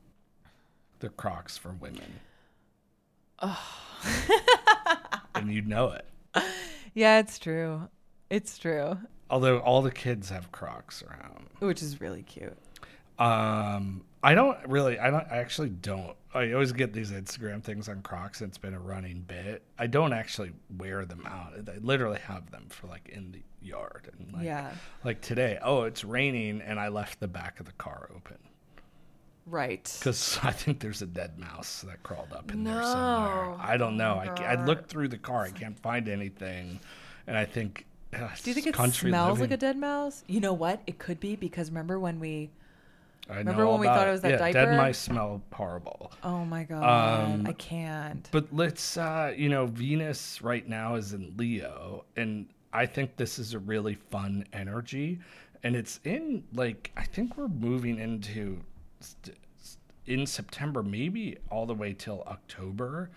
They're 1.00 1.10
Crocs 1.10 1.58
for 1.58 1.72
women. 1.74 2.20
Oh. 3.40 3.60
and 5.36 5.52
you 5.52 5.62
know 5.64 5.90
it. 5.92 6.06
Yeah, 6.94 7.20
it's 7.20 7.40
true. 7.40 7.88
It's 8.32 8.58
true. 8.58 8.98
Although 9.30 9.60
all 9.60 9.82
the 9.82 9.92
kids 9.92 10.30
have 10.30 10.52
Crocs 10.52 11.04
around. 11.04 11.48
Which 11.60 11.84
is 11.84 12.02
really 12.02 12.24
cute. 12.24 12.58
Um, 13.20 14.04
I 14.24 14.34
don't 14.34 14.58
really. 14.68 14.98
I 15.00 15.12
don't. 15.12 15.26
I 15.30 15.38
actually 15.38 15.70
don't. 15.70 16.16
I 16.34 16.54
always 16.54 16.72
get 16.72 16.94
these 16.94 17.12
Instagram 17.12 17.62
things 17.62 17.90
on 17.90 18.02
Crocs. 18.02 18.42
And 18.42 18.50
it's 18.50 18.58
been 18.58 18.74
a 18.74 18.80
running 18.80 19.22
bit. 19.28 19.64
I 19.78 19.88
don't 19.88 20.14
actually 20.14 20.52
wear 20.78 21.06
them 21.06 21.26
out. 21.28 21.54
I 21.70 21.78
literally 21.80 22.20
have 22.20 22.50
them 22.52 22.66
for 22.70 22.88
like 22.88 23.10
in 23.10 23.32
the 23.32 23.42
yard 23.62 24.10
and 24.18 24.34
like, 24.34 24.44
Yeah. 24.46 24.72
Like 25.04 25.22
today. 25.22 25.60
Oh, 25.62 25.84
it's 25.84 26.04
raining, 26.04 26.62
and 26.62 26.80
I 26.80 26.88
left 26.88 27.20
the 27.20 27.28
back 27.28 27.60
of 27.60 27.66
the 27.66 27.74
car 27.74 28.10
open 28.16 28.38
Right. 29.46 29.94
because 30.00 30.40
I 30.44 30.52
think 30.52 30.80
there's 30.80 31.02
a 31.02 31.08
dead 31.08 31.38
mouse 31.38 31.82
that 31.88 32.02
crawled 32.04 32.32
up 32.34 32.52
in 32.52 32.64
there 32.64 32.82
somewhere. 32.82 33.56
I 33.60 33.76
don't 33.78 33.98
know. 33.98 34.22
Oh 34.26 34.42
I, 34.42 34.54
I 34.56 34.66
looked 34.66 34.90
through 34.90 35.10
the 35.10 35.18
car. 35.18 35.44
I 35.44 35.52
can't 35.52 35.78
find 35.80 36.08
anything, 36.08 36.80
and 37.28 37.38
I 37.38 37.46
think. 37.46 37.86
Uh, 38.14 38.30
Do 38.44 38.50
you 38.50 38.54
think 38.54 38.68
it 38.68 38.74
country 38.74 39.10
smells 39.10 39.40
like 39.40 39.52
a 39.52 39.58
dead 39.58 39.78
mouse? 39.78 40.24
You 40.28 40.40
know 40.40 40.54
what? 40.54 40.82
It 40.88 41.00
could 41.00 41.20
be 41.20 41.36
because 41.36 41.70
remember 41.70 42.00
when 42.00 42.20
we 42.20 42.52
I 43.30 43.38
Remember 43.38 43.64
know 43.64 43.72
when 43.72 43.80
we 43.82 43.88
thought 43.88 44.08
it 44.08 44.12
was 44.12 44.22
that 44.22 44.32
yeah, 44.32 44.38
diaper? 44.38 44.66
Dead 44.66 44.78
mice 44.78 44.98
smell 44.98 45.42
horrible. 45.54 46.12
Oh 46.24 46.44
my 46.44 46.64
god. 46.64 47.32
Um, 47.32 47.48
I 47.48 47.54
can't. 47.54 48.28
But 48.32 48.54
let's, 48.54 48.98
uh, 48.98 49.34
you 49.38 49.48
know, 49.48 49.68
Venus 49.68 50.42
right 50.42 50.68
now 50.68 50.96
is 50.96 51.14
in 51.14 51.34
Leo, 51.38 52.04
and 52.18 52.48
I 52.74 52.86
think 52.86 53.16
this 53.16 53.40
is 53.40 53.54
a 53.54 53.60
really 53.60 53.96
fun 53.96 54.46
energy. 54.52 55.20
And 55.64 55.76
it's 55.76 56.00
in, 56.04 56.44
like, 56.54 56.92
I 56.98 57.04
think 57.04 57.38
we're 57.38 57.48
moving 57.48 58.00
into 58.00 58.60
st- 59.00 59.38
in 60.08 60.26
September, 60.26 60.82
maybe 60.84 61.38
all 61.50 61.66
the 61.66 61.76
way 61.76 61.94
till 61.94 62.24
October. 62.28 63.12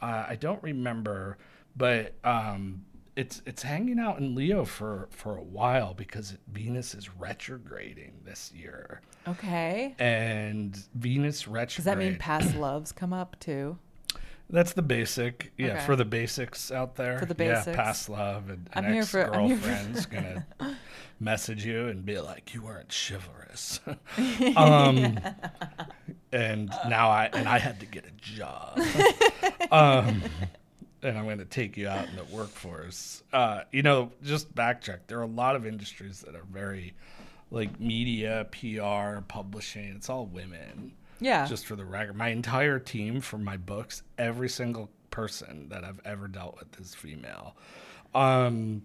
Uh, 0.00 0.24
I 0.28 0.36
don't 0.36 0.62
remember, 0.62 1.36
but 1.76 2.14
um, 2.24 2.84
it's 3.18 3.42
it's 3.44 3.62
hanging 3.64 3.98
out 3.98 4.18
in 4.18 4.34
Leo 4.34 4.64
for 4.64 5.08
for 5.10 5.36
a 5.36 5.42
while 5.42 5.92
because 5.92 6.36
Venus 6.52 6.94
is 6.94 7.08
retrograding 7.16 8.12
this 8.24 8.52
year, 8.54 9.00
Okay. 9.26 9.94
and 9.98 10.78
Venus 10.94 11.48
retrograde. 11.48 11.76
Does 11.76 11.84
that 11.86 11.98
mean 11.98 12.16
past 12.16 12.54
loves 12.56 12.92
come 12.92 13.12
up 13.12 13.36
too? 13.40 13.78
That's 14.50 14.72
the 14.72 14.82
basic. 14.82 15.52
Yeah, 15.58 15.72
Okay. 15.74 15.80
for 15.86 15.96
the 15.96 16.04
basics 16.06 16.70
out 16.70 16.94
there. 16.96 17.18
For 17.18 17.26
the 17.26 17.34
Yeah, 17.44 17.56
basics. 17.56 17.76
past 17.76 18.08
love 18.08 18.48
and 18.48 18.70
I'm 18.72 18.84
an 18.86 18.94
ex 18.94 19.12
girlfriend's 19.12 20.06
gonna 20.06 20.46
message 21.20 21.66
you 21.66 21.88
and 21.88 22.04
be 22.06 22.18
like, 22.20 22.54
"You 22.54 22.62
weren't 22.62 22.90
chivalrous," 22.94 23.80
um, 24.56 25.18
and 26.32 26.70
now 26.88 27.08
I 27.10 27.26
and 27.32 27.48
I 27.48 27.58
had 27.58 27.80
to 27.80 27.86
get 27.86 28.06
a 28.06 28.10
job, 28.12 28.80
um, 29.70 30.22
and 31.02 31.16
I'm 31.18 31.28
gonna 31.28 31.44
take 31.44 31.76
you 31.76 31.88
out 31.88 32.08
in 32.08 32.16
the 32.16 32.24
workforce. 32.24 33.22
Uh, 33.32 33.62
you 33.72 33.82
know, 33.82 34.10
just 34.22 34.54
backtrack. 34.54 35.00
There 35.06 35.18
are 35.18 35.22
a 35.22 35.26
lot 35.26 35.56
of 35.56 35.66
industries 35.66 36.20
that 36.22 36.34
are 36.34 36.44
very 36.50 36.94
like 37.50 37.80
media, 37.80 38.46
PR, 38.50 39.20
publishing. 39.26 39.94
It's 39.96 40.10
all 40.10 40.26
women 40.26 40.92
Yeah. 41.20 41.46
just 41.46 41.66
for 41.66 41.76
the 41.76 41.84
record 41.84 42.14
my 42.16 42.28
entire 42.28 42.78
team 42.78 43.20
for 43.20 43.38
my 43.38 43.56
books 43.56 44.02
every 44.18 44.48
single 44.48 44.90
person 45.10 45.68
that 45.70 45.82
i've 45.82 46.00
ever 46.04 46.28
dealt 46.28 46.56
with 46.60 46.78
is 46.80 46.94
female 46.94 47.56
um 48.14 48.82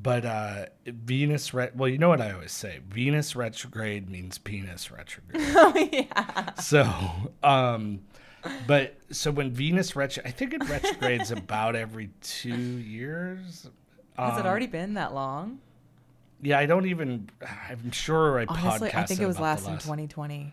but 0.00 0.24
uh 0.24 0.66
venus 0.86 1.52
re- 1.52 1.70
well 1.74 1.88
you 1.88 1.98
know 1.98 2.08
what 2.08 2.20
i 2.20 2.30
always 2.32 2.52
say 2.52 2.78
venus 2.88 3.34
retrograde 3.36 4.08
means 4.08 4.38
penis 4.38 4.90
retrograde 4.90 5.42
oh 5.56 5.88
yeah. 5.92 6.54
so 6.54 6.88
um 7.42 8.00
but 8.66 8.96
so 9.10 9.30
when 9.30 9.50
venus 9.50 9.96
retro 9.96 10.22
i 10.24 10.30
think 10.30 10.52
it 10.54 10.68
retrogrades 10.68 11.30
about 11.30 11.74
every 11.76 12.10
two 12.22 12.54
years 12.54 13.68
Has 14.16 14.38
it 14.38 14.40
Um, 14.40 14.46
already 14.46 14.66
been 14.66 14.94
that 14.94 15.12
long? 15.14 15.58
yeah 16.42 16.58
i 16.58 16.66
don't 16.66 16.86
even 16.86 17.28
i'm 17.70 17.90
sure 17.90 18.38
i 18.40 18.44
Honestly, 18.48 18.92
I 18.94 19.04
think 19.04 19.20
it 19.20 19.26
was 19.26 19.36
about 19.36 19.62
last 19.62 19.68
in 19.68 19.78
2020. 19.78 20.52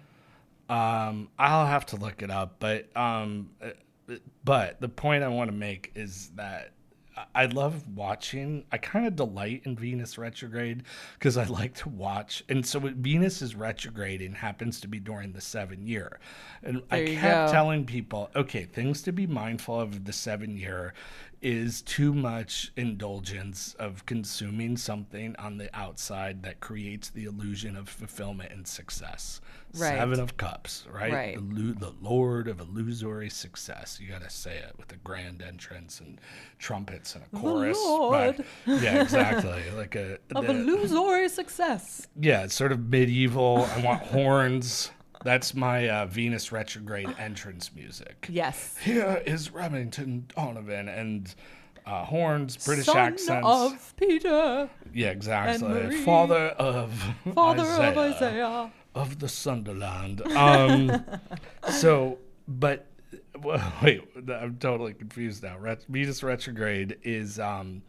Um, 0.70 1.28
I'll 1.38 1.66
have 1.68 1.86
to 1.88 1.98
look 1.98 2.22
it 2.24 2.32
up, 2.32 2.56
but 2.60 2.88
um, 2.96 3.50
but 4.46 4.80
the 4.80 4.88
point 4.90 5.24
I 5.24 5.28
want 5.28 5.50
to 5.52 5.56
make 5.56 5.92
is 5.94 6.30
that 6.36 6.72
I- 7.16 7.26
I 7.36 7.46
love 7.46 7.88
watching. 7.96 8.66
I 8.72 8.78
kind 8.78 9.06
of 9.06 9.16
delight 9.16 9.62
in 9.66 9.76
Venus 9.76 10.18
retrograde 10.18 10.84
because 11.18 11.38
I 11.38 11.44
like 11.60 11.74
to 11.76 11.90
watch. 11.90 12.44
And 12.50 12.66
so 12.66 12.80
Venus 12.80 13.42
is 13.42 13.56
retrograding 13.56 14.34
happens 14.34 14.80
to 14.82 14.88
be 14.88 15.00
during 15.00 15.34
the 15.34 15.42
seven 15.42 15.86
year, 15.86 16.20
and 16.64 16.82
I 16.90 16.98
There 17.00 17.08
you 17.10 17.18
kept 17.20 17.48
go. 17.48 17.52
telling 17.54 17.86
people, 17.86 18.30
okay, 18.36 18.64
things 18.66 19.02
to 19.04 19.12
be 19.12 19.28
mindful 19.28 19.80
of 19.80 20.06
the 20.06 20.14
seven 20.14 20.58
year 20.58 20.94
is 21.44 21.82
too 21.82 22.14
much 22.14 22.72
indulgence 22.78 23.76
of 23.78 24.06
consuming 24.06 24.78
something 24.78 25.36
on 25.38 25.58
the 25.58 25.70
outside 25.78 26.42
that 26.44 26.60
creates 26.62 27.10
the 27.10 27.26
illusion 27.26 27.76
of 27.76 27.90
fulfillment 27.90 28.52
and 28.52 28.66
success. 28.66 29.42
Right. 29.76 29.98
Seven 29.98 30.20
of 30.22 30.38
Cups, 30.38 30.86
right? 30.92 31.12
Right. 31.12 31.36
The, 31.36 31.74
the 31.74 31.94
Lord 32.02 32.48
of 32.48 32.60
illusory 32.62 33.30
success. 33.30 34.00
You 34.02 34.08
got 34.10 34.22
to 34.22 34.30
say 34.30 34.58
it 34.58 34.74
with 34.78 34.92
a 34.94 34.98
grand 34.98 35.42
entrance 35.42 36.00
and 36.00 36.22
trumpets 36.60 37.16
and 37.16 37.24
a 37.26 37.38
chorus. 37.38 37.78
Lord. 37.78 38.38
But- 38.66 38.82
yeah, 38.82 39.02
exactly. 39.02 39.62
Like 39.76 39.96
a 39.96 40.20
Of 40.36 40.46
the- 40.48 40.52
illusory 40.54 41.28
success. 41.28 42.08
yeah, 42.20 42.44
it's 42.44 42.56
sort 42.56 42.72
of 42.72 42.88
medieval. 42.90 43.68
I 43.76 43.82
want 43.82 44.02
horns. 44.04 44.92
That's 45.24 45.54
my 45.54 45.90
uh, 45.90 46.06
Venus 46.06 46.52
retrograde 46.52 47.14
entrance 47.18 47.72
music. 47.76 48.28
Yes. 48.30 48.78
Here 48.78 49.22
is 49.26 49.52
Remington 49.52 50.26
Donovan, 50.36 50.90
and 50.90 51.34
uh, 51.86 52.06
horns, 52.06 52.58
British 52.58 52.86
Son 52.86 52.98
accents. 52.98 53.48
of 53.48 53.94
Peter, 53.98 54.70
yeah, 54.94 55.10
exactly. 55.10 55.98
Father 56.04 56.48
of 56.58 56.92
father 57.34 57.64
Isaiah, 57.64 57.90
of 57.90 57.98
Isaiah. 57.98 58.72
of 58.96 59.20
the 59.20 59.28
Sunderland. 59.30 60.22
Um, 60.34 61.04
so, 61.70 62.20
but 62.48 62.88
well, 63.42 63.74
wait, 63.82 64.08
I'm 64.30 64.58
totally 64.58 64.94
confused 64.94 65.44
now. 65.44 65.58
Ret- 65.58 65.86
Venus 65.90 66.24
retrograde 66.24 66.98
is. 67.04 67.40
Um, 67.40 67.82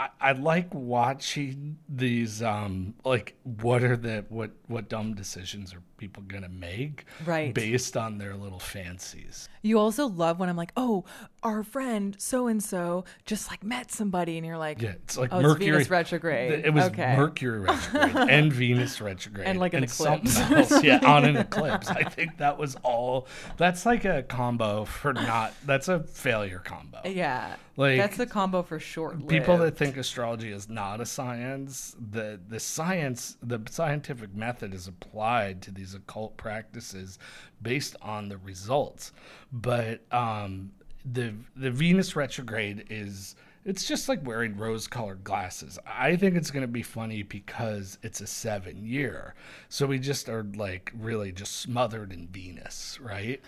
I, 0.00 0.08
I 0.18 0.32
like 0.32 0.72
watching 0.72 1.76
these. 1.86 2.42
Um, 2.42 2.94
like, 3.04 3.34
what 3.44 3.82
are 3.82 3.98
the 3.98 4.24
what 4.30 4.52
what 4.66 4.88
dumb 4.88 5.12
decisions 5.12 5.74
are 5.74 5.82
people 5.98 6.22
gonna 6.22 6.48
make? 6.48 7.04
Right. 7.26 7.52
Based 7.52 7.98
on 7.98 8.16
their 8.16 8.34
little 8.34 8.58
fancies. 8.58 9.46
You 9.60 9.78
also 9.78 10.06
love 10.06 10.38
when 10.40 10.48
I'm 10.48 10.56
like, 10.56 10.72
oh, 10.74 11.04
our 11.42 11.62
friend 11.62 12.14
so 12.18 12.46
and 12.48 12.62
so 12.62 13.04
just 13.24 13.50
like 13.50 13.64
met 13.64 13.90
somebody, 13.90 14.36
and 14.36 14.46
you're 14.46 14.58
like, 14.58 14.80
Yeah, 14.82 14.90
it's 14.90 15.16
like 15.16 15.32
oh, 15.32 15.40
Mercury 15.40 15.66
it's 15.68 15.74
Venus 15.74 15.90
retrograde. 15.90 16.64
It 16.64 16.72
was 16.74 16.84
okay. 16.84 17.14
Mercury 17.16 17.60
retrograde 17.60 18.16
and 18.30 18.52
Venus 18.52 19.00
retrograde 19.00 19.46
And, 19.46 19.58
like, 19.58 19.74
an 19.74 19.86
something 19.88 20.30
eclipse. 20.30 20.70
else. 20.72 20.82
Yeah, 20.90 21.00
on 21.04 21.24
an 21.24 21.36
eclipse. 21.36 21.88
I 21.88 22.04
think 22.04 22.38
that 22.38 22.58
was 22.58 22.76
all. 22.82 23.26
That's 23.56 23.86
like 23.86 24.04
a 24.04 24.22
combo 24.22 24.84
for 24.84 25.12
not. 25.12 25.54
That's 25.64 25.88
a 25.88 26.00
failure 26.00 26.60
combo. 26.64 27.00
yeah, 27.04 27.56
Like, 27.76 27.98
that's 27.98 28.16
the 28.16 28.26
combo 28.26 28.62
for 28.62 28.78
short. 28.78 29.26
People 29.28 29.56
that 29.58 29.76
think 29.76 29.96
astrology 29.96 30.50
is 30.52 30.68
not 30.68 31.00
a 31.00 31.06
science, 31.06 31.96
the 32.10 32.40
the 32.48 32.60
science, 32.60 33.36
the 33.42 33.60
scientific 33.70 34.34
method 34.34 34.74
is 34.74 34.86
applied 34.86 35.62
to 35.62 35.70
these 35.70 35.94
occult 35.94 36.36
practices 36.36 37.18
based 37.62 37.96
on 38.02 38.28
the 38.28 38.36
results. 38.38 39.12
But 39.52 40.00
um, 40.12 40.72
the 41.04 41.34
the 41.56 41.70
Venus 41.70 42.14
retrograde 42.16 42.86
is 42.90 43.34
it's 43.64 43.86
just 43.86 44.08
like 44.08 44.26
wearing 44.26 44.56
rose 44.56 44.86
colored 44.86 45.22
glasses. 45.22 45.78
I 45.86 46.16
think 46.16 46.36
it's 46.36 46.50
going 46.50 46.62
to 46.62 46.68
be 46.68 46.82
funny 46.82 47.22
because 47.22 47.98
it's 48.02 48.20
a 48.20 48.26
seven 48.26 48.84
year. 48.86 49.34
So 49.68 49.86
we 49.86 49.98
just 49.98 50.28
are 50.28 50.46
like 50.56 50.92
really 50.98 51.30
just 51.32 51.60
smothered 51.60 52.12
in 52.12 52.26
Venus, 52.28 52.98
right? 53.00 53.40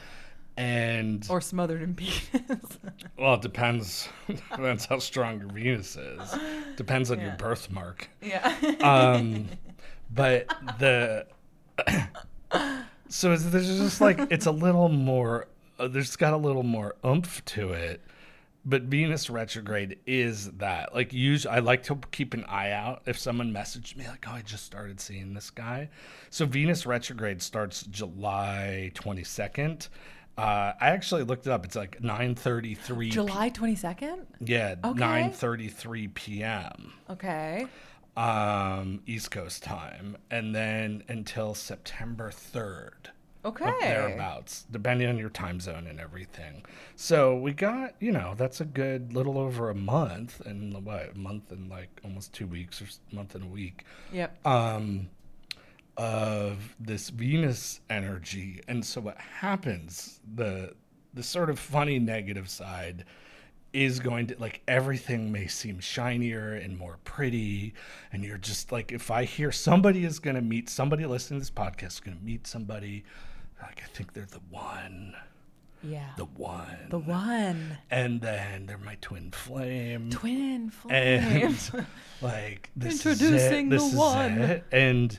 And 0.59 1.27
or 1.31 1.41
smothered 1.41 1.81
in 1.83 1.95
Venus. 1.95 2.79
well, 3.19 3.35
it 3.35 3.41
depends. 3.43 4.09
depends 4.29 4.85
how 4.85 4.99
strong 4.99 5.41
your 5.41 5.49
Venus 5.49 5.97
is. 5.97 6.35
Depends 6.77 7.11
on 7.11 7.21
your 7.21 7.33
birthmark. 7.39 8.09
yeah. 8.21 8.55
Um, 8.83 9.47
but 10.15 10.47
the 10.79 11.27
so 13.09 13.35
there's 13.35 13.67
just 13.79 14.01
like 14.03 14.19
it's 14.31 14.45
a 14.47 14.53
little 14.53 14.91
more. 14.91 15.49
Uh, 15.83 15.89
there's 15.89 16.17
got 16.17 16.33
a 16.33 16.37
little 16.37 16.63
more 16.63 16.95
oomph 17.05 17.45
to 17.47 17.73
it. 17.73 18.01
But 18.65 18.83
Venus 18.83 19.29
retrograde 19.29 19.99
is 20.07 20.53
that. 20.53 20.95
Like, 20.95 21.13
usually, 21.13 21.53
I 21.53 21.59
like 21.59 21.83
to 21.85 21.99
keep 22.13 22.33
an 22.33 22.45
eye 22.45 22.71
out 22.71 23.03
if 23.07 23.19
someone 23.19 23.53
messaged 23.53 23.97
me, 23.97 24.07
like, 24.07 24.25
oh, 24.29 24.35
I 24.35 24.43
just 24.43 24.65
started 24.65 25.01
seeing 25.01 25.35
this 25.35 25.51
guy. 25.51 25.89
So, 26.31 26.47
Venus 26.47 26.87
retrograde 26.87 27.43
starts 27.43 27.83
July 27.83 28.93
22nd. 28.95 29.89
Uh, 30.39 30.73
I 30.81 30.91
actually 30.91 31.25
looked 31.25 31.49
it 31.49 31.53
up. 31.53 31.65
It's 31.65 31.75
like 31.75 32.01
9:33. 32.01 33.11
July 33.11 33.51
22nd. 33.51 34.27
Yeah, 34.41 34.77
Okay. 34.85 35.01
9:33 35.01 36.15
p.m. 36.15 36.93
Okay. 37.11 37.67
um, 38.17 39.03
East 39.07 39.31
Coast 39.33 39.63
time, 39.65 40.17
and 40.31 40.55
then 40.55 41.03
until 41.09 41.55
September 41.55 42.31
3rd. 42.31 43.11
Okay. 43.45 43.73
Thereabouts, 43.81 44.67
depending 44.71 45.09
on 45.09 45.19
your 45.19 45.29
time 45.31 45.59
zone 45.59 45.87
and 45.89 45.99
everything. 45.99 46.65
So 46.95 47.37
we 47.37 47.53
got, 47.53 47.95
you 47.99 48.13
know, 48.13 48.35
that's 48.37 48.61
a 48.61 48.65
good 48.65 49.13
little 49.13 49.37
over 49.39 49.69
a 49.69 49.75
month, 49.75 50.41
and 50.47 50.85
what, 50.85 51.11
a 51.15 51.19
month 51.19 51.51
and 51.51 51.69
like 51.69 51.89
almost 52.05 52.33
two 52.33 52.47
weeks 52.47 52.81
or 52.81 52.87
month 53.15 53.35
and 53.35 53.45
a 53.45 53.49
week 53.49 53.85
Yep. 54.13 54.47
um, 54.47 55.09
of 55.97 56.75
this 56.81 57.11
Venus 57.11 57.81
energy. 57.91 58.61
And 58.69 58.85
so 58.85 59.01
what 59.01 59.19
happens, 59.19 60.21
the 60.35 60.75
the 61.15 61.23
sort 61.23 61.51
of 61.51 61.59
funny 61.59 61.99
negative 61.99 62.49
side 62.49 63.05
is 63.75 64.01
going 64.01 64.27
to 64.27 64.37
like 64.39 64.63
everything 64.69 65.31
may 65.33 65.47
seem 65.47 65.79
shinier 65.81 66.55
and 66.55 66.79
more 66.79 66.99
pretty 67.05 67.73
and 68.13 68.23
you're 68.25 68.37
just 68.39 68.71
like 68.71 68.93
if 68.93 69.11
i 69.11 69.25
hear 69.25 69.51
somebody 69.51 70.05
is 70.05 70.19
going 70.19 70.37
to 70.37 70.43
meet 70.43 70.69
somebody 70.69 71.07
listening 71.07 71.39
to 71.41 71.43
this 71.43 71.51
podcast 71.51 71.87
is 71.95 72.01
going 72.01 72.17
to 72.17 72.23
meet 72.23 72.47
somebody 72.47 73.03
like 73.63 73.83
i 73.85 73.87
think 73.95 74.13
they're 74.13 74.27
the 74.27 74.41
one 74.51 75.15
yeah. 75.85 76.11
the 76.17 76.27
one 76.27 76.87
The 76.91 76.99
one. 77.01 77.77
and 77.91 78.21
then 78.21 78.67
they're 78.67 78.79
my 78.79 78.97
twin 79.01 79.33
flame 79.33 80.11
Twin 80.11 80.71
flame. 80.71 80.95
and 80.95 81.87
like 82.23 82.71
this 82.77 83.05
is 83.05 83.21
Introducing 83.21 83.67
it, 83.67 83.71
this 83.71 83.83
the 83.83 83.89
is 83.89 83.95
one. 83.95 84.39
it. 84.43 84.65
and 84.71 85.19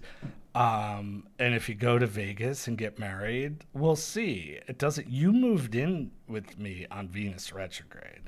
um 0.56 1.26
and 1.38 1.54
if 1.54 1.68
you 1.68 1.76
go 1.76 2.00
to 2.00 2.06
Vegas 2.08 2.68
and 2.68 2.78
get 2.78 2.98
married 2.98 3.66
we'll 3.74 3.96
see 3.98 4.60
it 4.68 4.78
doesn't 4.78 5.08
you 5.10 5.34
moved 5.34 5.76
in 5.76 6.12
with 6.30 6.58
me 6.58 6.86
on 6.89 7.08
Venus 7.10 7.52
retrograde 7.52 8.22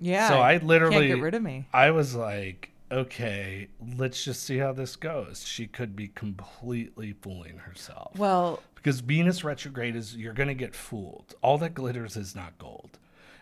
yeah. 0.00 0.28
so 0.28 0.40
I 0.40 0.58
literally 0.58 1.06
can't 1.06 1.16
get 1.16 1.22
rid 1.22 1.34
of 1.34 1.42
me. 1.42 1.66
I 1.72 1.92
was 1.92 2.14
like 2.14 2.70
okay 2.90 3.68
let's 3.96 4.22
just 4.24 4.42
see 4.42 4.58
how 4.58 4.72
this 4.72 4.94
goes 4.96 5.44
she 5.46 5.66
could 5.66 5.96
be 5.96 6.08
completely 6.08 7.12
fooling 7.20 7.58
herself 7.58 8.16
Well, 8.18 8.62
because 8.74 9.00
Venus 9.00 9.42
retrograde 9.42 9.96
is 9.96 10.14
you're 10.14 10.34
going 10.34 10.48
to 10.48 10.54
get 10.54 10.74
fooled. 10.74 11.34
All 11.40 11.56
that 11.58 11.72
glitters 11.72 12.18
is 12.18 12.36
not 12.36 12.58
gold. 12.58 12.98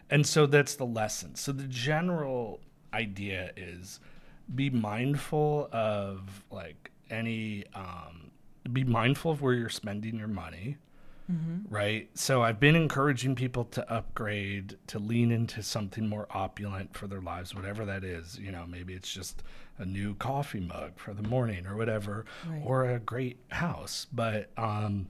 And 0.09 0.25
so 0.25 0.47
that's 0.47 0.77
the 0.77 0.87
lesson. 0.87 1.35
So 1.35 1.51
the 1.51 1.65
general 1.67 2.61
idea 2.95 3.51
is 3.57 3.99
be 4.55 4.71
mindful 4.71 5.69
of 5.73 6.45
like 6.53 6.93
any 7.11 7.65
um 7.75 8.31
be 8.73 8.85
mindful 8.85 9.33
of 9.33 9.43
where 9.43 9.55
you're 9.55 9.69
spending 9.69 10.17
your 10.17 10.29
money. 10.29 10.77
Right? 11.71 12.11
So 12.15 12.43
I've 12.43 12.61
been 12.61 12.77
encouraging 12.77 13.35
people 13.37 13.65
to 13.67 13.91
upgrade, 13.91 14.77
to 14.89 14.99
lean 14.99 15.31
into 15.33 15.63
something 15.63 16.09
more 16.09 16.27
opulent 16.31 16.95
for 16.97 17.07
their 17.07 17.21
lives, 17.23 17.55
whatever 17.55 17.85
that 17.87 18.05
is. 18.05 18.39
You 18.39 18.53
know, 18.53 18.67
maybe 18.69 18.93
it's 18.93 19.13
just 19.13 19.43
a 19.79 19.87
new 19.87 20.15
coffee 20.17 20.61
mug 20.61 20.93
for 20.97 21.15
the 21.15 21.23
morning 21.23 21.67
or 21.67 21.77
whatever, 21.77 22.27
Right. 22.47 22.63
or 22.65 22.85
a 22.91 22.99
great 22.99 23.39
house. 23.51 24.07
But 24.13 24.51
um 24.59 25.09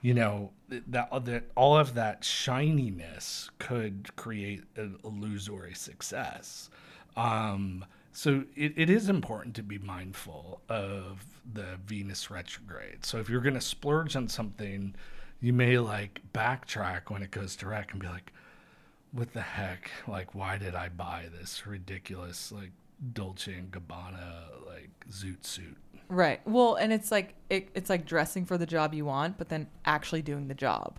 you 0.00 0.14
know 0.14 0.52
that, 0.68 1.24
that 1.24 1.44
all 1.56 1.76
of 1.76 1.94
that 1.94 2.22
shininess 2.22 3.50
could 3.58 4.14
create 4.14 4.62
an 4.76 4.96
illusory 5.04 5.74
success 5.74 6.70
um, 7.16 7.84
so 8.12 8.44
it, 8.56 8.72
it 8.76 8.90
is 8.90 9.08
important 9.08 9.54
to 9.54 9.62
be 9.62 9.78
mindful 9.78 10.60
of 10.68 11.24
the 11.52 11.78
venus 11.86 12.30
retrograde 12.30 13.04
so 13.04 13.18
if 13.18 13.28
you're 13.28 13.40
going 13.40 13.54
to 13.54 13.60
splurge 13.60 14.16
on 14.16 14.28
something 14.28 14.94
you 15.40 15.52
may 15.52 15.78
like 15.78 16.20
backtrack 16.32 17.10
when 17.10 17.22
it 17.22 17.30
goes 17.30 17.54
direct 17.56 17.92
and 17.92 18.00
be 18.00 18.08
like 18.08 18.32
what 19.12 19.32
the 19.32 19.40
heck 19.40 19.90
like 20.06 20.34
why 20.34 20.56
did 20.58 20.74
i 20.74 20.88
buy 20.88 21.26
this 21.38 21.66
ridiculous 21.66 22.50
like 22.52 22.70
dolce 23.12 23.54
and 23.54 23.70
gabbana 23.70 24.44
like 24.66 24.90
zoot 25.10 25.44
suit 25.44 25.76
right. 26.10 26.40
Well, 26.46 26.76
and 26.76 26.90
it's 26.92 27.10
like 27.12 27.34
it, 27.50 27.68
it's 27.74 27.88
like 27.90 28.06
dressing 28.06 28.46
for 28.46 28.56
the 28.56 28.64
job 28.64 28.94
you 28.94 29.04
want, 29.04 29.36
but 29.36 29.50
then 29.50 29.68
actually 29.84 30.22
doing 30.22 30.48
the 30.48 30.54
job. 30.54 30.98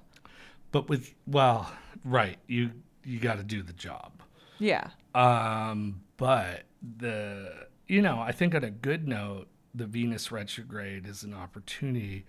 but 0.71 0.87
with 0.87 1.13
well 1.27 1.71
right 2.05 2.37
you 2.47 2.71
you 3.03 3.19
got 3.19 3.37
to 3.37 3.43
do 3.43 3.61
the 3.63 3.73
job 3.73 4.11
Yeah. 4.59 4.89
um 5.15 6.01
but 6.19 6.63
the 6.97 7.51
you 7.87 8.01
know 8.01 8.19
i 8.19 8.31
think 8.31 8.53
on 8.53 8.63
a 8.63 8.69
good 8.69 9.07
note 9.07 9.47
the 9.73 9.85
venus 9.85 10.31
retrograde 10.31 11.07
is 11.07 11.23
an 11.23 11.33
opportunity 11.33 12.25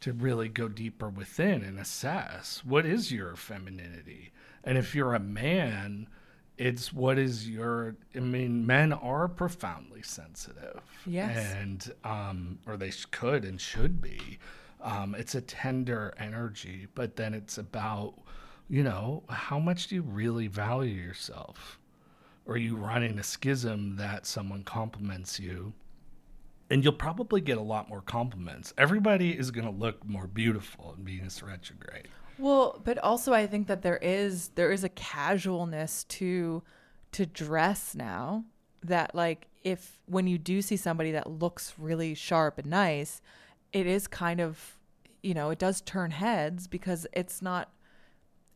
to 0.00 0.12
really 0.12 0.48
go 0.48 0.68
deeper 0.68 1.08
within 1.08 1.62
and 1.62 1.78
assess 1.78 2.62
what 2.64 2.84
is 2.84 3.12
your 3.12 3.34
femininity. 3.34 4.32
And 4.64 4.76
if 4.76 4.94
you're 4.94 5.14
a 5.14 5.20
man 5.20 6.08
it's 6.58 6.90
what 6.90 7.18
is 7.18 7.48
your 7.48 7.96
i 8.14 8.18
mean 8.18 8.66
men 8.66 8.92
are 8.92 9.28
profoundly 9.28 10.02
sensitive. 10.02 10.80
Yes. 11.04 11.54
and 11.54 11.92
um 12.04 12.58
or 12.66 12.76
they 12.76 12.92
could 13.10 13.44
and 13.44 13.60
should 13.60 14.00
be. 14.00 14.38
Um 14.80 15.14
it's 15.14 15.34
a 15.34 15.40
tender 15.40 16.14
energy 16.18 16.86
but 16.94 17.16
then 17.16 17.34
it's 17.34 17.58
about 17.58 18.14
you 18.68 18.82
know 18.82 19.22
how 19.28 19.58
much 19.58 19.88
do 19.88 19.96
you 19.96 20.02
really 20.02 20.48
value 20.48 20.94
yourself 20.94 21.78
or 22.46 22.56
you 22.56 22.76
running 22.76 23.18
a 23.18 23.22
schism 23.22 23.96
that 23.96 24.26
someone 24.26 24.62
compliments 24.62 25.38
you 25.38 25.72
and 26.70 26.82
you'll 26.82 26.92
probably 26.92 27.40
get 27.40 27.58
a 27.58 27.62
lot 27.62 27.88
more 27.88 28.00
compliments 28.00 28.72
everybody 28.78 29.30
is 29.30 29.50
going 29.50 29.66
to 29.66 29.72
look 29.72 30.04
more 30.06 30.26
beautiful 30.26 30.94
in 30.96 31.04
venus 31.04 31.42
retrograde 31.42 32.08
Well, 32.38 32.80
but 32.84 32.98
also 32.98 33.32
I 33.32 33.46
think 33.46 33.66
that 33.68 33.82
there 33.82 33.96
is 33.96 34.48
there 34.54 34.70
is 34.70 34.84
a 34.84 34.88
casualness 34.90 36.04
to 36.04 36.62
to 37.12 37.26
dress 37.26 37.94
now 37.94 38.44
that 38.82 39.14
like 39.14 39.48
if 39.64 39.98
when 40.06 40.26
you 40.26 40.38
do 40.38 40.62
see 40.62 40.76
somebody 40.76 41.12
that 41.12 41.28
looks 41.30 41.74
really 41.78 42.14
sharp 42.14 42.58
and 42.58 42.68
nice, 42.68 43.20
it 43.72 43.86
is 43.86 44.06
kind 44.06 44.40
of 44.40 44.78
you 45.22 45.34
know, 45.34 45.50
it 45.50 45.58
does 45.58 45.80
turn 45.80 46.12
heads 46.12 46.68
because 46.68 47.06
it's 47.12 47.40
not 47.42 47.72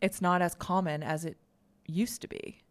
it's 0.01 0.21
not 0.21 0.43
as 0.43 0.55
common 0.55 1.03
as 1.03 1.25
it 1.25 1.37
used 1.87 2.21
to 2.23 2.29
be. 2.29 2.63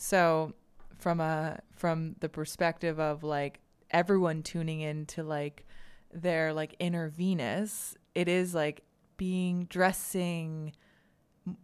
So 0.00 0.54
from 0.98 1.20
a 1.20 1.60
from 1.76 2.16
the 2.20 2.28
perspective 2.30 2.98
of 2.98 3.22
like 3.22 3.60
everyone 3.90 4.42
tuning 4.42 4.80
into 4.80 5.22
like 5.22 5.66
their 6.12 6.54
like 6.54 6.74
inner 6.78 7.08
Venus, 7.08 7.94
it 8.14 8.26
is 8.26 8.54
like 8.54 8.82
being 9.18 9.66
dressing 9.66 10.72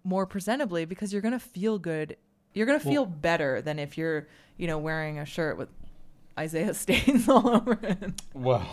more 0.05 0.27
presentably 0.27 0.87
because 0.87 1.15
you're 1.15 1.23
gonna 1.23 1.39
feel 1.39 1.79
good. 1.79 2.19
You're 2.53 2.67
gonna 2.67 2.79
feel 2.79 3.07
better 3.07 3.63
than 3.63 3.79
if 3.79 3.97
you're 3.97 4.29
you 4.59 4.67
know 4.67 4.77
wearing 4.77 5.19
a 5.19 5.25
shirt 5.25 5.57
with 5.57 5.71
Isaiah 6.39 6.75
stains 6.85 7.31
all 7.31 7.49
over 7.49 7.79
it. 7.83 8.23
Well, 8.35 8.69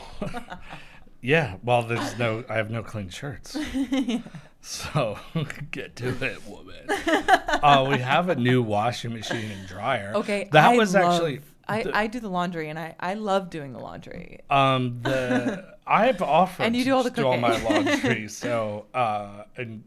yeah. 1.22 1.55
Well, 1.64 1.84
there's 1.84 2.18
no. 2.20 2.43
I 2.49 2.55
have 2.55 2.70
no 2.70 2.84
clean 2.84 3.07
shirts. 3.07 3.57
So 4.66 5.20
get 5.72 5.97
to 5.97 6.07
it, 6.26 6.47
woman. 6.47 6.89
uh, 6.89 7.86
we 7.89 7.97
have 7.99 8.30
a 8.30 8.36
new 8.36 8.64
washing 8.64 9.14
machine 9.14 9.51
and 9.51 9.68
dryer. 9.68 10.14
Okay, 10.16 10.47
that 10.53 10.72
I 10.72 10.78
was 10.78 10.93
love- 10.93 11.14
actually. 11.16 11.41
I, 11.68 11.84
the- 11.84 11.95
I 11.97 12.07
do 12.07 12.20
the 12.20 12.30
laundry 12.30 12.70
and 12.70 12.78
I, 12.80 12.95
I 12.99 13.14
love 13.14 13.49
doing 13.49 13.72
the 13.74 13.80
laundry. 13.80 14.39
Um, 14.49 14.99
the 15.01 15.76
I've 15.88 16.22
offered 16.22 16.64
And 16.64 16.76
you 16.76 16.84
do 16.86 16.93
all 16.95 17.03
the 17.03 17.09
do 17.09 17.26
all 17.26 17.38
my 17.38 17.57
laundry. 17.61 18.28
So, 18.30 18.86
uh, 18.93 19.43
and 19.57 19.84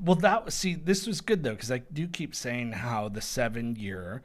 well, 0.00 0.16
that 0.16 0.44
was 0.46 0.54
see, 0.54 0.74
this 0.74 1.06
was 1.06 1.20
good 1.20 1.44
though 1.44 1.52
because 1.52 1.70
I 1.70 1.78
do 1.92 2.06
keep 2.08 2.34
saying 2.34 2.72
how 2.72 3.08
the 3.08 3.20
seven 3.20 3.76
year, 3.76 4.22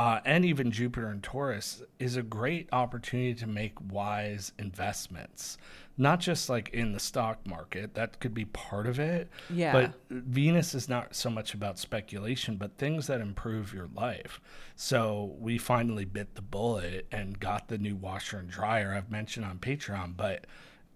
uh, 0.00 0.18
and 0.24 0.46
even 0.46 0.70
Jupiter 0.70 1.08
and 1.08 1.22
Taurus 1.22 1.82
is 1.98 2.16
a 2.16 2.22
great 2.22 2.70
opportunity 2.72 3.34
to 3.34 3.46
make 3.46 3.74
wise 3.92 4.50
investments, 4.58 5.58
not 5.98 6.20
just 6.20 6.48
like 6.48 6.70
in 6.70 6.92
the 6.92 6.98
stock 6.98 7.46
market. 7.46 7.92
That 7.92 8.18
could 8.18 8.32
be 8.32 8.46
part 8.46 8.86
of 8.86 8.98
it. 8.98 9.28
Yeah. 9.50 9.72
But 9.74 10.00
Venus 10.08 10.74
is 10.74 10.88
not 10.88 11.14
so 11.14 11.28
much 11.28 11.52
about 11.52 11.78
speculation, 11.78 12.56
but 12.56 12.78
things 12.78 13.08
that 13.08 13.20
improve 13.20 13.74
your 13.74 13.90
life. 13.94 14.40
So 14.74 15.36
we 15.38 15.58
finally 15.58 16.06
bit 16.06 16.34
the 16.34 16.40
bullet 16.40 17.06
and 17.12 17.38
got 17.38 17.68
the 17.68 17.76
new 17.76 17.94
washer 17.94 18.38
and 18.38 18.48
dryer 18.48 18.94
I've 18.94 19.10
mentioned 19.10 19.44
on 19.44 19.58
Patreon, 19.58 20.16
but 20.16 20.46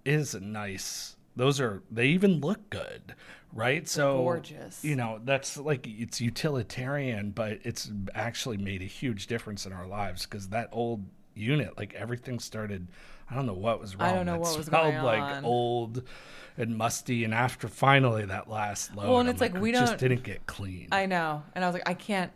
it 0.07 0.15
is 0.15 0.35
a 0.35 0.41
nice. 0.41 1.17
Those 1.37 1.61
are 1.61 1.83
they 1.91 2.07
even 2.09 2.41
look 2.41 2.71
good, 2.71 3.15
right? 3.53 3.89
So 3.89 4.19
gorgeous. 4.19 4.85
You 4.85 4.97
know 4.97 5.21
that's 5.25 5.57
like 5.57 5.87
it's 5.87 6.21
utilitarian, 6.21 7.31
but 7.31 7.59
it's 7.65 7.91
actually 8.15 8.57
made 8.57 8.83
a 8.83 8.87
huge 8.87 9.27
difference 9.27 9.67
in 9.67 9.73
our 9.73 9.87
lives 9.87 10.25
because 10.25 10.49
that 10.49 10.69
old 10.73 11.05
unit, 11.35 11.77
like 11.77 11.95
everything 11.95 12.39
started. 12.39 12.87
I 13.29 13.35
don't 13.35 13.47
know 13.47 13.55
what 13.55 13.81
was 13.81 13.97
wrong. 13.97 14.09
I 14.09 14.13
don't 14.15 14.27
know 14.27 14.35
It 14.35 14.41
what 14.41 14.57
was 14.57 14.67
smelled 14.67 14.93
going 14.93 15.03
like 15.05 15.23
on. 15.23 15.45
old 15.45 16.03
and 16.57 16.77
musty. 16.77 17.25
And 17.25 17.35
after 17.35 17.69
finally 17.69 18.27
that 18.27 18.49
last 18.51 18.95
load, 18.95 19.09
Well, 19.09 19.21
and 19.21 19.29
I'm 19.29 19.33
it's 19.33 19.41
like, 19.41 19.55
we 19.59 19.73
just 19.73 19.99
didn't 19.99 20.23
get 20.23 20.47
clean. 20.47 20.89
I 20.93 21.07
know. 21.07 21.43
And 21.55 21.65
I 21.65 21.69
was 21.69 21.75
like, 21.75 21.89
I 21.89 21.95
can't 21.95 22.31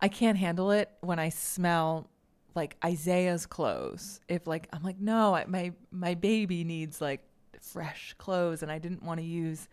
I 0.00 0.08
can't 0.08 0.38
handle 0.38 0.70
it 0.70 0.90
when 1.00 1.18
I 1.18 1.28
smell 1.30 2.08
like 2.54 2.76
Isaiah's 2.84 3.46
clothes. 3.46 4.20
If 4.28 4.46
like 4.46 4.68
I'm 4.72 4.82
like, 4.82 5.00
no, 5.00 5.34
I, 5.34 5.44
my 5.46 5.72
my 5.90 6.14
baby 6.14 6.64
needs 6.64 7.00
like 7.00 7.22
fresh 7.60 8.14
clothes 8.18 8.62
and 8.62 8.70
I 8.70 8.78
didn't 8.78 9.02
want 9.02 9.20
to 9.20 9.26
use 9.26 9.68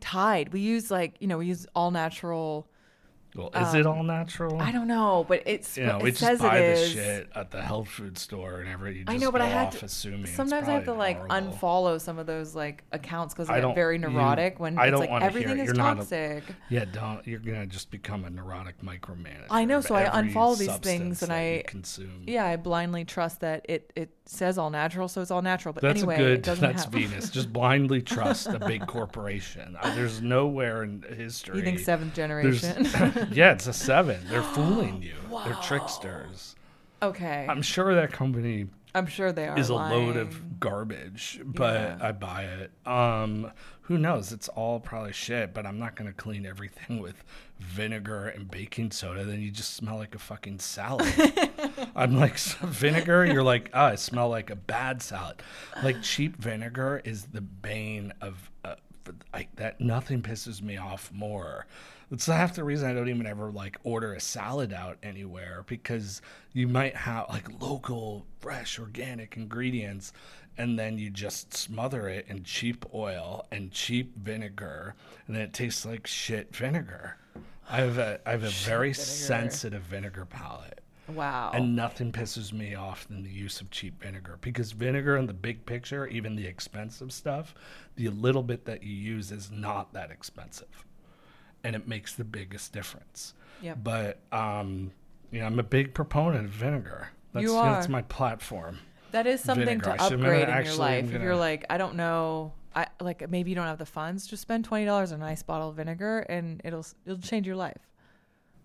Tide. 0.00 0.52
We 0.52 0.60
use 0.60 0.90
like, 0.90 1.16
you 1.20 1.26
know, 1.26 1.38
we 1.38 1.46
use 1.46 1.66
all 1.74 1.90
natural 1.90 2.66
well, 3.36 3.50
is 3.54 3.74
it 3.74 3.86
all 3.86 4.02
natural? 4.02 4.54
um, 4.54 4.60
I 4.60 4.72
don't 4.72 4.88
know, 4.88 5.24
but 5.28 5.42
it's 5.46 5.76
You 5.78 5.86
know, 5.86 5.98
it 5.98 6.02
we 6.02 6.10
just 6.10 6.20
says 6.22 6.40
buy 6.40 6.58
it 6.58 6.74
the 6.76 6.80
is. 6.82 6.90
shit 6.92 7.28
at 7.34 7.50
the 7.50 7.62
health 7.62 7.88
food 7.88 8.18
store 8.18 8.60
and 8.60 8.68
every. 8.68 8.98
You 8.98 9.04
just 9.04 9.14
I 9.14 9.18
know, 9.18 9.30
but 9.30 9.40
I 9.40 9.46
had 9.46 9.72
to. 9.72 9.84
assuming 9.84 10.26
Sometimes 10.26 10.68
I 10.68 10.72
have 10.72 10.84
to 10.86 10.92
like 10.92 11.16
horrible. 11.18 11.52
unfollow 11.52 12.00
some 12.00 12.18
of 12.18 12.26
those 12.26 12.54
like 12.54 12.82
accounts 12.92 13.32
because 13.34 13.48
I 13.48 13.58
I 13.58 13.60
get 13.60 13.74
very 13.74 13.96
you- 13.96 14.00
neurotic 14.00 14.58
when 14.58 14.78
I 14.78 14.86
it's 14.86 14.90
don't 14.92 15.00
like 15.00 15.10
wanna 15.10 15.24
hear 15.24 15.28
everything 15.30 15.58
it. 15.58 15.62
is 15.62 15.66
You're 15.66 15.74
not 15.76 15.92
a- 15.94 15.96
toxic. 16.00 16.44
Yeah, 16.68 16.84
don't. 16.86 17.26
You're 17.26 17.38
gonna 17.40 17.66
just 17.66 17.90
become 17.90 18.24
a 18.24 18.30
neurotic 18.30 18.80
micromanager. 18.82 19.46
I 19.50 19.64
know, 19.64 19.80
so 19.80 19.94
I 19.94 20.04
unfollow 20.04 20.58
these 20.58 20.76
things 20.78 21.22
and 21.22 21.32
I- 21.32 21.62
consume. 21.66 22.24
Yeah, 22.26 22.44
I 22.46 22.56
blindly 22.56 23.04
trust 23.04 23.40
that 23.40 23.64
it 23.68 23.92
it 23.96 24.10
says 24.26 24.58
all 24.58 24.70
natural, 24.70 25.08
so 25.08 25.20
it's 25.20 25.30
all 25.32 25.42
natural. 25.42 25.72
But 25.72 25.82
That's 25.82 25.98
anyway, 26.00 26.16
good. 26.16 26.30
it 26.38 26.42
doesn't 26.44 26.62
That's 26.64 26.84
have. 26.84 26.92
Venus. 26.92 27.30
Just 27.40 27.52
blindly 27.52 28.00
trust 28.00 28.46
a 28.46 28.58
big 28.60 28.86
corporation. 28.86 29.76
Uh, 29.80 29.92
There's 29.94 30.22
nowhere 30.22 30.84
in 30.84 31.02
history. 31.16 31.58
You 31.58 31.64
think 31.64 31.78
seventh 31.80 32.14
generation? 32.14 32.86
Yeah, 33.30 33.52
it's 33.52 33.66
a 33.66 33.72
seven. 33.72 34.20
They're 34.28 34.42
fooling 34.54 35.02
you. 35.02 35.14
They're 35.44 35.54
tricksters. 35.62 36.54
okay, 37.02 37.46
I'm 37.48 37.62
sure 37.62 37.94
that 37.94 38.12
company 38.12 38.66
I'm 38.94 39.06
sure 39.06 39.30
they 39.32 39.46
are. 39.48 39.56
is 39.58 39.68
a 39.68 39.74
load 39.74 40.16
of 40.16 40.58
garbage, 40.60 41.40
but 41.44 41.74
Yeah. 41.74 41.98
I 42.00 42.12
buy 42.12 42.42
it. 42.44 42.72
Um, 42.86 43.52
who 43.82 43.98
knows? 43.98 44.32
It's 44.32 44.48
all 44.48 44.80
probably 44.80 45.12
shit, 45.12 45.54
but 45.54 45.64
I'm 45.66 45.78
not 45.78 45.94
going 45.96 46.08
to 46.08 46.14
clean 46.14 46.44
everything 46.44 46.98
with 47.02 47.22
vinegar 47.60 48.26
and 48.28 48.50
baking 48.50 48.90
soda. 48.90 49.22
Then 49.24 49.40
you 49.40 49.50
just 49.52 49.74
smell 49.74 49.96
like 49.96 50.14
a 50.16 50.18
fucking 50.18 50.58
salad. 50.58 51.06
I'm 51.96 52.16
like, 52.16 52.36
vinegar? 52.38 53.24
You're 53.24 53.42
like, 53.44 53.70
oh, 53.74 53.80
I 53.84 53.94
smell 53.94 54.28
like 54.28 54.50
a 54.50 54.56
bad 54.56 55.02
salad. 55.02 55.42
Like, 55.84 56.02
cheap 56.02 56.36
vinegar 56.36 57.00
is 57.04 57.26
the 57.26 57.40
bane 57.40 58.12
of. 58.20 58.50
Uh, 58.64 58.74
I, 59.34 59.48
that 59.56 59.80
nothing 59.80 60.20
pisses 60.22 60.62
me 60.62 60.76
off 60.76 61.10
more. 61.12 61.66
It's 62.12 62.26
half 62.26 62.56
the 62.56 62.64
reason 62.64 62.90
I 62.90 62.92
don't 62.92 63.08
even 63.08 63.26
ever 63.26 63.52
like 63.52 63.78
order 63.84 64.14
a 64.14 64.20
salad 64.20 64.72
out 64.72 64.98
anywhere 65.00 65.62
because 65.66 66.20
you 66.52 66.66
might 66.66 66.96
have 66.96 67.28
like 67.28 67.62
local, 67.62 68.26
fresh, 68.40 68.80
organic 68.80 69.36
ingredients, 69.36 70.12
and 70.58 70.76
then 70.76 70.98
you 70.98 71.10
just 71.10 71.54
smother 71.54 72.08
it 72.08 72.26
in 72.28 72.42
cheap 72.42 72.84
oil 72.92 73.46
and 73.52 73.70
cheap 73.70 74.16
vinegar, 74.16 74.96
and 75.26 75.36
then 75.36 75.42
it 75.42 75.52
tastes 75.52 75.86
like 75.86 76.06
shit 76.06 76.54
vinegar. 76.54 77.16
I 77.68 77.76
have 77.76 77.98
a 77.98 78.20
I 78.26 78.32
have 78.32 78.42
a 78.42 78.50
very 78.50 78.92
sensitive 78.92 79.82
vinegar 79.82 80.26
palate. 80.26 80.80
Wow. 81.06 81.52
And 81.54 81.76
nothing 81.76 82.12
pisses 82.12 82.52
me 82.52 82.74
off 82.74 83.06
than 83.06 83.22
the 83.22 83.30
use 83.30 83.60
of 83.60 83.70
cheap 83.70 84.02
vinegar 84.02 84.38
because 84.40 84.72
vinegar 84.72 85.16
in 85.16 85.26
the 85.26 85.32
big 85.32 85.64
picture, 85.66 86.06
even 86.08 86.36
the 86.36 86.46
expensive 86.46 87.12
stuff, 87.12 87.54
the 87.96 88.08
little 88.08 88.42
bit 88.42 88.64
that 88.64 88.82
you 88.82 88.94
use 88.94 89.32
is 89.32 89.50
not 89.50 89.92
that 89.92 90.10
expensive. 90.10 90.84
And 91.64 91.76
it 91.76 91.86
makes 91.86 92.14
the 92.14 92.24
biggest 92.24 92.72
difference. 92.72 93.34
Yep. 93.62 93.78
But 93.82 94.18
um, 94.32 94.92
you 95.30 95.40
know, 95.40 95.46
I'm 95.46 95.58
a 95.58 95.64
big 95.64 95.94
proponent 95.94 96.46
of 96.46 96.50
vinegar. 96.50 97.10
That's 97.32 97.44
You 97.44 97.52
that's 97.52 97.88
my 97.88 98.02
platform. 98.02 98.78
That 99.12 99.26
is 99.26 99.40
something 99.40 99.66
vinegar. 99.66 99.96
To 99.96 100.02
upgrade 100.02 100.46
gonna 100.46 100.60
in 100.60 100.66
your 100.66 100.74
life. 100.76 101.04
I'm 101.04 101.14
If 101.14 101.22
you're 101.22 101.36
like, 101.36 101.66
I 101.68 101.78
don't 101.78 101.96
know, 101.96 102.52
I 102.74 102.86
like 103.00 103.28
maybe 103.28 103.50
you 103.50 103.56
don't 103.56 103.66
have 103.66 103.78
the 103.78 103.86
funds, 103.86 104.26
just 104.26 104.42
spend 104.42 104.64
twenty 104.64 104.84
dollars 104.84 105.12
on 105.12 105.20
a 105.20 105.24
nice 105.24 105.42
bottle 105.42 105.68
of 105.68 105.76
vinegar, 105.76 106.20
and 106.20 106.60
it'll 106.64 106.86
it'll 107.04 107.18
change 107.20 107.46
your 107.46 107.56
life. 107.56 107.88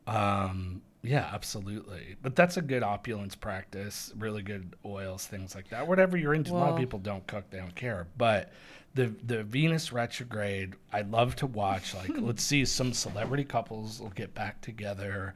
Um, 0.08 0.82
yeah, 1.06 1.30
absolutely. 1.34 2.16
But 2.22 2.36
that's 2.36 2.58
a 2.58 2.62
good 2.62 2.84
opulence 2.84 3.36
practice. 3.36 4.12
Really 4.18 4.42
good 4.42 4.76
oils, 4.86 5.26
things 5.26 5.56
like 5.56 5.70
that. 5.70 5.88
Whatever 5.88 6.18
you're 6.18 6.34
into. 6.34 6.52
a 6.52 6.56
lot 6.56 6.72
of 6.72 6.78
people 6.78 7.00
don't 7.00 7.26
cook; 7.28 7.50
they 7.50 7.58
don't 7.58 7.76
care. 7.76 8.08
But 8.18 8.52
the 8.96 9.14
the 9.26 9.44
Venus 9.44 9.92
retrograde, 9.92 10.74
I 10.92 11.02
love 11.02 11.36
to 11.38 11.48
watch. 11.48 11.94
Like, 11.94 12.12
let's 12.16 12.44
see, 12.44 12.66
some 12.66 12.94
celebrity 12.94 13.44
couples 13.44 14.00
will 14.02 14.10
get 14.10 14.34
back 14.34 14.62
together, 14.62 15.36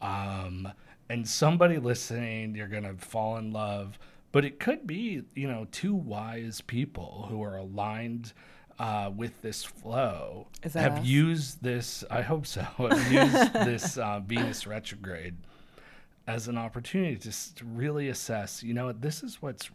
um, 0.00 0.68
and 1.08 1.28
somebody 1.28 1.78
listening, 1.78 2.54
you're 2.54 2.68
gonna 2.68 2.94
fall 2.94 3.36
in 3.36 3.52
love. 3.52 3.98
But 4.32 4.44
it 4.44 4.60
could 4.60 4.86
be, 4.86 5.22
you 5.34 5.48
know, 5.48 5.66
two 5.72 5.94
wise 5.94 6.60
people 6.60 7.26
who 7.28 7.42
are 7.42 7.56
aligned. 7.56 8.32
Uh, 8.80 9.10
with 9.14 9.42
this 9.42 9.62
flow, 9.62 10.46
Is 10.62 10.72
that 10.72 10.80
have 10.80 10.98
us? 11.00 11.04
used 11.04 11.62
this. 11.62 12.02
I 12.10 12.22
hope 12.22 12.46
so. 12.46 12.62
Have 12.78 13.12
used 13.12 13.52
this 13.52 13.98
uh, 13.98 14.20
Venus 14.20 14.66
retrograde 14.66 15.36
as 16.26 16.48
an 16.48 16.56
opportunity 16.56 17.16
to 17.16 17.54
to 17.56 17.64
really 17.66 18.08
assess, 18.08 18.62
you 18.62 18.72
know, 18.72 18.90
this 18.92 19.22
is 19.22 19.42
what's 19.42 19.68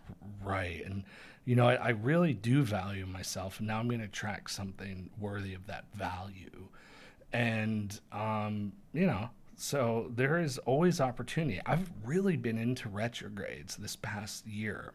right. 0.44 0.84
And, 0.84 1.04
you 1.46 1.56
know, 1.56 1.68
I, 1.68 1.76
I 1.76 1.90
really 1.90 2.34
do 2.34 2.64
value 2.64 3.06
myself. 3.06 3.60
And 3.60 3.68
now 3.68 3.78
I'm 3.78 3.88
going 3.88 4.00
to 4.00 4.06
attract 4.08 4.50
something 4.50 5.12
worthy 5.20 5.54
of 5.54 5.68
that 5.68 5.86
value. 5.94 6.70
And, 7.32 8.00
um, 8.12 8.72
you 8.92 9.06
know, 9.06 9.30
so 9.56 10.12
there 10.16 10.40
is 10.40 10.58
always 10.60 11.00
opportunity. 11.00 11.62
I've 11.66 11.92
really 12.04 12.38
been 12.38 12.58
into 12.58 12.90
retrogrades 12.90 13.76
this 13.76 13.96
past 13.98 14.48
year 14.48 14.94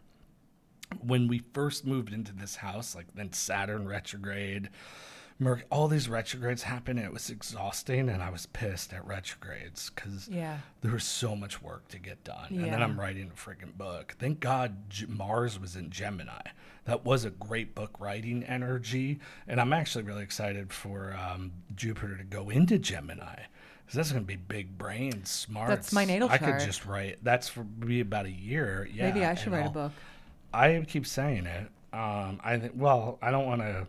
when 1.00 1.28
we 1.28 1.42
first 1.52 1.86
moved 1.86 2.12
into 2.12 2.32
this 2.32 2.56
house, 2.56 2.94
like 2.94 3.06
then 3.14 3.32
Saturn 3.32 3.86
retrograde, 3.86 4.70
Merc, 5.38 5.64
all 5.70 5.88
these 5.88 6.06
retrogrades 6.06 6.64
happened, 6.64 6.98
and 6.98 7.08
it 7.08 7.14
was 7.14 7.30
exhausting, 7.30 8.10
and 8.10 8.22
I 8.22 8.28
was 8.28 8.44
pissed 8.44 8.92
at 8.92 9.06
retrogrades 9.06 9.88
because 9.88 10.28
Yeah. 10.28 10.58
there 10.82 10.92
was 10.92 11.04
so 11.04 11.34
much 11.34 11.62
work 11.62 11.88
to 11.88 11.98
get 11.98 12.22
done. 12.24 12.48
And 12.50 12.64
then 12.66 12.82
I'm 12.82 13.00
writing 13.00 13.30
a 13.32 13.34
freaking 13.38 13.72
book. 13.74 14.16
Thank 14.18 14.40
God 14.40 14.90
G- 14.90 15.06
Mars 15.06 15.58
was 15.58 15.76
in 15.76 15.88
Gemini. 15.88 16.42
That 16.84 17.06
was 17.06 17.24
a 17.24 17.30
great 17.30 17.74
book 17.74 17.98
writing 17.98 18.44
energy, 18.44 19.18
and 19.48 19.58
I'm 19.58 19.72
actually 19.72 20.04
really 20.04 20.22
excited 20.24 20.74
for 20.74 21.14
um, 21.16 21.52
Jupiter 21.74 22.18
to 22.18 22.24
go 22.24 22.50
into 22.50 22.78
Gemini. 22.78 23.44
'Cause 23.86 23.94
that's 23.96 24.12
going 24.12 24.22
to 24.22 24.26
be 24.28 24.36
big 24.36 24.76
brain, 24.78 25.24
smart. 25.24 25.68
That's 25.70 25.92
my 25.92 26.04
natal 26.04 26.28
I 26.28 26.38
could 26.38 26.60
just 26.60 26.84
write. 26.86 27.24
That's 27.24 27.48
for 27.48 27.64
me 27.64 27.98
about 28.00 28.24
a 28.26 28.30
year. 28.30 28.86
Yeah, 28.92 29.08
maybe 29.10 29.24
I 29.24 29.34
should 29.34 29.52
write 29.52 29.62
a 29.62 29.64
I'll- 29.64 29.70
book. 29.70 29.92
I 30.52 30.84
keep 30.86 31.06
saying 31.06 31.46
it. 31.46 31.68
Um, 31.92 32.40
I 32.42 32.58
think. 32.58 32.72
Well, 32.76 33.18
I 33.22 33.30
don't 33.30 33.46
want 33.46 33.60
to 33.62 33.86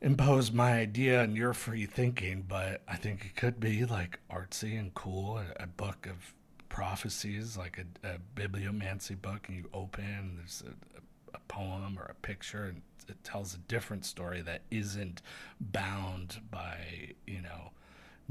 impose 0.00 0.52
my 0.52 0.72
idea 0.72 1.22
on 1.22 1.34
your 1.34 1.54
free 1.54 1.86
thinking, 1.86 2.44
but 2.46 2.82
I 2.86 2.96
think 2.96 3.24
it 3.24 3.36
could 3.36 3.58
be 3.60 3.84
like 3.84 4.20
artsy 4.30 4.78
and 4.78 4.92
cool. 4.94 5.38
A, 5.38 5.64
a 5.64 5.66
book 5.66 6.06
of 6.06 6.34
prophecies, 6.68 7.56
like 7.56 7.78
a, 7.78 8.08
a 8.08 8.18
bibliomancy 8.34 9.20
book, 9.20 9.48
and 9.48 9.56
you 9.56 9.68
open 9.72 10.36
there's 10.36 10.62
a, 10.66 11.36
a 11.36 11.40
poem 11.48 11.96
or 11.98 12.04
a 12.04 12.14
picture, 12.14 12.64
and 12.64 12.82
it 13.08 13.22
tells 13.22 13.54
a 13.54 13.58
different 13.58 14.04
story 14.04 14.42
that 14.42 14.62
isn't 14.70 15.22
bound 15.60 16.40
by 16.50 17.12
you 17.26 17.40
know 17.40 17.70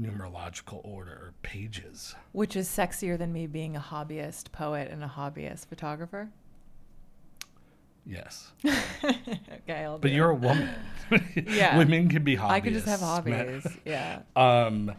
numerological 0.00 0.84
order 0.84 1.12
or 1.12 1.34
pages. 1.42 2.14
Which 2.32 2.56
is 2.56 2.68
sexier 2.68 3.16
than 3.16 3.32
me 3.32 3.46
being 3.46 3.76
a 3.76 3.80
hobbyist 3.80 4.52
poet 4.52 4.90
and 4.90 5.02
a 5.02 5.08
hobbyist 5.08 5.66
photographer. 5.66 6.30
Yes, 8.06 8.52
okay, 8.64 9.84
I'll 9.84 9.96
do 9.98 10.02
but 10.02 10.10
you're 10.12 10.30
a 10.30 10.34
woman. 10.34 10.68
Yeah. 11.36 11.76
women 11.78 12.08
can 12.08 12.24
be 12.24 12.36
hobbyists. 12.36 12.50
I 12.50 12.60
can 12.60 12.72
just 12.72 12.86
have 12.86 13.00
hobbies. 13.00 13.66
yeah. 13.84 14.20
Um, 14.36 14.92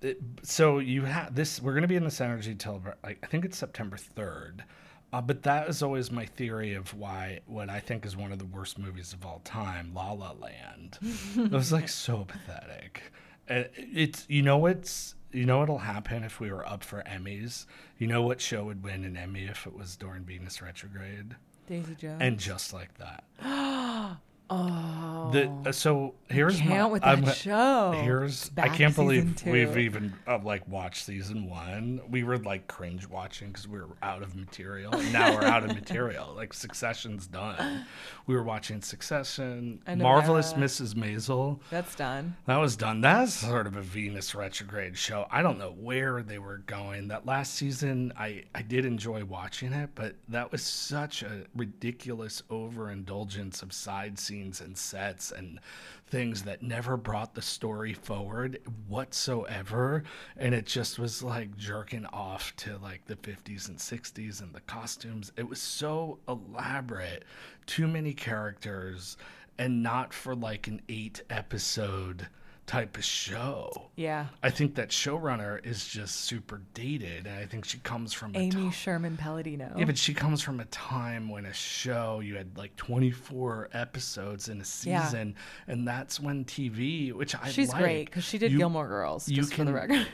it- 0.00 0.20
so 0.42 0.78
you 0.78 1.02
have 1.04 1.34
this. 1.34 1.60
We're 1.60 1.72
going 1.72 1.82
to 1.82 1.88
be 1.88 1.96
in 1.96 2.04
this 2.04 2.20
energy 2.20 2.54
till 2.54 2.82
like, 3.02 3.18
I 3.22 3.26
think 3.26 3.44
it's 3.44 3.58
September 3.58 3.96
third. 3.96 4.64
Uh, 5.12 5.20
but 5.22 5.42
that 5.42 5.68
is 5.68 5.82
always 5.82 6.10
my 6.12 6.26
theory 6.26 6.74
of 6.74 6.92
why 6.94 7.40
what 7.46 7.68
I 7.70 7.80
think 7.80 8.04
is 8.06 8.16
one 8.16 8.30
of 8.30 8.38
the 8.38 8.44
worst 8.46 8.78
movies 8.78 9.12
of 9.12 9.24
all 9.26 9.40
time, 9.44 9.92
La 9.94 10.12
La 10.12 10.32
Land. 10.32 10.98
it 11.02 11.50
was 11.50 11.72
like 11.72 11.88
so 11.88 12.24
pathetic. 12.24 13.02
Uh, 13.48 13.64
It's 13.74 14.26
you 14.28 14.42
know 14.42 14.58
what's 14.58 15.14
you 15.32 15.44
know 15.46 15.58
what'll 15.58 15.78
happen 15.78 16.22
if 16.24 16.40
we 16.40 16.52
were 16.52 16.66
up 16.68 16.84
for 16.84 17.02
Emmys. 17.04 17.66
You 17.98 18.06
know 18.06 18.22
what 18.22 18.40
show 18.40 18.64
would 18.64 18.82
win 18.84 19.04
an 19.04 19.16
Emmy 19.16 19.44
if 19.44 19.66
it 19.66 19.74
was 19.74 19.96
during 19.96 20.22
Venus 20.24 20.60
retrograde, 20.62 21.34
Daisy 21.68 21.94
Jones. 21.94 22.20
and 22.20 22.38
just 22.38 22.72
like 22.72 22.90
that. 22.98 23.24
oh. 24.50 25.30
The, 25.32 25.50
uh, 25.66 25.72
so 25.72 26.14
here's 26.28 26.62
my, 26.62 26.86
with 26.86 27.02
that 27.02 27.08
I'm- 27.18 27.34
show. 27.34 27.92
Here's 28.02 28.50
I 28.56 28.68
can't 28.68 28.94
believe 28.94 29.38
season 29.38 29.52
we've 29.52 29.76
even 29.76 30.14
uh, 30.26 30.38
like 30.42 30.66
watched 30.66 31.04
season 31.04 31.50
one. 31.50 32.00
We 32.08 32.24
were 32.24 32.38
like 32.38 32.66
cringe 32.66 33.06
watching 33.06 33.48
because 33.48 33.68
we 33.68 33.78
were 33.78 33.96
out 34.02 34.22
of 34.22 34.34
material. 34.34 34.94
And 34.94 35.12
now 35.12 35.34
we're 35.34 35.44
out 35.44 35.64
of 35.64 35.74
material. 35.74 36.32
Like 36.34 36.54
Succession's 36.54 37.26
done. 37.26 37.84
We 38.26 38.34
were 38.36 38.42
watching 38.42 38.80
Succession, 38.80 39.82
Marvelous. 39.96 40.54
Mrs. 40.54 40.94
Maisel. 40.94 41.58
That's 41.70 41.94
done. 41.94 42.34
That 42.46 42.56
was 42.56 42.76
done. 42.76 43.02
That's 43.02 43.34
sort 43.34 43.66
of 43.66 43.76
a 43.76 43.82
Venus 43.82 44.34
retrograde 44.34 44.96
show. 44.96 45.26
I 45.30 45.42
don't 45.42 45.58
know 45.58 45.72
where 45.78 46.22
they 46.22 46.38
were 46.38 46.58
going. 46.58 47.08
That 47.08 47.26
last 47.26 47.54
season, 47.54 48.14
I, 48.16 48.44
I 48.54 48.62
did 48.62 48.86
enjoy 48.86 49.24
watching 49.24 49.74
it, 49.74 49.90
but 49.94 50.14
that 50.28 50.50
was 50.52 50.62
such 50.62 51.22
a 51.22 51.44
ridiculous 51.54 52.42
overindulgence 52.50 53.60
of 53.62 53.74
side 53.74 54.18
scenes 54.18 54.37
and 54.60 54.76
sets 54.76 55.30
and 55.30 55.60
things 56.08 56.42
that 56.44 56.62
never 56.62 56.96
brought 56.96 57.34
the 57.34 57.42
story 57.42 57.92
forward 57.92 58.58
whatsoever. 58.86 60.02
And 60.36 60.54
it 60.54 60.66
just 60.66 60.98
was 60.98 61.22
like 61.22 61.56
jerking 61.56 62.06
off 62.06 62.54
to 62.56 62.78
like 62.78 63.06
the 63.06 63.16
50s 63.16 63.68
and 63.68 63.78
60s 63.78 64.40
and 64.40 64.54
the 64.54 64.60
costumes. 64.60 65.32
It 65.36 65.48
was 65.48 65.60
so 65.60 66.18
elaborate, 66.28 67.24
too 67.66 67.86
many 67.86 68.14
characters, 68.14 69.16
and 69.58 69.82
not 69.82 70.14
for 70.14 70.34
like 70.34 70.66
an 70.66 70.80
eight 70.88 71.22
episode 71.28 72.28
type 72.68 72.96
of 72.96 73.04
show. 73.04 73.90
Yeah. 73.96 74.26
I 74.42 74.50
think 74.50 74.76
that 74.76 74.90
showrunner 74.90 75.64
is 75.66 75.88
just 75.88 76.16
super 76.20 76.60
dated, 76.74 77.26
and 77.26 77.36
I 77.38 77.46
think 77.46 77.64
she 77.64 77.78
comes 77.78 78.12
from 78.12 78.36
a 78.36 78.38
Amy 78.38 78.70
Sherman 78.70 79.16
Palladino. 79.16 79.72
yeah, 79.76 79.86
but 79.86 79.98
she 79.98 80.14
comes 80.14 80.42
from 80.42 80.60
a 80.60 80.66
time 80.66 81.28
when 81.30 81.46
a 81.46 81.52
show 81.52 82.20
you 82.20 82.36
had 82.36 82.56
like 82.56 82.76
24 82.76 83.70
episodes 83.72 84.48
in 84.50 84.58
a 84.60 84.64
Yeah. 84.86 85.02
season, 85.04 85.34
and 85.66 85.88
that's 85.88 86.20
when 86.20 86.44
TV, 86.44 87.10
which 87.12 87.34
I 87.34 87.48
She's 87.48 87.70
like, 87.72 87.82
great 87.82 88.04
because 88.04 88.22
she 88.24 88.38
did 88.38 88.52
you- 88.52 88.58
Gilmore 88.58 88.86
Girls, 88.86 89.28
you 89.28 89.36
just 89.36 89.54
for 89.54 89.64
the 89.64 89.72
record, 89.72 90.06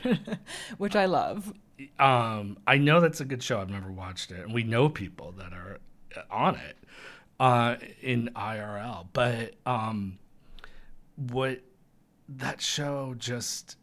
which 0.77 0.95
I 0.95 1.05
love. 1.05 1.53
um, 1.99 2.57
I 2.65 2.77
know 2.77 3.01
that's 3.01 3.19
a 3.19 3.25
good 3.25 3.43
show. 3.43 3.59
I've 3.59 3.69
never 3.69 3.91
watched 3.91 4.31
it, 4.31 4.39
and 4.39 4.53
we 4.53 4.63
know 4.63 4.87
people 4.89 5.33
that 5.37 5.51
are 5.51 5.79
on 6.31 6.55
it 6.55 6.77
uh, 7.37 7.75
in 8.01 8.29
IRL. 8.33 9.07
But 9.11 9.55
um, 9.65 10.17
what 11.17 11.59
that 12.27 12.61
show 12.61 13.15
just 13.17 13.77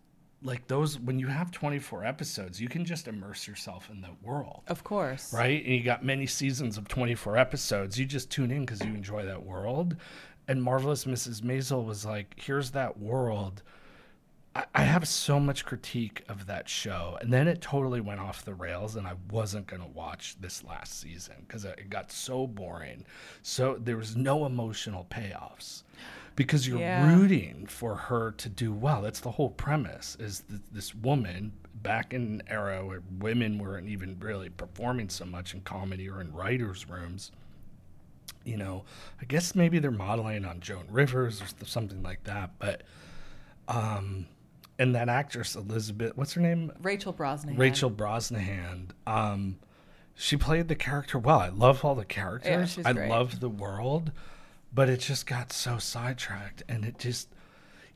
like 0.44 0.66
those 0.66 0.98
when 0.98 1.18
you 1.18 1.28
have 1.28 1.50
24 1.50 2.04
episodes, 2.04 2.60
you 2.60 2.68
can 2.68 2.84
just 2.84 3.08
immerse 3.08 3.46
yourself 3.46 3.90
in 3.90 4.00
the 4.00 4.10
world. 4.22 4.62
Of 4.68 4.84
course. 4.84 5.32
Right, 5.32 5.64
and 5.64 5.74
you 5.74 5.82
got 5.82 6.04
many 6.04 6.26
seasons 6.26 6.76
of 6.76 6.88
24 6.88 7.36
episodes. 7.36 7.98
You 7.98 8.06
just 8.06 8.30
tune 8.30 8.50
in 8.50 8.64
because 8.64 8.82
you 8.84 8.92
enjoy 8.94 9.24
that 9.24 9.44
world. 9.44 9.96
And 10.48 10.62
Marvelous 10.62 11.04
Mrs. 11.04 11.42
Maisel 11.42 11.84
was 11.84 12.04
like, 12.04 12.34
"Here's 12.36 12.72
that 12.72 12.98
world." 12.98 13.62
I, 14.54 14.64
I 14.74 14.82
have 14.82 15.06
so 15.06 15.38
much 15.38 15.64
critique 15.64 16.24
of 16.28 16.46
that 16.46 16.68
show, 16.68 17.16
and 17.20 17.32
then 17.32 17.46
it 17.46 17.60
totally 17.60 18.00
went 18.00 18.20
off 18.20 18.44
the 18.44 18.54
rails, 18.54 18.96
and 18.96 19.06
I 19.06 19.14
wasn't 19.30 19.68
gonna 19.68 19.86
watch 19.86 20.36
this 20.40 20.64
last 20.64 20.98
season 20.98 21.36
because 21.46 21.64
it 21.64 21.88
got 21.88 22.10
so 22.10 22.48
boring. 22.48 23.04
So 23.42 23.76
there 23.78 23.96
was 23.96 24.16
no 24.16 24.44
emotional 24.44 25.06
payoffs 25.08 25.84
because 26.36 26.66
you're 26.66 26.78
Yeah. 26.80 27.14
rooting 27.14 27.66
for 27.66 27.94
her 27.94 28.32
to 28.32 28.48
do 28.48 28.72
well. 28.72 29.02
That's 29.02 29.20
the 29.20 29.32
whole 29.32 29.50
premise. 29.50 30.16
Is 30.18 30.40
th- 30.48 30.60
this 30.72 30.94
woman 30.94 31.52
back 31.74 32.14
in 32.14 32.22
an 32.22 32.42
era 32.46 32.84
where 32.86 33.02
women 33.18 33.58
weren't 33.58 33.88
even 33.88 34.18
really 34.20 34.48
performing 34.48 35.08
so 35.08 35.24
much 35.24 35.52
in 35.54 35.60
comedy 35.62 36.08
or 36.08 36.20
in 36.20 36.32
writers' 36.32 36.88
rooms? 36.88 37.32
You 38.44 38.56
know, 38.56 38.84
I 39.20 39.24
guess 39.24 39.54
maybe 39.54 39.78
they're 39.78 39.90
modeling 39.90 40.44
on 40.44 40.60
Joan 40.60 40.86
Rivers 40.90 41.40
or 41.40 41.46
th- 41.46 41.70
something 41.70 42.02
like 42.02 42.24
that, 42.24 42.50
but 42.58 42.82
um, 43.68 44.26
and 44.78 44.94
that 44.94 45.08
actress 45.08 45.54
Elizabeth, 45.54 46.16
what's 46.16 46.32
her 46.32 46.40
name? 46.40 46.72
Rachel 46.82 47.12
Brosnahan. 47.12 47.58
Rachel 47.58 47.90
Brosnahan. 47.90 48.88
Um, 49.06 49.58
she 50.14 50.36
played 50.36 50.68
the 50.68 50.74
character 50.74 51.18
well. 51.18 51.38
I 51.38 51.48
love 51.48 51.84
all 51.84 51.94
the 51.94 52.04
characters. 52.04 52.72
she's 52.72 52.84
I 52.86 52.92
great. 52.92 53.08
love 53.08 53.40
the 53.40 53.48
world, 53.48 54.10
but 54.74 54.88
it 54.88 55.00
just 55.00 55.26
got 55.26 55.52
so 55.52 55.78
sidetracked, 55.78 56.62
and 56.68 56.84
it 56.84 56.98
just 56.98 57.28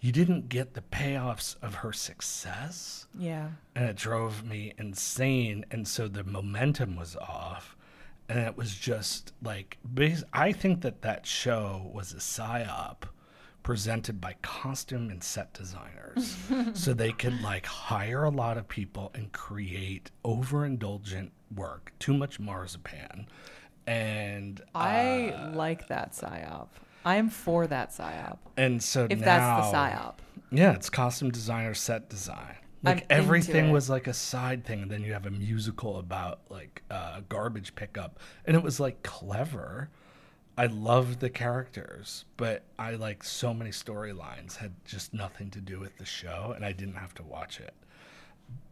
you 0.00 0.12
didn't 0.12 0.48
get 0.50 0.74
the 0.74 0.82
payoffs 0.82 1.56
of 1.62 1.76
her 1.76 1.92
success, 1.92 3.06
Yeah. 3.18 3.48
and 3.74 3.86
it 3.86 3.96
drove 3.96 4.44
me 4.44 4.72
insane. 4.78 5.64
And 5.70 5.88
so 5.88 6.06
the 6.06 6.22
momentum 6.22 6.96
was 6.96 7.16
off, 7.16 7.76
and 8.28 8.38
it 8.38 8.56
was 8.56 8.74
just 8.74 9.32
like 9.42 9.78
I 10.32 10.52
think 10.52 10.82
that 10.82 11.02
that 11.02 11.26
show 11.26 11.90
was 11.94 12.12
a 12.12 12.16
psyop 12.18 13.04
presented 13.62 14.20
by 14.20 14.36
costume 14.42 15.10
and 15.10 15.24
set 15.24 15.52
designers 15.52 16.36
so 16.74 16.92
they 16.94 17.10
could 17.10 17.40
like 17.42 17.66
hire 17.66 18.22
a 18.22 18.30
lot 18.30 18.56
of 18.56 18.68
people 18.68 19.10
and 19.14 19.32
create 19.32 20.10
overindulgent 20.24 21.30
work 21.52 21.92
too 21.98 22.14
much 22.14 22.38
marzipan 22.38 23.26
and 23.86 24.60
I 24.74 25.30
uh, 25.30 25.52
like 25.54 25.88
that 25.88 26.12
psyop. 26.12 26.68
I 27.04 27.16
am 27.16 27.28
for 27.30 27.66
that 27.68 27.90
psyop. 27.90 28.38
and 28.56 28.82
so 28.82 29.06
If 29.08 29.20
now, 29.20 29.24
that's 29.24 29.70
the 29.70 29.76
psyop. 29.76 30.14
yeah 30.50 30.72
it's 30.72 30.90
costume 30.90 31.30
designer 31.30 31.74
set 31.74 32.08
design 32.08 32.56
I'm 32.84 32.94
like 32.96 33.02
into 33.02 33.12
everything 33.12 33.70
was 33.72 33.88
like 33.88 34.06
a 34.06 34.12
side 34.14 34.64
thing 34.64 34.82
and 34.82 34.90
then 34.90 35.02
you 35.02 35.12
have 35.12 35.26
a 35.26 35.30
musical 35.30 35.98
about 35.98 36.40
like 36.50 36.82
uh, 36.90 37.20
garbage 37.28 37.74
pickup 37.74 38.18
and 38.44 38.56
it 38.56 38.62
was 38.62 38.78
like 38.80 39.02
clever 39.02 39.88
i 40.58 40.66
loved 40.66 41.20
the 41.20 41.30
characters 41.30 42.24
but 42.36 42.64
i 42.78 42.92
like 42.92 43.22
so 43.24 43.52
many 43.54 43.70
storylines 43.70 44.56
had 44.56 44.72
just 44.84 45.12
nothing 45.14 45.50
to 45.50 45.60
do 45.60 45.78
with 45.78 45.96
the 45.98 46.04
show 46.04 46.52
and 46.56 46.64
i 46.64 46.72
didn't 46.72 46.94
have 46.96 47.14
to 47.14 47.22
watch 47.22 47.60
it 47.60 47.74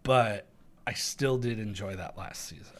but 0.02 0.46
i 0.86 0.92
still 0.92 1.38
did 1.38 1.58
enjoy 1.58 1.94
that 1.94 2.16
last 2.16 2.44
season 2.48 2.76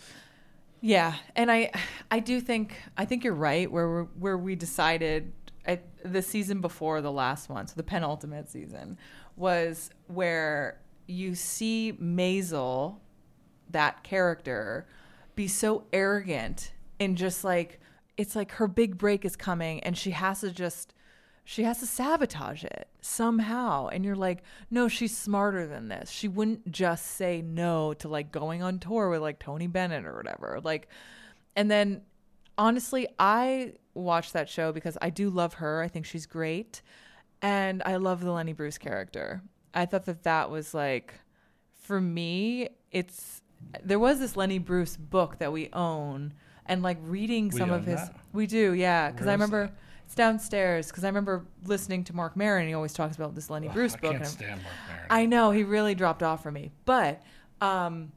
Yeah, 0.87 1.15
and 1.35 1.51
I, 1.51 1.71
I 2.11 2.19
do 2.21 2.43
think 2.43 2.77
I 2.99 3.07
think 3.07 3.25
you're 3.25 3.33
right. 3.33 3.73
Where 3.73 4.03
where 4.03 4.37
we 4.37 4.55
decided 4.55 5.33
at 5.65 5.83
the 6.05 6.21
season 6.21 6.61
before 6.61 7.01
the 7.01 7.11
last 7.11 7.49
one, 7.49 7.67
so 7.67 7.73
the 7.75 7.83
penultimate 7.83 8.51
season, 8.51 8.99
was 9.35 9.89
where 10.09 10.79
you 11.07 11.35
see 11.37 11.97
Maisel, 11.99 12.97
that 13.71 14.03
character, 14.03 14.87
be 15.35 15.49
so 15.49 15.85
arrogant 15.91 16.73
and 17.01 17.17
just 17.17 17.45
like 17.45 17.81
it's 18.19 18.37
like 18.37 18.53
her 18.53 18.69
big 18.69 18.99
break 18.99 19.25
is 19.25 19.37
coming, 19.37 19.81
and 19.85 19.97
she 19.97 20.11
has 20.11 20.43
to 20.43 20.51
just 20.51 20.94
she 21.45 21.63
has 21.65 21.79
to 21.81 21.87
sabotage 21.87 22.65
it 22.65 22.89
somehow. 23.03 23.89
And 23.89 24.05
you're 24.05 24.17
like 24.17 24.43
no 24.71 24.89
she's 24.89 25.17
smarter 25.17 25.67
than 25.67 25.89
this. 25.89 26.11
She 26.11 26.27
wouldn't 26.27 26.71
just 26.73 27.07
say 27.07 27.43
no 27.43 27.93
to 27.95 28.09
like 28.09 28.33
going 28.33 28.63
on 28.63 28.79
tour 28.79 29.11
with 29.11 29.21
like 29.21 29.39
tony 29.39 29.67
bennett 29.67 30.07
or 30.07 30.17
whatever. 30.17 30.61
Like 30.65 30.89
and 31.55 31.71
then 31.71 32.01
honestly 32.57 33.07
i 33.19 33.73
watched 33.95 34.33
that 34.33 34.49
show 34.49 34.73
because 34.73 34.97
i 35.03 35.11
do 35.11 35.29
love 35.29 35.55
her. 35.55 35.83
I 35.83 35.89
think 35.89 36.07
she's 36.07 36.27
great. 36.27 36.81
And 37.43 37.83
i 37.85 37.97
love 37.97 38.23
the 38.23 38.33
lenny 38.33 38.55
bruce 38.55 38.79
character. 38.79 39.43
I 39.75 39.85
thought 39.87 40.07
that 40.07 40.23
that 40.23 40.51
was 40.51 40.73
like 40.73 41.15
for 41.83 42.01
me 42.01 42.71
it's 42.91 43.43
there 43.83 43.99
was 43.99 44.19
this 44.19 44.37
lenny 44.37 44.59
bruce 44.59 44.97
book 44.97 45.39
that 45.39 45.53
we 45.53 45.69
own. 45.75 46.33
And 46.67 46.83
like 46.83 46.97
reading 47.03 47.51
We 47.51 47.59
some 47.59 47.71
of 47.71 47.85
his 47.85 48.01
that? 48.01 48.17
we 48.33 48.47
do 48.47 48.73
yeah. 48.73 49.11
Because 49.11 49.27
i 49.27 49.33
remember 49.33 49.71
It's 50.07 50.15
downstairs 50.15 50.89
because 50.89 51.05
I 51.05 51.09
remember 51.09 51.45
listening 51.65 52.05
to 52.05 52.15
Mark 52.17 52.37
Maron. 52.37 52.67
He 52.69 52.75
always 52.75 52.93
talks 52.93 53.17
about 53.17 53.35
this 53.35 53.51
Lenny 53.51 53.69
Bruce 53.69 53.95
I 53.95 53.99
book. 53.99 54.11
can't 54.13 54.15
and 54.17 54.25
I'm- 54.25 54.33
stand 54.33 54.63
Mark 54.63 54.75
Maron. 54.89 55.07
I 55.11 55.27
know 55.27 55.51
he 55.51 55.65
really 55.65 55.95
dropped 55.95 56.23
off 56.23 56.43
for 56.43 56.51
me, 56.51 56.71
but 56.85 57.23
um, 57.61 58.13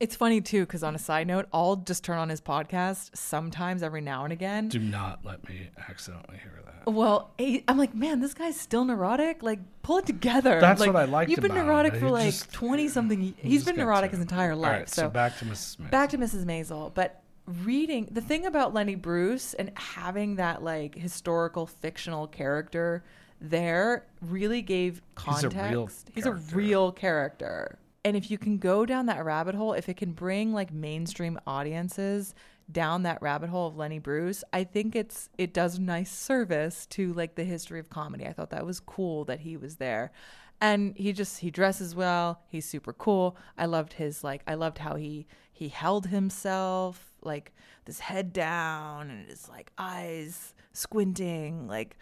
it's 0.00 0.16
funny 0.16 0.40
too 0.40 0.60
because 0.66 0.82
on 0.82 0.94
a 0.94 0.98
side 0.98 1.26
note, 1.26 1.46
I'll 1.52 1.76
just 1.76 2.04
turn 2.04 2.18
on 2.18 2.28
his 2.28 2.40
podcast 2.40 3.16
sometimes 3.16 3.82
every 3.82 4.00
now 4.00 4.24
and 4.24 4.32
again. 4.32 4.68
Do 4.68 4.78
not 4.78 5.24
let 5.24 5.48
me 5.48 5.70
accidentally 5.88 6.38
hear 6.38 6.52
that. 6.64 6.92
Well, 6.92 7.30
I'm 7.38 7.78
like, 7.78 7.94
man, 7.94 8.20
this 8.20 8.34
guy's 8.34 8.60
still 8.60 8.84
neurotic. 8.84 9.42
Like, 9.42 9.58
pull 9.82 9.98
it 9.98 10.06
together. 10.06 10.60
That's 10.60 10.80
like, 10.80 10.92
what 10.92 11.00
I 11.02 11.06
liked 11.06 11.30
You've 11.30 11.40
been 11.40 11.52
him, 11.52 11.64
neurotic 11.66 11.92
but 11.94 12.00
for 12.00 12.06
he 12.06 12.12
like 12.12 12.24
just- 12.26 12.52
twenty 12.52 12.88
something. 12.88 13.34
He's 13.38 13.64
been 13.64 13.76
neurotic 13.76 14.10
his 14.10 14.20
entire 14.20 14.54
life. 14.54 14.70
right, 14.70 14.88
so, 14.88 15.08
back 15.08 15.38
to 15.38 15.46
Mrs. 15.46 15.56
Smith. 15.56 15.90
back 15.90 16.10
to 16.10 16.18
Mrs. 16.18 16.44
Maisel, 16.44 16.92
but 16.94 17.22
reading 17.46 18.08
the 18.10 18.20
thing 18.20 18.46
about 18.46 18.72
Lenny 18.72 18.94
Bruce 18.94 19.54
and 19.54 19.70
having 19.76 20.36
that 20.36 20.62
like 20.62 20.94
historical 20.94 21.66
fictional 21.66 22.26
character 22.26 23.04
there 23.40 24.06
really 24.22 24.62
gave 24.62 25.02
He's 25.18 25.44
a 25.44 25.50
context. 25.50 25.70
real 25.70 25.88
He's 26.14 26.26
a 26.26 26.32
real 26.32 26.92
character. 26.92 27.78
And 28.04 28.16
if 28.16 28.30
you 28.30 28.38
can 28.38 28.58
go 28.58 28.84
down 28.84 29.06
that 29.06 29.24
rabbit 29.24 29.54
hole, 29.54 29.72
if 29.72 29.88
it 29.88 29.96
can 29.96 30.12
bring 30.12 30.52
like 30.52 30.72
mainstream 30.72 31.38
audiences 31.46 32.34
down 32.70 33.02
that 33.02 33.20
rabbit 33.20 33.50
hole 33.50 33.66
of 33.66 33.76
Lenny 33.76 33.98
Bruce, 33.98 34.44
I 34.52 34.64
think 34.64 34.96
it's 34.96 35.28
it 35.36 35.52
does 35.52 35.78
nice 35.78 36.10
service 36.10 36.86
to 36.86 37.12
like 37.12 37.34
the 37.34 37.44
history 37.44 37.80
of 37.80 37.90
comedy. 37.90 38.26
I 38.26 38.32
thought 38.32 38.50
that 38.50 38.66
was 38.66 38.80
cool 38.80 39.24
that 39.26 39.40
he 39.40 39.56
was 39.56 39.76
there. 39.76 40.12
And 40.60 40.96
he 40.96 41.12
just 41.12 41.40
he 41.40 41.50
dresses 41.50 41.94
well. 41.94 42.40
He's 42.48 42.64
super 42.64 42.92
cool. 42.92 43.36
I 43.58 43.66
loved 43.66 43.94
his 43.94 44.24
like 44.24 44.42
I 44.46 44.54
loved 44.54 44.78
how 44.78 44.94
he 44.94 45.26
he 45.54 45.68
held 45.68 46.08
himself 46.08 47.12
like 47.22 47.54
this 47.86 48.00
head 48.00 48.32
down 48.34 49.08
and 49.08 49.26
his 49.28 49.48
like 49.48 49.72
eyes 49.78 50.52
squinting 50.72 51.66
like 51.66 51.96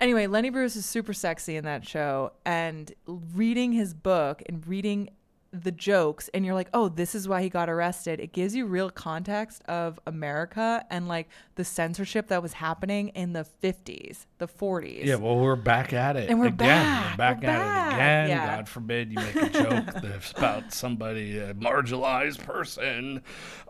anyway, 0.00 0.26
Lenny 0.26 0.50
Bruce 0.50 0.76
is 0.76 0.86
super 0.86 1.12
sexy 1.12 1.56
in 1.56 1.64
that 1.64 1.86
show, 1.86 2.32
and 2.44 2.92
reading 3.06 3.72
his 3.72 3.94
book 3.94 4.42
and 4.46 4.66
reading 4.66 5.10
the 5.50 5.72
jokes, 5.72 6.28
and 6.34 6.44
you're 6.44 6.54
like, 6.54 6.68
oh, 6.74 6.88
this 6.90 7.14
is 7.14 7.26
why 7.26 7.40
he 7.42 7.48
got 7.48 7.70
arrested. 7.70 8.20
It 8.20 8.32
gives 8.34 8.54
you 8.54 8.66
real 8.66 8.90
context 8.90 9.62
of 9.66 9.98
America 10.06 10.84
and 10.90 11.08
like 11.08 11.28
the 11.54 11.64
censorship 11.64 12.28
that 12.28 12.42
was 12.42 12.52
happening 12.52 13.08
in 13.08 13.32
the 13.32 13.46
50s, 13.62 14.26
the 14.36 14.46
40s. 14.46 15.06
Yeah, 15.06 15.14
well, 15.14 15.38
we're 15.38 15.56
back 15.56 15.92
at 15.94 16.16
it 16.16 16.28
And 16.28 16.38
we're 16.38 16.48
again. 16.48 16.58
back. 16.68 17.10
We're 17.12 17.16
back 17.16 17.42
We're 17.42 17.48
at 17.48 17.58
back. 17.58 17.92
it 17.92 17.94
again. 17.94 18.28
Yeah. 18.28 18.56
God 18.56 18.68
forbid 18.68 19.10
you 19.10 19.16
make 19.16 19.36
a 19.36 19.48
joke 19.50 20.02
that's 20.02 20.32
about 20.32 20.72
somebody, 20.74 21.38
a 21.38 21.54
marginalized 21.54 22.44
person, 22.44 23.22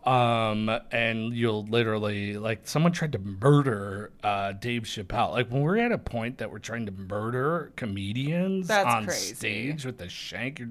um, 0.04 0.68
and 0.90 1.32
you'll 1.32 1.64
literally 1.66 2.36
like 2.38 2.60
someone 2.66 2.92
tried 2.92 3.12
to 3.12 3.18
murder 3.18 4.10
uh, 4.24 4.52
Dave 4.52 4.82
Chappelle. 4.82 5.30
Like 5.32 5.50
when 5.50 5.62
we're 5.62 5.78
at 5.78 5.92
a 5.92 5.98
point 5.98 6.38
that 6.38 6.50
we're 6.50 6.58
trying 6.58 6.86
to 6.86 6.92
murder 6.92 7.72
comedians 7.76 8.66
That's 8.68 8.86
on 8.92 9.06
crazy. 9.06 9.34
stage 9.34 9.84
with 9.84 10.00
a 10.00 10.08
shank, 10.08 10.58
you're, 10.58 10.70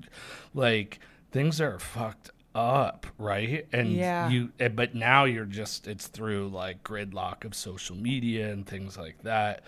like 0.54 1.00
things 1.32 1.60
are 1.62 1.80
fucked 1.80 2.32
up, 2.56 3.06
right? 3.18 3.68
And 3.72 3.92
Yeah. 3.94 4.30
you 4.30 4.52
eh, 4.60 4.68
but 4.70 4.96
now 4.96 5.26
you're 5.26 5.46
just 5.46 5.88
it's 5.88 6.08
through 6.08 6.50
like 6.50 6.84
gridlock 6.84 7.46
of 7.46 7.54
social 7.56 7.96
media 7.96 8.52
and 8.52 8.66
things 8.66 8.98
like 8.98 9.22
that 9.24 9.64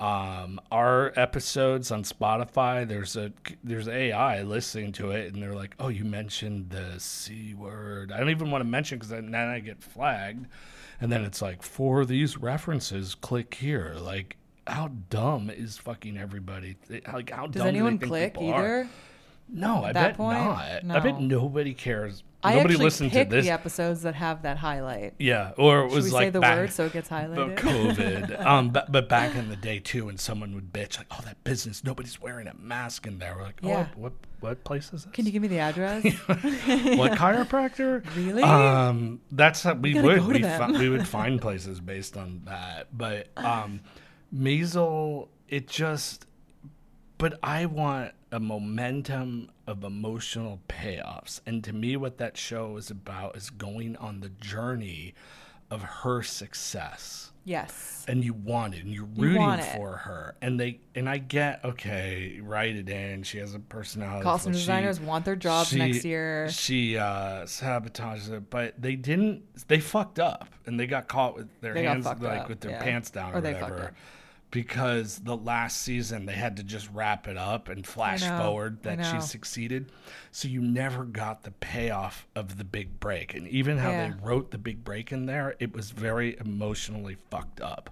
um 0.00 0.58
our 0.72 1.12
episodes 1.16 1.90
on 1.92 2.02
spotify 2.02 2.88
there's 2.88 3.14
a 3.14 3.30
there's 3.62 3.86
ai 3.86 4.40
listening 4.42 4.90
to 4.90 5.10
it 5.10 5.32
and 5.32 5.40
they're 5.42 5.54
like 5.54 5.74
oh 5.78 5.88
you 5.88 6.02
mentioned 6.02 6.70
the 6.70 6.98
c 6.98 7.52
word 7.52 8.10
i 8.10 8.18
don't 8.18 8.30
even 8.30 8.50
want 8.50 8.62
to 8.62 8.68
mention 8.68 8.96
because 8.98 9.10
then 9.10 9.34
i 9.34 9.60
get 9.60 9.82
flagged 9.82 10.46
and 11.00 11.12
then 11.12 11.22
it's 11.22 11.42
like 11.42 11.62
for 11.62 12.06
these 12.06 12.38
references 12.38 13.14
click 13.14 13.54
here 13.54 13.94
like 14.00 14.36
how 14.66 14.90
dumb 15.10 15.50
is 15.50 15.76
fucking 15.76 16.16
everybody 16.16 16.74
like 17.12 17.28
how 17.30 17.46
Does 17.46 17.60
dumb 17.62 17.64
do 17.64 17.68
anyone 17.68 17.98
think 17.98 18.10
click 18.10 18.34
people 18.34 18.50
are? 18.50 18.88
No 19.52 19.84
i 19.84 19.92
bet 19.92 20.16
point? 20.16 20.38
not 20.84 20.96
i 20.96 21.00
bet 21.00 21.20
nobody 21.20 21.74
cares 21.74 22.24
I 22.44 22.54
nobody 22.54 22.74
actually 22.74 22.84
listened 22.84 23.12
to 23.12 23.24
this 23.24 23.44
the 23.44 23.52
episodes 23.52 24.02
that 24.02 24.16
have 24.16 24.42
that 24.42 24.56
highlight. 24.56 25.14
yeah, 25.20 25.52
or 25.56 25.84
it 25.84 25.90
Should 25.90 25.94
was 25.94 26.04
we 26.06 26.10
like 26.10 26.26
say 26.26 26.30
the 26.30 26.40
back, 26.40 26.58
word 26.58 26.72
so 26.72 26.86
it 26.86 26.92
gets 26.92 27.08
but 27.08 27.30
highlighted? 27.30 27.56
COVID. 27.56 28.44
um, 28.44 28.70
but, 28.70 28.90
but 28.90 29.08
back 29.08 29.36
in 29.36 29.48
the 29.48 29.54
day 29.54 29.78
too, 29.78 30.06
when 30.06 30.18
someone 30.18 30.52
would 30.56 30.72
bitch 30.72 30.98
like, 30.98 31.06
"Oh, 31.12 31.20
that 31.24 31.44
business, 31.44 31.84
nobody's 31.84 32.20
wearing 32.20 32.48
a 32.48 32.54
mask 32.54 33.06
in 33.06 33.20
there." 33.20 33.36
We're 33.36 33.44
like, 33.44 33.60
"Oh, 33.62 33.68
Yeah. 33.68 33.86
what 33.94 34.14
what 34.40 34.64
place 34.64 34.86
is 34.86 35.04
this? 35.04 35.12
Can 35.12 35.24
you 35.24 35.30
give 35.30 35.40
me 35.40 35.46
the 35.46 35.60
address? 35.60 36.02
what 36.26 37.12
chiropractor? 37.12 38.04
Really? 38.16 38.42
Um, 38.42 39.20
that's 39.30 39.62
how 39.62 39.74
we 39.74 39.92
gotta 39.92 40.04
would 40.04 40.26
we, 40.26 40.42
fi- 40.42 40.72
we 40.72 40.88
would 40.88 41.06
find 41.06 41.40
places 41.40 41.78
based 41.78 42.16
on 42.16 42.42
that. 42.46 42.88
But 42.92 43.28
um, 43.36 43.82
Maisel, 44.34 45.28
it 45.48 45.68
just. 45.68 46.26
But 47.18 47.38
I 47.40 47.66
want 47.66 48.14
a 48.32 48.40
momentum 48.40 49.50
of 49.66 49.84
emotional 49.84 50.60
payoffs, 50.68 51.40
and 51.46 51.62
to 51.64 51.72
me, 51.72 51.96
what 51.96 52.18
that 52.18 52.36
show 52.36 52.76
is 52.76 52.90
about 52.90 53.36
is 53.36 53.50
going 53.50 53.96
on 53.96 54.20
the 54.20 54.30
journey 54.30 55.14
of 55.70 55.82
her 55.82 56.22
success 56.22 57.32
yes. 57.44 58.04
and 58.06 58.22
you 58.22 58.34
want 58.34 58.74
it 58.74 58.84
and 58.84 58.92
you're 58.92 59.08
rooting 59.16 59.40
it. 59.58 59.64
for 59.74 59.96
her 59.96 60.34
and 60.42 60.60
they 60.60 60.78
and 60.94 61.08
i 61.08 61.16
get 61.16 61.64
okay 61.64 62.38
write 62.42 62.76
it 62.76 62.90
in 62.90 63.22
she 63.22 63.38
has 63.38 63.54
a 63.54 63.58
personality 63.58 64.22
Costume 64.22 64.52
She- 64.52 64.58
designers 64.58 65.00
want 65.00 65.24
their 65.24 65.34
jobs 65.34 65.70
she- 65.70 65.78
next 65.78 66.04
year. 66.04 66.50
she 66.50 66.98
uh 66.98 67.44
sabotages 67.44 68.30
it 68.30 68.50
but 68.50 68.74
they 68.82 68.96
didn't 68.96 69.44
they 69.66 69.80
fucked 69.80 70.18
up 70.18 70.46
and 70.66 70.78
they 70.78 70.86
got 70.86 71.08
caught 71.08 71.36
with 71.36 71.48
their 71.62 71.72
They 71.72 71.84
hands 71.84 72.04
like 72.04 72.22
up, 72.22 72.48
with 72.50 72.60
their 72.60 72.72
yeah. 72.72 72.82
pants 72.82 73.10
down 73.10 73.32
Or 73.32 73.38
or, 73.38 73.40
they 73.40 73.52
fucked 73.54 73.62
whatever 73.70 73.84
up. 73.88 73.94
Because 74.52 75.18
the 75.18 75.36
last 75.36 75.80
season 75.80 76.26
they 76.26 76.34
had 76.34 76.58
to 76.58 76.62
just 76.62 76.88
wrap 76.92 77.26
it 77.26 77.36
up 77.36 77.68
and 77.68 77.84
flash 77.84 78.22
know, 78.22 78.38
forward 78.38 78.82
that 78.84 79.04
she 79.04 79.20
succeeded. 79.20 79.90
So 80.30 80.46
you 80.46 80.60
never 80.60 81.04
got 81.04 81.42
the 81.42 81.50
payoff 81.50 82.28
of 82.36 82.58
the 82.58 82.64
big 82.64 83.00
break. 83.00 83.34
And 83.34 83.48
even 83.48 83.78
how 83.78 83.90
Yeah. 83.90 84.08
they 84.10 84.14
wrote 84.22 84.50
the 84.52 84.58
big 84.58 84.84
break 84.84 85.10
in 85.10 85.26
there 85.26 85.56
it 85.58 85.74
was 85.74 85.90
very 85.90 86.36
emotionally 86.38 87.16
fucked 87.30 87.60
up. 87.60 87.90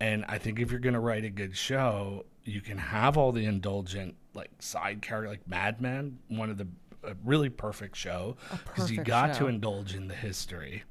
And 0.00 0.24
i 0.28 0.38
think 0.38 0.58
if 0.58 0.70
you're 0.70 0.80
going 0.80 0.94
to 0.94 1.00
write 1.00 1.24
a 1.24 1.30
good 1.30 1.56
show 1.56 2.24
you 2.44 2.62
can 2.62 2.78
have 2.78 3.18
all 3.18 3.30
the 3.32 3.44
indulgent 3.44 4.16
like 4.32 4.50
side 4.58 5.02
character 5.02 5.28
like 5.28 5.46
mad 5.46 5.80
men 5.80 6.18
one 6.28 6.48
of 6.50 6.56
the 6.56 6.66
a 7.04 7.14
really 7.24 7.48
perfect 7.50 7.96
show 7.96 8.36
because 8.66 8.90
you 8.90 9.02
got 9.04 9.34
show. 9.36 9.40
to 9.44 9.46
indulge 9.48 9.94
in 9.94 10.08
the 10.08 10.14
history 10.14 10.82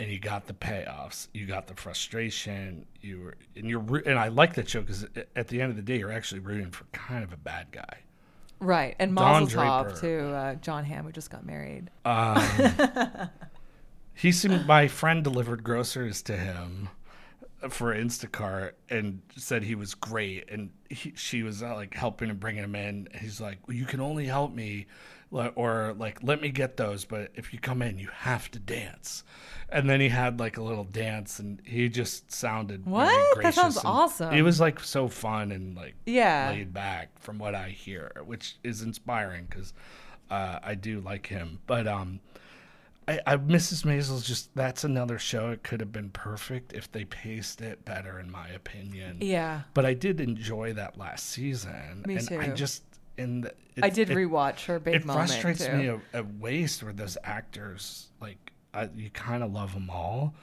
and 0.00 0.10
you 0.10 0.18
got 0.18 0.46
the 0.46 0.52
payoffs 0.52 1.28
you 1.34 1.46
got 1.46 1.66
the 1.66 1.74
frustration 1.74 2.86
you 3.00 3.20
were 3.20 3.36
and 3.56 3.68
you're 3.68 3.82
and 4.06 4.18
i 4.18 4.28
like 4.28 4.54
that 4.54 4.68
show 4.68 4.80
because 4.80 5.06
at 5.34 5.48
the 5.48 5.60
end 5.60 5.70
of 5.70 5.76
the 5.76 5.82
day 5.82 5.98
you're 5.98 6.12
actually 6.12 6.40
rooting 6.40 6.70
for 6.70 6.84
kind 6.92 7.24
of 7.24 7.32
a 7.32 7.36
bad 7.36 7.66
guy 7.72 7.98
Right. 8.60 8.96
And 8.98 9.14
Mazel 9.14 9.46
Tov 9.46 10.00
to 10.00 10.34
uh, 10.34 10.54
Jon 10.56 10.84
Hamm, 10.84 11.04
who 11.04 11.12
just 11.12 11.30
got 11.30 11.46
married. 11.46 11.90
he 14.14 14.32
seemed 14.32 14.66
my 14.66 14.88
friend 14.88 15.22
delivered 15.22 15.62
groceries 15.62 16.22
to 16.22 16.36
him 16.36 16.88
for 17.70 17.94
Instacart 17.94 18.72
and 18.88 19.20
said 19.36 19.64
he 19.64 19.74
was 19.74 19.94
great 19.94 20.48
and 20.48 20.70
he, 20.88 21.12
she 21.16 21.42
was 21.42 21.62
uh, 21.62 21.74
like 21.74 21.92
helping 21.92 22.30
him 22.30 22.36
bringing 22.36 22.62
him 22.62 22.76
in 22.76 23.08
he's 23.20 23.40
like 23.40 23.58
well, 23.66 23.76
you 23.76 23.84
can 23.84 24.00
only 24.00 24.26
help 24.26 24.54
me 24.54 24.86
or 25.30 25.94
like 25.98 26.22
let 26.22 26.40
me 26.40 26.48
get 26.48 26.76
those 26.76 27.04
but 27.04 27.30
if 27.34 27.52
you 27.52 27.58
come 27.58 27.82
in 27.82 27.98
you 27.98 28.08
have 28.12 28.50
to 28.50 28.58
dance 28.58 29.24
and 29.68 29.88
then 29.88 30.00
he 30.00 30.08
had 30.08 30.40
like 30.40 30.56
a 30.56 30.62
little 30.62 30.84
dance 30.84 31.38
and 31.38 31.60
he 31.66 31.88
just 31.88 32.32
sounded 32.32 32.86
What? 32.86 33.42
That 33.42 33.52
sounds 33.54 33.78
awesome. 33.84 34.32
it 34.32 34.40
was 34.42 34.58
like 34.60 34.80
so 34.80 35.06
fun 35.08 35.52
and 35.52 35.76
like 35.76 35.94
Yeah. 36.06 36.48
laid 36.50 36.72
back 36.72 37.10
from 37.20 37.38
what 37.38 37.54
I 37.54 37.68
hear 37.68 38.10
which 38.24 38.56
is 38.64 38.80
inspiring 38.82 39.46
because 39.50 39.74
uh, 40.30 40.58
I 40.62 40.74
do 40.74 41.00
like 41.00 41.26
him 41.26 41.58
but 41.66 41.86
um 41.86 42.20
I, 43.06 43.20
I 43.26 43.36
Mrs. 43.38 43.86
Maisel's 43.86 44.26
just 44.26 44.54
that's 44.54 44.84
another 44.84 45.18
show. 45.18 45.48
It 45.50 45.62
could 45.62 45.80
have 45.80 45.90
been 45.92 46.10
perfect 46.10 46.74
if 46.74 46.92
they 46.92 47.06
paced 47.06 47.62
it 47.62 47.82
better, 47.86 48.18
in 48.18 48.30
my 48.30 48.48
opinion. 48.48 49.16
Yeah. 49.22 49.62
But 49.72 49.86
I 49.86 49.94
did 49.94 50.20
enjoy 50.20 50.74
that 50.74 50.98
last 50.98 51.24
season, 51.24 52.04
Me 52.06 52.16
and 52.16 52.30
I 52.38 52.48
just 52.48 52.82
in 53.18 53.42
the, 53.42 53.52
I 53.82 53.90
did 53.90 54.10
it, 54.10 54.16
rewatch 54.16 54.64
her 54.66 54.78
big 54.78 54.94
It 54.94 55.04
moment. 55.04 55.28
frustrates 55.28 55.66
too. 55.66 55.72
me 55.76 55.86
a, 55.88 56.00
a 56.14 56.22
waste 56.38 56.82
where 56.82 56.92
those 56.92 57.18
actors 57.24 58.08
like 58.20 58.52
I, 58.72 58.88
you 58.94 59.10
kind 59.10 59.42
of 59.42 59.52
love 59.52 59.74
them 59.74 59.90
all, 59.90 60.34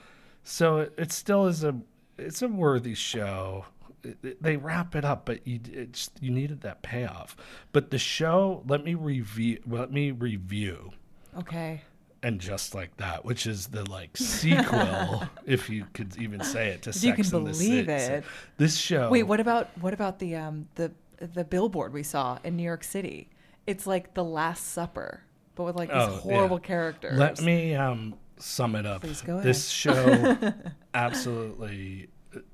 so 0.43 0.77
it, 0.77 0.93
it 0.97 1.11
still 1.11 1.47
is 1.47 1.63
a 1.63 1.75
it's 2.17 2.41
a 2.41 2.47
worthy 2.47 2.93
show. 2.93 3.65
It- 4.03 4.17
it- 4.23 4.43
they 4.43 4.55
wrap 4.57 4.95
it 4.95 5.03
up, 5.05 5.25
but 5.25 5.45
you 5.47 5.59
it's, 5.71 6.09
you 6.21 6.31
needed 6.31 6.61
that 6.61 6.81
payoff. 6.83 7.35
But 7.71 7.89
the 7.91 7.97
show, 7.97 8.63
let 8.67 8.83
me 8.83 8.93
review. 8.93 9.59
Let 9.67 9.91
me 9.91 10.11
review 10.11 10.91
Okay. 11.37 11.81
and 12.23 12.39
just 12.39 12.73
like 12.75 12.95
that, 12.97 13.25
which 13.25 13.45
is 13.47 13.67
the 13.67 13.89
like 13.89 14.15
sequel, 14.17 15.23
if 15.45 15.69
you 15.69 15.85
could 15.93 16.15
even 16.17 16.43
say 16.43 16.69
it, 16.69 16.83
to 16.83 16.89
If 16.91 17.03
you 17.03 17.13
can 17.13 17.21
and 17.25 17.31
believe 17.31 17.89
it. 17.89 18.23
This 18.57 18.77
show. 18.77 19.09
Wait, 19.09 19.23
what 19.23 19.39
about 19.39 19.69
what 19.79 19.93
about 19.93 20.19
the 20.19 20.35
um 20.35 20.67
the 20.75 20.91
the 21.19 21.43
billboard 21.43 21.93
we 21.93 22.03
saw 22.03 22.39
in 22.43 22.55
New 22.57 22.63
York 22.63 22.83
City? 22.83 23.29
It's 23.67 23.87
like 23.87 24.13
the 24.13 24.23
Last 24.23 24.67
Supper, 24.73 25.21
but 25.55 25.63
with 25.63 25.75
like 25.75 25.89
these 25.89 25.97
Oh, 26.01 26.11
yeah. 26.13 26.19
horrible 26.19 26.59
characters. 26.59 27.17
Let 27.17 27.41
me 27.41 27.73
um, 27.75 28.15
sum 28.37 28.75
it 28.75 28.85
up. 28.85 29.01
Please 29.01 29.21
go 29.21 29.41
This 29.41 29.69
show 29.69 30.37
absolutely 30.93 32.09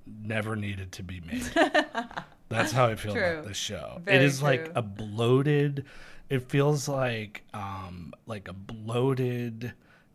never 0.06 0.56
needed 0.56 0.92
to 0.94 1.04
be 1.04 1.22
made. 1.22 1.44
That's 2.50 2.72
how 2.72 2.86
I 2.88 2.96
feel 2.96 3.14
True. 3.14 3.24
about 3.40 3.46
this 3.48 3.58
show. 3.58 3.98
it 4.00 4.04
Very 4.06 4.26
is 4.26 4.42
like 4.44 4.72
a 4.76 4.82
bloated. 4.82 5.86
It 6.30 6.50
feels 6.50 6.88
like 6.88 7.44
um 7.54 8.14
like 8.26 8.48
a 8.48 8.54
bloated, 8.54 9.74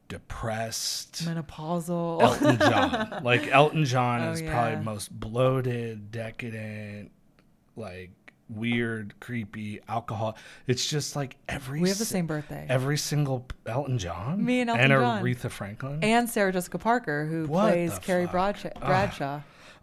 depressed 0.09 1.25
Menopausal. 1.25 2.23
Elton 2.23 2.59
John. 2.59 3.21
like 3.25 3.49
Elton 3.49 3.85
John 3.85 4.23
Oh, 4.23 4.31
is 4.33 4.43
probably 4.43 4.85
most 4.85 5.19
bloated, 5.19 6.11
decadent, 6.11 7.11
like 7.75 8.11
weird, 8.49 9.15
creepy 9.21 9.81
alcohol. 9.89 10.37
It's 10.67 10.87
just 10.87 11.17
like 11.17 11.37
every 11.49 11.81
we 11.81 11.89
have 11.89 11.99
the 11.99 12.05
si- 12.05 12.13
same 12.13 12.27
birthday. 12.27 12.67
every 12.69 12.97
single 12.99 13.47
Elton 13.67 13.99
John. 13.99 14.45
Me 14.45 14.61
and 14.61 14.71
Elton 14.71 14.91
and 14.93 15.01
John. 15.01 15.23
Aretha 15.23 15.51
Franklin. 15.51 15.99
and 16.03 16.29
Sarah 16.31 16.53
Jessica 16.53 16.79
Parker, 16.79 17.27
who 17.27 17.47
What 17.47 17.71
plays 17.73 17.99
Carrie? 17.99 18.27
Bradshaw. 18.27 18.71
Bradshaw. 18.81 19.41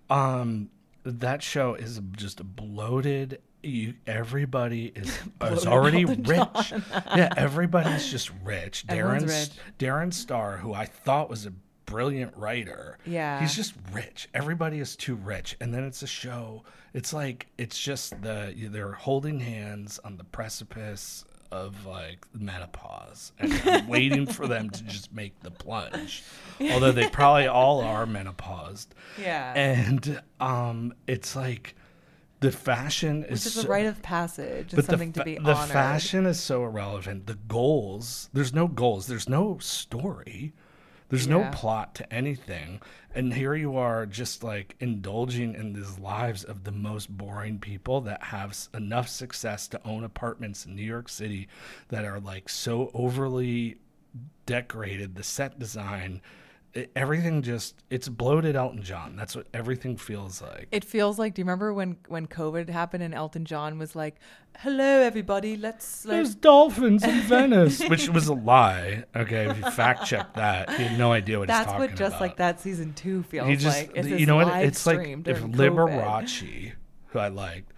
Um, 0.10 0.70
that 1.04 1.42
show 1.44 1.76
is 1.76 2.00
just 2.16 2.44
bloated. 2.56 3.42
You, 3.62 3.94
everybody 4.06 4.92
is, 4.94 5.18
is 5.42 5.66
already 5.66 6.02
Elton 6.04 6.24
rich. 6.24 6.74
yeah, 7.16 7.30
everybody's 7.38 8.10
just 8.12 8.30
rich. 8.44 8.84
Everyone's 8.90 9.24
Darren 9.24 9.28
rich. 9.30 9.50
Darren 9.80 10.14
Star, 10.14 10.58
who 10.58 10.74
I 10.74 10.86
thought 10.86 11.30
was 11.30 11.46
a 11.46 11.54
brilliant 11.86 12.36
writer, 12.38 12.98
Yeah. 13.06 13.40
he's 13.42 13.56
just 13.56 13.74
rich. 13.92 14.28
Everybody 14.34 14.80
is 14.80 14.96
too 14.96 15.16
rich, 15.16 15.56
and 15.62 15.74
then 15.74 15.84
it's 15.84 16.02
a 16.04 16.08
show. 16.08 16.64
It's 16.94 17.14
like 17.14 17.48
it's 17.58 17.80
just 17.80 18.22
the 18.22 18.54
they're 18.72 18.92
holding 18.94 19.40
hands 19.40 20.00
on 20.04 20.18
the 20.18 20.24
precipice 20.24 21.26
of 21.52 21.86
like 21.86 22.26
menopause, 22.34 23.32
and 23.40 23.54
I'm 23.66 23.88
waiting 23.98 24.26
for 24.26 24.48
them 24.48 24.70
to 24.72 24.84
just 24.84 25.14
make 25.14 25.40
the 25.42 25.52
plunge. 25.52 26.24
Although 26.60 26.92
they 26.92 27.10
probably 27.10 27.48
all 27.48 27.82
are 27.82 28.06
menopaused 28.06 28.88
Yeah. 29.20 29.54
and 29.56 30.22
um 30.40 30.94
it's 31.08 31.36
like 31.36 31.76
the 32.40 32.52
fashion 32.52 33.24
is 33.26 33.46
is 33.46 33.58
a 33.58 33.62
so- 33.62 33.68
rite 33.70 33.86
of 33.86 34.02
passage. 34.02 34.74
It's 34.74 34.88
something 34.88 35.14
to 35.14 35.20
fa- 35.22 35.26
be 35.26 35.38
the 35.38 35.56
fashion 35.56 36.26
is 36.26 36.40
so 36.40 36.64
irrelevant 36.64 37.26
the 37.28 37.36
goals 37.36 38.30
there's 38.34 38.54
no 38.54 38.68
goals 38.68 39.08
there's 39.08 39.30
no 39.30 39.58
story 39.60 40.54
there's 41.14 41.28
no 41.28 41.48
plot 41.52 41.94
to 41.94 42.12
anything. 42.12 42.82
And 43.14 43.32
here 43.32 43.54
you 43.54 43.78
are 43.78 44.08
just 44.08 44.44
like 44.44 44.76
indulging 44.80 45.54
in 45.54 45.74
these 45.74 46.00
lives 46.00 46.44
of 46.44 46.64
the 46.64 46.72
most 46.72 47.16
boring 47.16 47.60
people 47.60 48.02
that 48.02 48.24
have 48.24 48.58
enough 48.74 49.08
success 49.08 49.68
to 49.68 49.88
own 49.88 50.04
apartments 50.04 50.66
in 50.66 50.76
new 50.76 50.82
york 50.82 51.08
city 51.08 51.48
that 51.90 52.04
are 52.04 52.20
like 52.20 52.50
so 52.50 52.90
overly 52.96 53.78
decorated 54.48 55.14
the 55.14 55.24
set 55.24 55.60
design 55.60 56.20
it, 56.74 56.92
everything 56.96 57.42
just 57.42 57.76
it's 57.90 58.10
bloated 58.10 58.56
elton 58.56 58.82
john 58.82 59.16
that's 59.16 59.36
what 59.36 59.48
everything 59.54 59.96
feels 59.96 60.42
like 60.42 60.68
It 60.72 60.84
feels 60.84 61.20
like. 61.20 61.34
Do 61.36 61.42
you 61.42 61.46
remember 61.46 61.74
when 61.74 61.98
when 62.08 62.26
COVID 62.28 62.70
happened 62.70 63.04
and 63.04 63.14
Elton 63.14 63.46
John 63.46 63.78
was 63.78 63.96
like, 63.96 64.16
"Hello, 64.60 64.84
everybody, 65.02 65.56
let's 65.56 66.06
like." 66.06 66.16
There's 66.16 66.36
dolphins 66.36 67.04
in 67.04 67.20
Venice, 67.22 67.82
which 67.90 68.10
was 68.10 68.28
a 68.28 68.34
lie. 68.34 69.04
Okay, 69.16 69.50
if 69.50 69.58
you 69.58 69.72
fact 69.72 70.06
check 70.06 70.34
that, 70.34 70.70
he 70.72 70.84
had 70.84 70.98
no 70.98 71.12
idea 71.12 71.40
what 71.40 71.48
That's 71.48 71.60
he's 71.60 71.66
talking 71.74 71.86
about. 71.86 71.90
That's 71.90 72.00
what 72.00 72.06
just 72.06 72.16
about. 72.16 72.22
like 72.22 72.38
that 72.38 72.60
season 72.60 72.94
two 72.94 73.24
feels 73.24 73.48
He 73.48 73.56
just, 73.56 73.78
like. 73.78 73.92
It's 73.96 74.08
you 74.08 74.26
know 74.26 74.38
what? 74.38 74.48
It's 74.64 74.86
like 74.86 75.08
if 75.08 75.24
during 75.24 75.54
COVID. 75.54 75.56
Liberace, 75.56 76.74
who 77.08 77.20
I 77.20 77.28
liked, 77.28 77.72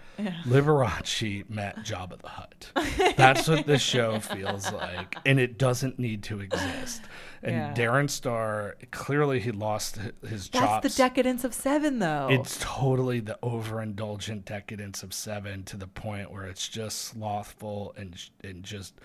Liberace 0.46 1.50
met 1.50 1.78
Jabba 1.78 2.22
the 2.22 2.30
Hutt. 2.30 2.72
That's 3.18 3.48
what 3.48 3.66
this 3.66 3.82
show 3.82 4.20
feels 4.20 4.72
like, 4.72 5.18
and 5.26 5.40
it 5.40 5.58
doesn't 5.58 6.00
need 6.00 6.24
to 6.24 6.40
exist. 6.40 7.02
And 7.46 7.56
Yeah. 7.56 7.74
Darren 7.76 8.10
Star, 8.10 8.76
clearly, 8.90 9.40
he 9.40 9.52
lost 9.52 9.98
hi- 9.98 10.28
his 10.28 10.50
That's 10.50 10.82
the 10.96 10.98
decadence 10.98 11.44
of 11.44 11.54
Seven, 11.54 12.00
though. 12.00 12.28
It's 12.32 12.58
totally 12.60 13.20
the 13.20 13.38
overindulgent 13.44 14.46
decadence 14.46 15.04
of 15.04 15.14
Seven 15.14 15.64
to 15.66 15.78
the 15.78 15.86
point 15.88 16.32
where 16.32 16.46
it's 16.46 16.68
just 16.68 17.00
slothful 17.04 17.94
and 17.98 18.18
and 18.44 18.64
just 18.64 18.96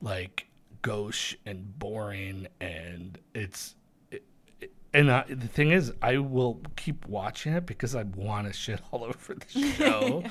like 0.00 0.46
gauche 0.82 1.34
and 1.44 1.76
boring, 1.78 2.46
and 2.60 3.18
it's. 3.34 3.74
It, 4.12 4.22
it- 4.60 4.70
and 4.94 5.10
I, 5.10 5.24
the 5.28 5.48
thing 5.48 5.72
is, 5.72 5.92
I 6.00 6.18
will 6.18 6.60
keep 6.76 7.04
watching 7.06 7.52
it 7.52 7.66
because 7.66 7.94
I 7.96 8.04
want 8.04 8.46
to 8.46 8.52
shit 8.52 8.80
all 8.92 9.02
over 9.10 9.34
the 9.34 9.60
show. 9.74 10.22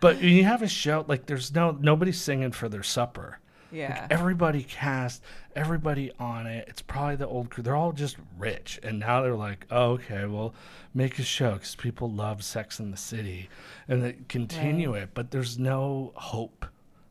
But 0.00 0.16
when 0.16 0.30
you 0.30 0.44
have 0.44 0.62
a 0.62 0.68
show 0.68 1.04
like, 1.06 1.26
there's 1.26 1.54
no 1.54 1.72
nobody's 1.72 2.18
singing 2.20 2.52
for 2.52 2.68
their 2.70 2.82
supper. 2.82 3.40
Yeah. 3.72 4.02
Like 4.02 4.12
everybody 4.12 4.62
cast, 4.62 5.22
everybody 5.54 6.12
on 6.18 6.46
it. 6.46 6.66
It's 6.68 6.82
probably 6.82 7.16
the 7.16 7.26
old 7.26 7.50
crew. 7.50 7.62
They're 7.62 7.76
all 7.76 7.92
just 7.92 8.16
rich, 8.38 8.80
and 8.82 8.98
now 8.98 9.22
they're 9.22 9.34
like, 9.34 9.66
"Oh, 9.70 9.92
okay, 9.92 10.26
well, 10.26 10.54
make 10.94 11.18
a 11.18 11.22
show 11.22 11.52
because 11.54 11.74
people 11.74 12.10
love 12.10 12.42
Sex 12.44 12.80
in 12.80 12.90
the 12.90 12.96
City," 12.96 13.48
and 13.88 14.02
they 14.02 14.16
continue 14.28 14.94
it. 14.94 15.10
But 15.14 15.30
there's 15.30 15.58
no 15.58 16.12
hope. 16.14 16.66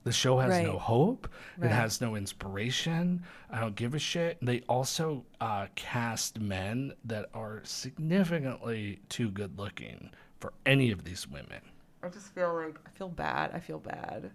The 0.06 0.12
show 0.14 0.40
has 0.40 0.64
no 0.64 0.80
hope. 0.80 1.28
Right. 1.58 1.70
It 1.70 1.74
has 1.74 2.00
no 2.02 2.16
inspiration. 2.16 3.24
I 3.52 3.60
don't 3.60 3.76
give 3.76 3.94
a 3.94 4.00
shit. 4.00 4.38
They 4.42 4.62
also 4.62 5.26
uh, 5.42 5.68
cast 5.76 6.40
men 6.40 6.94
that 7.06 7.30
are 7.34 7.62
significantly 7.64 9.02
too 9.10 9.30
good 9.30 9.60
looking 9.60 10.10
for 10.40 10.54
any 10.66 10.92
of 10.92 11.04
these 11.04 11.28
women. 11.28 11.62
I 12.02 12.08
just 12.08 12.34
feel 12.34 12.56
like 12.56 12.78
I 12.88 12.90
feel 12.92 13.10
bad. 13.10 13.52
I 13.54 13.60
feel 13.60 13.80
bad. 13.80 14.32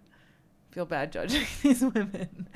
Feel 0.75 0.85
bad 0.85 1.09
judging 1.13 1.45
these 1.63 1.79
women. 1.81 2.49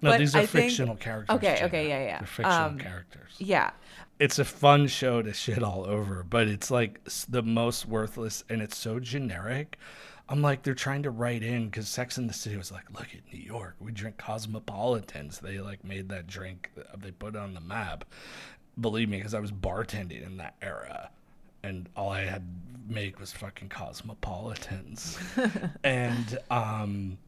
No, 0.00 0.10
But 0.10 0.18
these 0.20 0.34
are 0.34 0.38
I 0.38 0.46
think- 0.46 0.68
fictional 0.70 0.96
characters. 0.96 1.36
Okay, 1.36 1.56
Jeana. 1.60 1.64
okay, 1.66 1.86
yeah, 1.88 2.02
yeah. 2.02 2.18
They're 2.20 2.26
fictional 2.26 2.56
Um, 2.56 2.78
characters. 2.78 3.34
Yeah. 3.36 3.70
it's 4.18 4.38
a 4.38 4.44
fun 4.46 4.86
show 4.86 5.20
to 5.20 5.34
shit 5.34 5.62
all 5.62 5.84
over, 5.84 6.22
but 6.22 6.48
it's 6.48 6.70
like 6.70 6.98
the 7.28 7.42
most 7.42 7.84
worthless 7.86 8.42
and 8.48 8.62
it's 8.62 8.74
so 8.78 8.98
generic. 8.98 9.78
I'm 10.30 10.40
like, 10.40 10.62
they're 10.62 10.74
trying 10.74 11.02
to 11.02 11.10
write 11.10 11.42
in 11.42 11.66
because 11.66 11.88
Sex 11.88 12.16
in 12.16 12.26
the 12.26 12.32
City 12.32 12.56
was 12.56 12.72
like, 12.72 12.90
look 12.98 13.08
at 13.14 13.30
New 13.34 13.38
York, 13.40 13.76
we 13.80 13.92
drink 13.92 14.16
cosmopolitans. 14.16 15.38
They 15.40 15.58
like 15.60 15.84
made 15.84 16.08
that 16.08 16.26
drink, 16.26 16.70
uh, 16.78 16.96
they 16.98 17.10
put 17.10 17.34
it 17.34 17.38
on 17.38 17.52
the 17.52 17.60
map. 17.60 18.06
Believe 18.80 19.10
me, 19.10 19.18
because 19.18 19.34
I 19.34 19.40
was 19.40 19.52
bartending 19.52 20.26
in 20.26 20.38
that 20.38 20.54
era 20.62 21.10
and 21.62 21.86
all 21.94 22.08
I 22.08 22.22
had 22.22 22.44
make 22.88 23.20
was 23.20 23.30
fucking 23.32 23.68
cosmopolitans. 23.68 25.18
and, 25.84 26.38
um, 26.50 27.18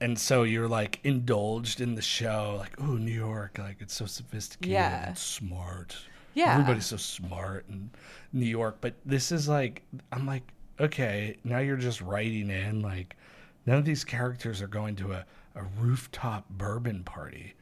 and 0.00 0.18
so 0.18 0.42
you're 0.44 0.68
like 0.68 1.00
indulged 1.04 1.80
in 1.80 1.94
the 1.94 2.02
show, 2.02 2.56
like, 2.58 2.74
oh, 2.80 2.94
New 2.94 3.12
York, 3.12 3.58
like 3.58 3.76
it's 3.80 3.94
so 3.94 4.06
sophisticated 4.06 4.72
Yeah. 4.72 5.08
and 5.08 5.18
smart. 5.18 5.96
Yeah. 6.34 6.52
Everybody's 6.52 6.86
so 6.86 6.96
smart 6.96 7.66
in 7.68 7.90
New 8.32 8.46
York. 8.46 8.78
But 8.80 8.94
this 9.04 9.32
is 9.32 9.48
like, 9.48 9.82
I'm 10.12 10.24
like, 10.26 10.44
okay, 10.78 11.36
now 11.42 11.58
you're 11.58 11.76
just 11.76 12.00
writing 12.00 12.48
in, 12.50 12.80
like, 12.80 13.16
none 13.66 13.76
of 13.78 13.84
these 13.84 14.04
characters 14.04 14.62
are 14.62 14.68
going 14.68 14.94
to 14.96 15.12
a, 15.12 15.24
a 15.56 15.62
rooftop 15.80 16.48
bourbon 16.50 17.02
party. 17.02 17.54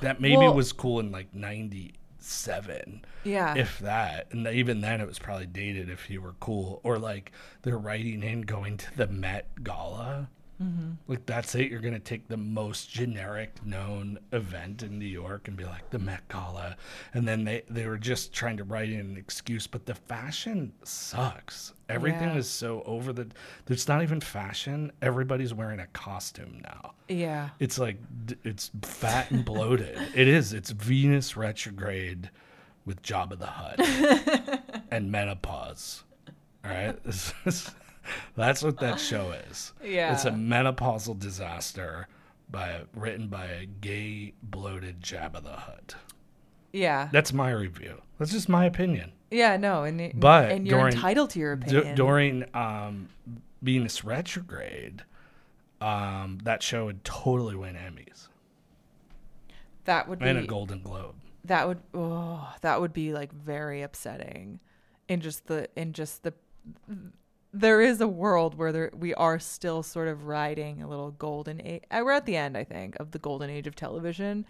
That 0.00 0.20
maybe 0.20 0.38
Well- 0.38 0.54
was 0.54 0.72
cool 0.72 0.98
in 0.98 1.12
like 1.12 1.32
97 1.34 3.04
Yeah. 3.24 3.54
if 3.54 3.78
that 3.80 4.28
and 4.32 4.46
even 4.46 4.80
then 4.80 5.00
it 5.00 5.06
was 5.06 5.18
probably 5.18 5.46
dated 5.46 5.88
if 5.90 6.08
you 6.10 6.20
were 6.22 6.34
cool 6.40 6.80
or 6.82 6.98
like 6.98 7.32
they're 7.62 7.78
writing 7.78 8.22
in 8.22 8.42
going 8.42 8.76
to 8.78 8.96
the 8.96 9.06
met 9.06 9.62
gala 9.62 10.28
Mm-hmm. 10.62 10.90
like 11.08 11.26
that's 11.26 11.56
it 11.56 11.68
you're 11.70 11.80
gonna 11.80 11.98
take 11.98 12.28
the 12.28 12.36
most 12.36 12.88
generic 12.88 13.54
known 13.66 14.20
event 14.32 14.84
in 14.84 15.00
new 15.00 15.04
york 15.04 15.48
and 15.48 15.56
be 15.56 15.64
like 15.64 15.90
the 15.90 15.98
met 15.98 16.28
gala 16.28 16.76
and 17.12 17.26
then 17.26 17.42
they 17.42 17.62
they 17.68 17.86
were 17.88 17.98
just 17.98 18.32
trying 18.32 18.56
to 18.58 18.64
write 18.64 18.88
in 18.88 19.00
an 19.00 19.16
excuse 19.16 19.66
but 19.66 19.84
the 19.84 19.96
fashion 19.96 20.72
sucks 20.84 21.72
everything 21.88 22.28
Yeah. 22.28 22.36
is 22.36 22.48
so 22.48 22.82
over 22.86 23.12
the 23.12 23.26
it's 23.68 23.88
not 23.88 24.02
even 24.02 24.20
fashion 24.20 24.92
everybody's 25.02 25.52
wearing 25.52 25.80
a 25.80 25.88
costume 25.88 26.60
now 26.62 26.92
yeah. 27.08 27.48
it's 27.58 27.78
like 27.78 27.98
it's 28.44 28.70
fat 28.82 29.30
and 29.32 29.44
bloated. 29.44 29.98
it 30.14 30.26
is. 30.26 30.54
It's 30.54 30.70
Venus 30.70 31.36
retrograde 31.36 32.30
with 32.86 33.02
Jabba 33.02 33.38
the 33.38 33.46
Hutt 33.46 34.80
and 34.90 35.12
menopause. 35.12 36.04
All 36.64 36.70
right, 36.70 36.96
This 37.04 37.34
is- 37.44 37.70
that's 38.36 38.62
what 38.62 38.78
that 38.80 39.00
show 39.00 39.32
is. 39.50 39.72
Yeah. 39.82 40.12
it's 40.12 40.24
a 40.24 40.30
menopausal 40.30 41.18
disaster 41.18 42.08
by 42.50 42.82
written 42.94 43.28
by 43.28 43.46
a 43.46 43.66
gay 43.66 44.34
bloated 44.42 45.00
Jabba 45.00 45.42
the 45.42 45.52
Hutt. 45.52 45.96
Yeah. 46.72 47.08
That's 47.12 47.32
my 47.32 47.50
review. 47.50 48.00
That's 48.18 48.32
just 48.32 48.48
my 48.48 48.64
opinion. 48.66 49.12
Yeah, 49.30 49.56
no, 49.56 49.84
and 49.84 50.00
it- 50.00 50.18
But 50.20 50.50
and 50.52 50.66
you're 50.66 50.78
during- 50.80 50.94
entitled 50.94 51.30
to 51.30 51.38
your 51.38 51.56
D- 51.56 51.66
opinion. 51.76 51.96
during 51.96 52.44
um, 52.54 53.08
Venus 53.62 54.04
retrograde, 54.04 55.02
um, 55.80 56.38
that 56.44 56.62
show 56.62 56.84
would 56.86 57.04
totally 57.04 57.54
win 57.56 57.74
Emmys 57.74 58.28
that 59.84 60.08
would 60.08 60.18
be 60.18 60.26
and 60.26 60.38
a 60.38 60.46
Golden 60.46 60.80
Globe. 60.82 61.14
that 61.44 61.66
would 61.68 61.80
oh, 61.92 62.54
that 62.62 62.80
would 62.80 62.92
be 62.92 63.12
like 63.12 63.32
very 63.32 63.82
upsetting 63.82 64.60
in 65.08 65.20
just 65.20 65.46
the 65.46 65.68
in 65.76 65.92
just 65.92 66.22
the 66.22 66.32
there 67.56 67.80
is 67.80 68.00
a 68.00 68.08
world 68.08 68.56
where 68.56 68.72
there, 68.72 68.90
we 68.98 69.14
are 69.14 69.38
still 69.38 69.82
sort 69.82 70.08
of 70.08 70.26
riding 70.26 70.82
a 70.82 70.88
little 70.88 71.12
golden 71.12 71.60
age 71.64 71.82
uh, 71.90 72.00
we're 72.04 72.12
at 72.12 72.26
the 72.26 72.36
end 72.36 72.56
i 72.56 72.64
think 72.64 72.96
of 73.00 73.12
the 73.12 73.18
golden 73.18 73.48
age 73.50 73.66
of 73.66 73.74
television 73.74 74.44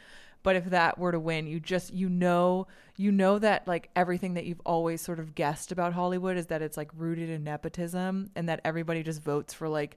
But 0.45 0.57
if 0.57 0.67
that 0.67 0.99
were 0.99 1.11
to 1.11 1.19
win, 1.19 1.47
you 1.47 1.59
just 1.59 1.93
you 1.95 2.09
know 2.09 2.67
you 2.97 3.11
know 3.11 3.39
that 3.39 3.67
like 3.67 3.89
everything 3.97 4.35
that 4.35 4.45
you've 4.45 4.61
always 4.67 5.01
sort 5.01 5.19
of 5.19 5.35
guessed 5.35 5.73
about 5.73 5.95
Hollywood 5.95 6.37
is 6.37 6.47
that 6.49 6.63
it's 6.63 6.77
like 6.77 6.91
rooted 6.95 7.31
in 7.31 7.45
nepotism 7.45 8.31
and 8.37 8.49
that 8.49 8.61
everybody 8.65 9.03
just 9.03 9.23
votes 9.23 9.55
for 9.55 9.69
like 9.69 9.97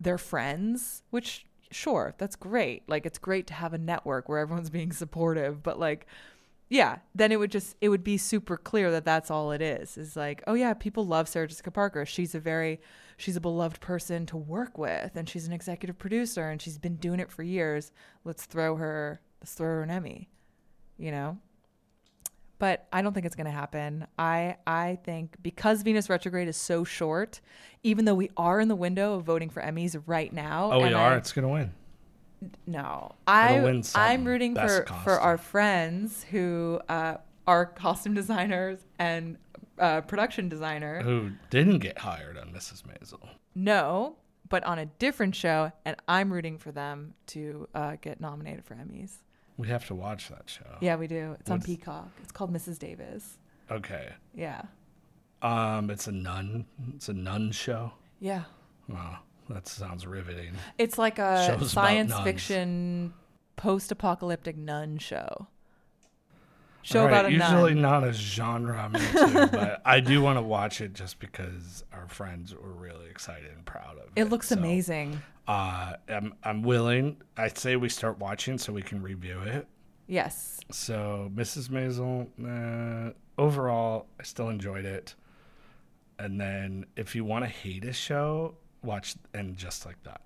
their 0.00 0.18
friends, 0.18 1.02
which 1.10 1.46
sure, 1.70 2.14
that's 2.18 2.36
great. 2.36 2.88
Like 2.88 3.04
it's 3.04 3.18
great 3.18 3.46
to 3.48 3.54
have 3.54 3.74
a 3.74 3.78
network 3.78 4.28
where 4.28 4.38
everyone's 4.38 4.70
being 4.70 4.92
supportive, 4.92 5.62
but 5.62 5.78
like 5.78 6.06
yeah, 6.68 6.98
then 7.14 7.30
it 7.30 7.38
would 7.38 7.50
just 7.50 7.76
it 7.80 7.88
would 7.88 8.02
be 8.04 8.16
super 8.16 8.56
clear 8.56 8.90
that 8.90 9.04
that's 9.04 9.30
all 9.30 9.52
it 9.52 9.60
is. 9.60 9.98
Is 9.98 10.16
like, 10.16 10.42
oh 10.46 10.54
yeah, 10.54 10.74
people 10.74 11.06
love 11.06 11.28
Sarah 11.28 11.46
Jessica 11.46 11.70
Parker. 11.70 12.06
She's 12.06 12.34
a 12.34 12.40
very 12.40 12.80
she's 13.16 13.36
a 13.36 13.40
beloved 13.40 13.80
person 13.80 14.26
to 14.26 14.36
work 14.36 14.76
with 14.78 15.14
and 15.14 15.28
she's 15.28 15.46
an 15.46 15.52
executive 15.52 15.98
producer 15.98 16.48
and 16.50 16.60
she's 16.60 16.78
been 16.78 16.96
doing 16.96 17.20
it 17.20 17.30
for 17.30 17.42
years. 17.42 17.92
Let's 18.24 18.46
throw 18.46 18.76
her 18.76 19.20
let's 19.40 19.54
throw 19.54 19.68
her 19.68 19.82
an 19.82 19.90
Emmy. 19.90 20.30
You 20.98 21.10
know? 21.10 21.38
But 22.58 22.86
I 22.92 23.02
don't 23.02 23.12
think 23.12 23.26
it's 23.26 23.34
going 23.34 23.46
to 23.46 23.50
happen. 23.50 24.06
I 24.18 24.56
I 24.66 24.98
think 25.04 25.36
because 25.42 25.82
Venus 25.82 26.08
retrograde 26.08 26.48
is 26.48 26.56
so 26.56 26.82
short, 26.82 27.40
even 27.82 28.04
though 28.04 28.14
we 28.14 28.30
are 28.36 28.58
in 28.58 28.68
the 28.68 28.76
window 28.76 29.14
of 29.14 29.24
voting 29.24 29.50
for 29.50 29.60
Emmys 29.60 30.00
right 30.06 30.32
now. 30.32 30.70
Oh, 30.72 30.80
we 30.80 30.92
are. 30.92 31.12
I- 31.12 31.16
it's 31.16 31.32
gonna 31.32 31.48
win. 31.48 31.72
No, 32.66 33.14
I 33.26 33.82
I'm 33.94 34.24
rooting 34.24 34.54
best 34.54 34.88
for 34.88 34.94
for 35.04 35.12
our 35.20 35.38
friends 35.38 36.24
who 36.30 36.80
uh, 36.88 37.16
are 37.46 37.66
costume 37.66 38.14
designers 38.14 38.78
and 38.98 39.36
uh, 39.78 40.00
production 40.02 40.48
designer. 40.48 41.02
Who 41.02 41.30
didn't 41.50 41.78
get 41.80 41.98
hired 41.98 42.36
on 42.38 42.48
Mrs. 42.52 42.82
Maisel? 42.84 43.28
No, 43.54 44.16
but 44.48 44.62
on 44.64 44.78
a 44.78 44.86
different 44.86 45.34
show, 45.34 45.72
and 45.84 45.96
I'm 46.08 46.32
rooting 46.32 46.58
for 46.58 46.70
them 46.72 47.14
to 47.28 47.68
uh, 47.74 47.96
get 48.00 48.20
nominated 48.20 48.64
for 48.64 48.74
Emmys. 48.74 49.12
We 49.56 49.68
have 49.68 49.86
to 49.86 49.94
watch 49.94 50.28
that 50.28 50.42
show. 50.50 50.76
Yeah, 50.80 50.96
we 50.96 51.06
do. 51.06 51.36
It's 51.40 51.50
on 51.50 51.62
Peacock. 51.62 52.08
It's 52.22 52.32
called 52.32 52.52
Mrs. 52.52 52.78
Davis. 52.78 53.38
Okay. 53.70 54.10
Yeah, 54.34 54.62
Um, 55.42 55.90
it's 55.90 56.06
a 56.08 56.12
nun. 56.12 56.66
It's 56.94 57.08
a 57.08 57.12
nun 57.14 57.52
show. 57.52 57.92
yeah. 58.20 58.44
Wow, 58.88 59.20
that 59.48 59.66
sounds 59.68 60.06
riveting. 60.06 60.52
It's 60.78 60.98
like 60.98 61.18
a 61.18 61.44
Shows 61.46 61.56
about 61.56 61.68
science 61.70 62.10
nuns. 62.10 62.24
fiction, 62.24 63.14
post-apocalyptic 63.56 64.56
nun 64.56 64.98
show. 64.98 65.48
Show 66.82 67.00
All 67.00 67.06
right, 67.06 67.12
about 67.12 67.26
a 67.26 67.30
nun. 67.36 67.50
usually 67.52 67.74
nun. 67.74 67.82
not 67.82 68.04
a 68.04 68.12
genre 68.12 68.76
I'm 68.78 68.94
into, 68.94 69.48
but 69.52 69.80
I 69.86 70.00
do 70.00 70.20
want 70.20 70.36
to 70.38 70.42
watch 70.42 70.80
it 70.82 70.92
just 70.92 71.18
because 71.18 71.82
our 71.94 72.06
friends 72.08 72.54
were 72.54 72.72
really 72.72 73.08
excited 73.08 73.50
and 73.56 73.64
proud 73.64 73.96
of 73.96 74.04
it. 74.14 74.20
It 74.20 74.24
looks 74.30 74.48
So, 74.48 74.56
amazing. 74.56 75.22
Uh, 75.48 75.94
I'm 76.08 76.34
I'm 76.42 76.62
willing. 76.62 77.16
I'd 77.38 77.56
say 77.56 77.76
we 77.76 77.88
start 77.88 78.18
watching 78.18 78.58
so 78.58 78.72
we 78.72 78.82
can 78.82 79.02
review 79.02 79.40
it. 79.40 79.66
Yes. 80.06 80.60
So 80.70 81.30
Mrs. 81.34 81.68
Maisel, 81.70 82.28
uh, 83.08 83.12
overall, 83.38 84.06
I 84.20 84.22
still 84.24 84.50
enjoyed 84.50 84.84
it. 84.84 85.14
And 86.18 86.38
then 86.40 86.84
if 86.96 87.14
you 87.14 87.24
want 87.24 87.44
to 87.46 87.50
hate 87.50 87.84
a 87.86 87.92
show, 87.94 88.56
watch 88.84 89.14
and 89.32 89.56
just 89.56 89.86
like 89.86 90.02
that. 90.04 90.20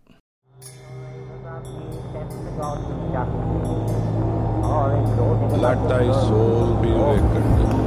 Let 5.58 5.88
thy 5.88 6.12
soul 6.12 6.74
be 6.82 6.90
awakened. 6.90 7.78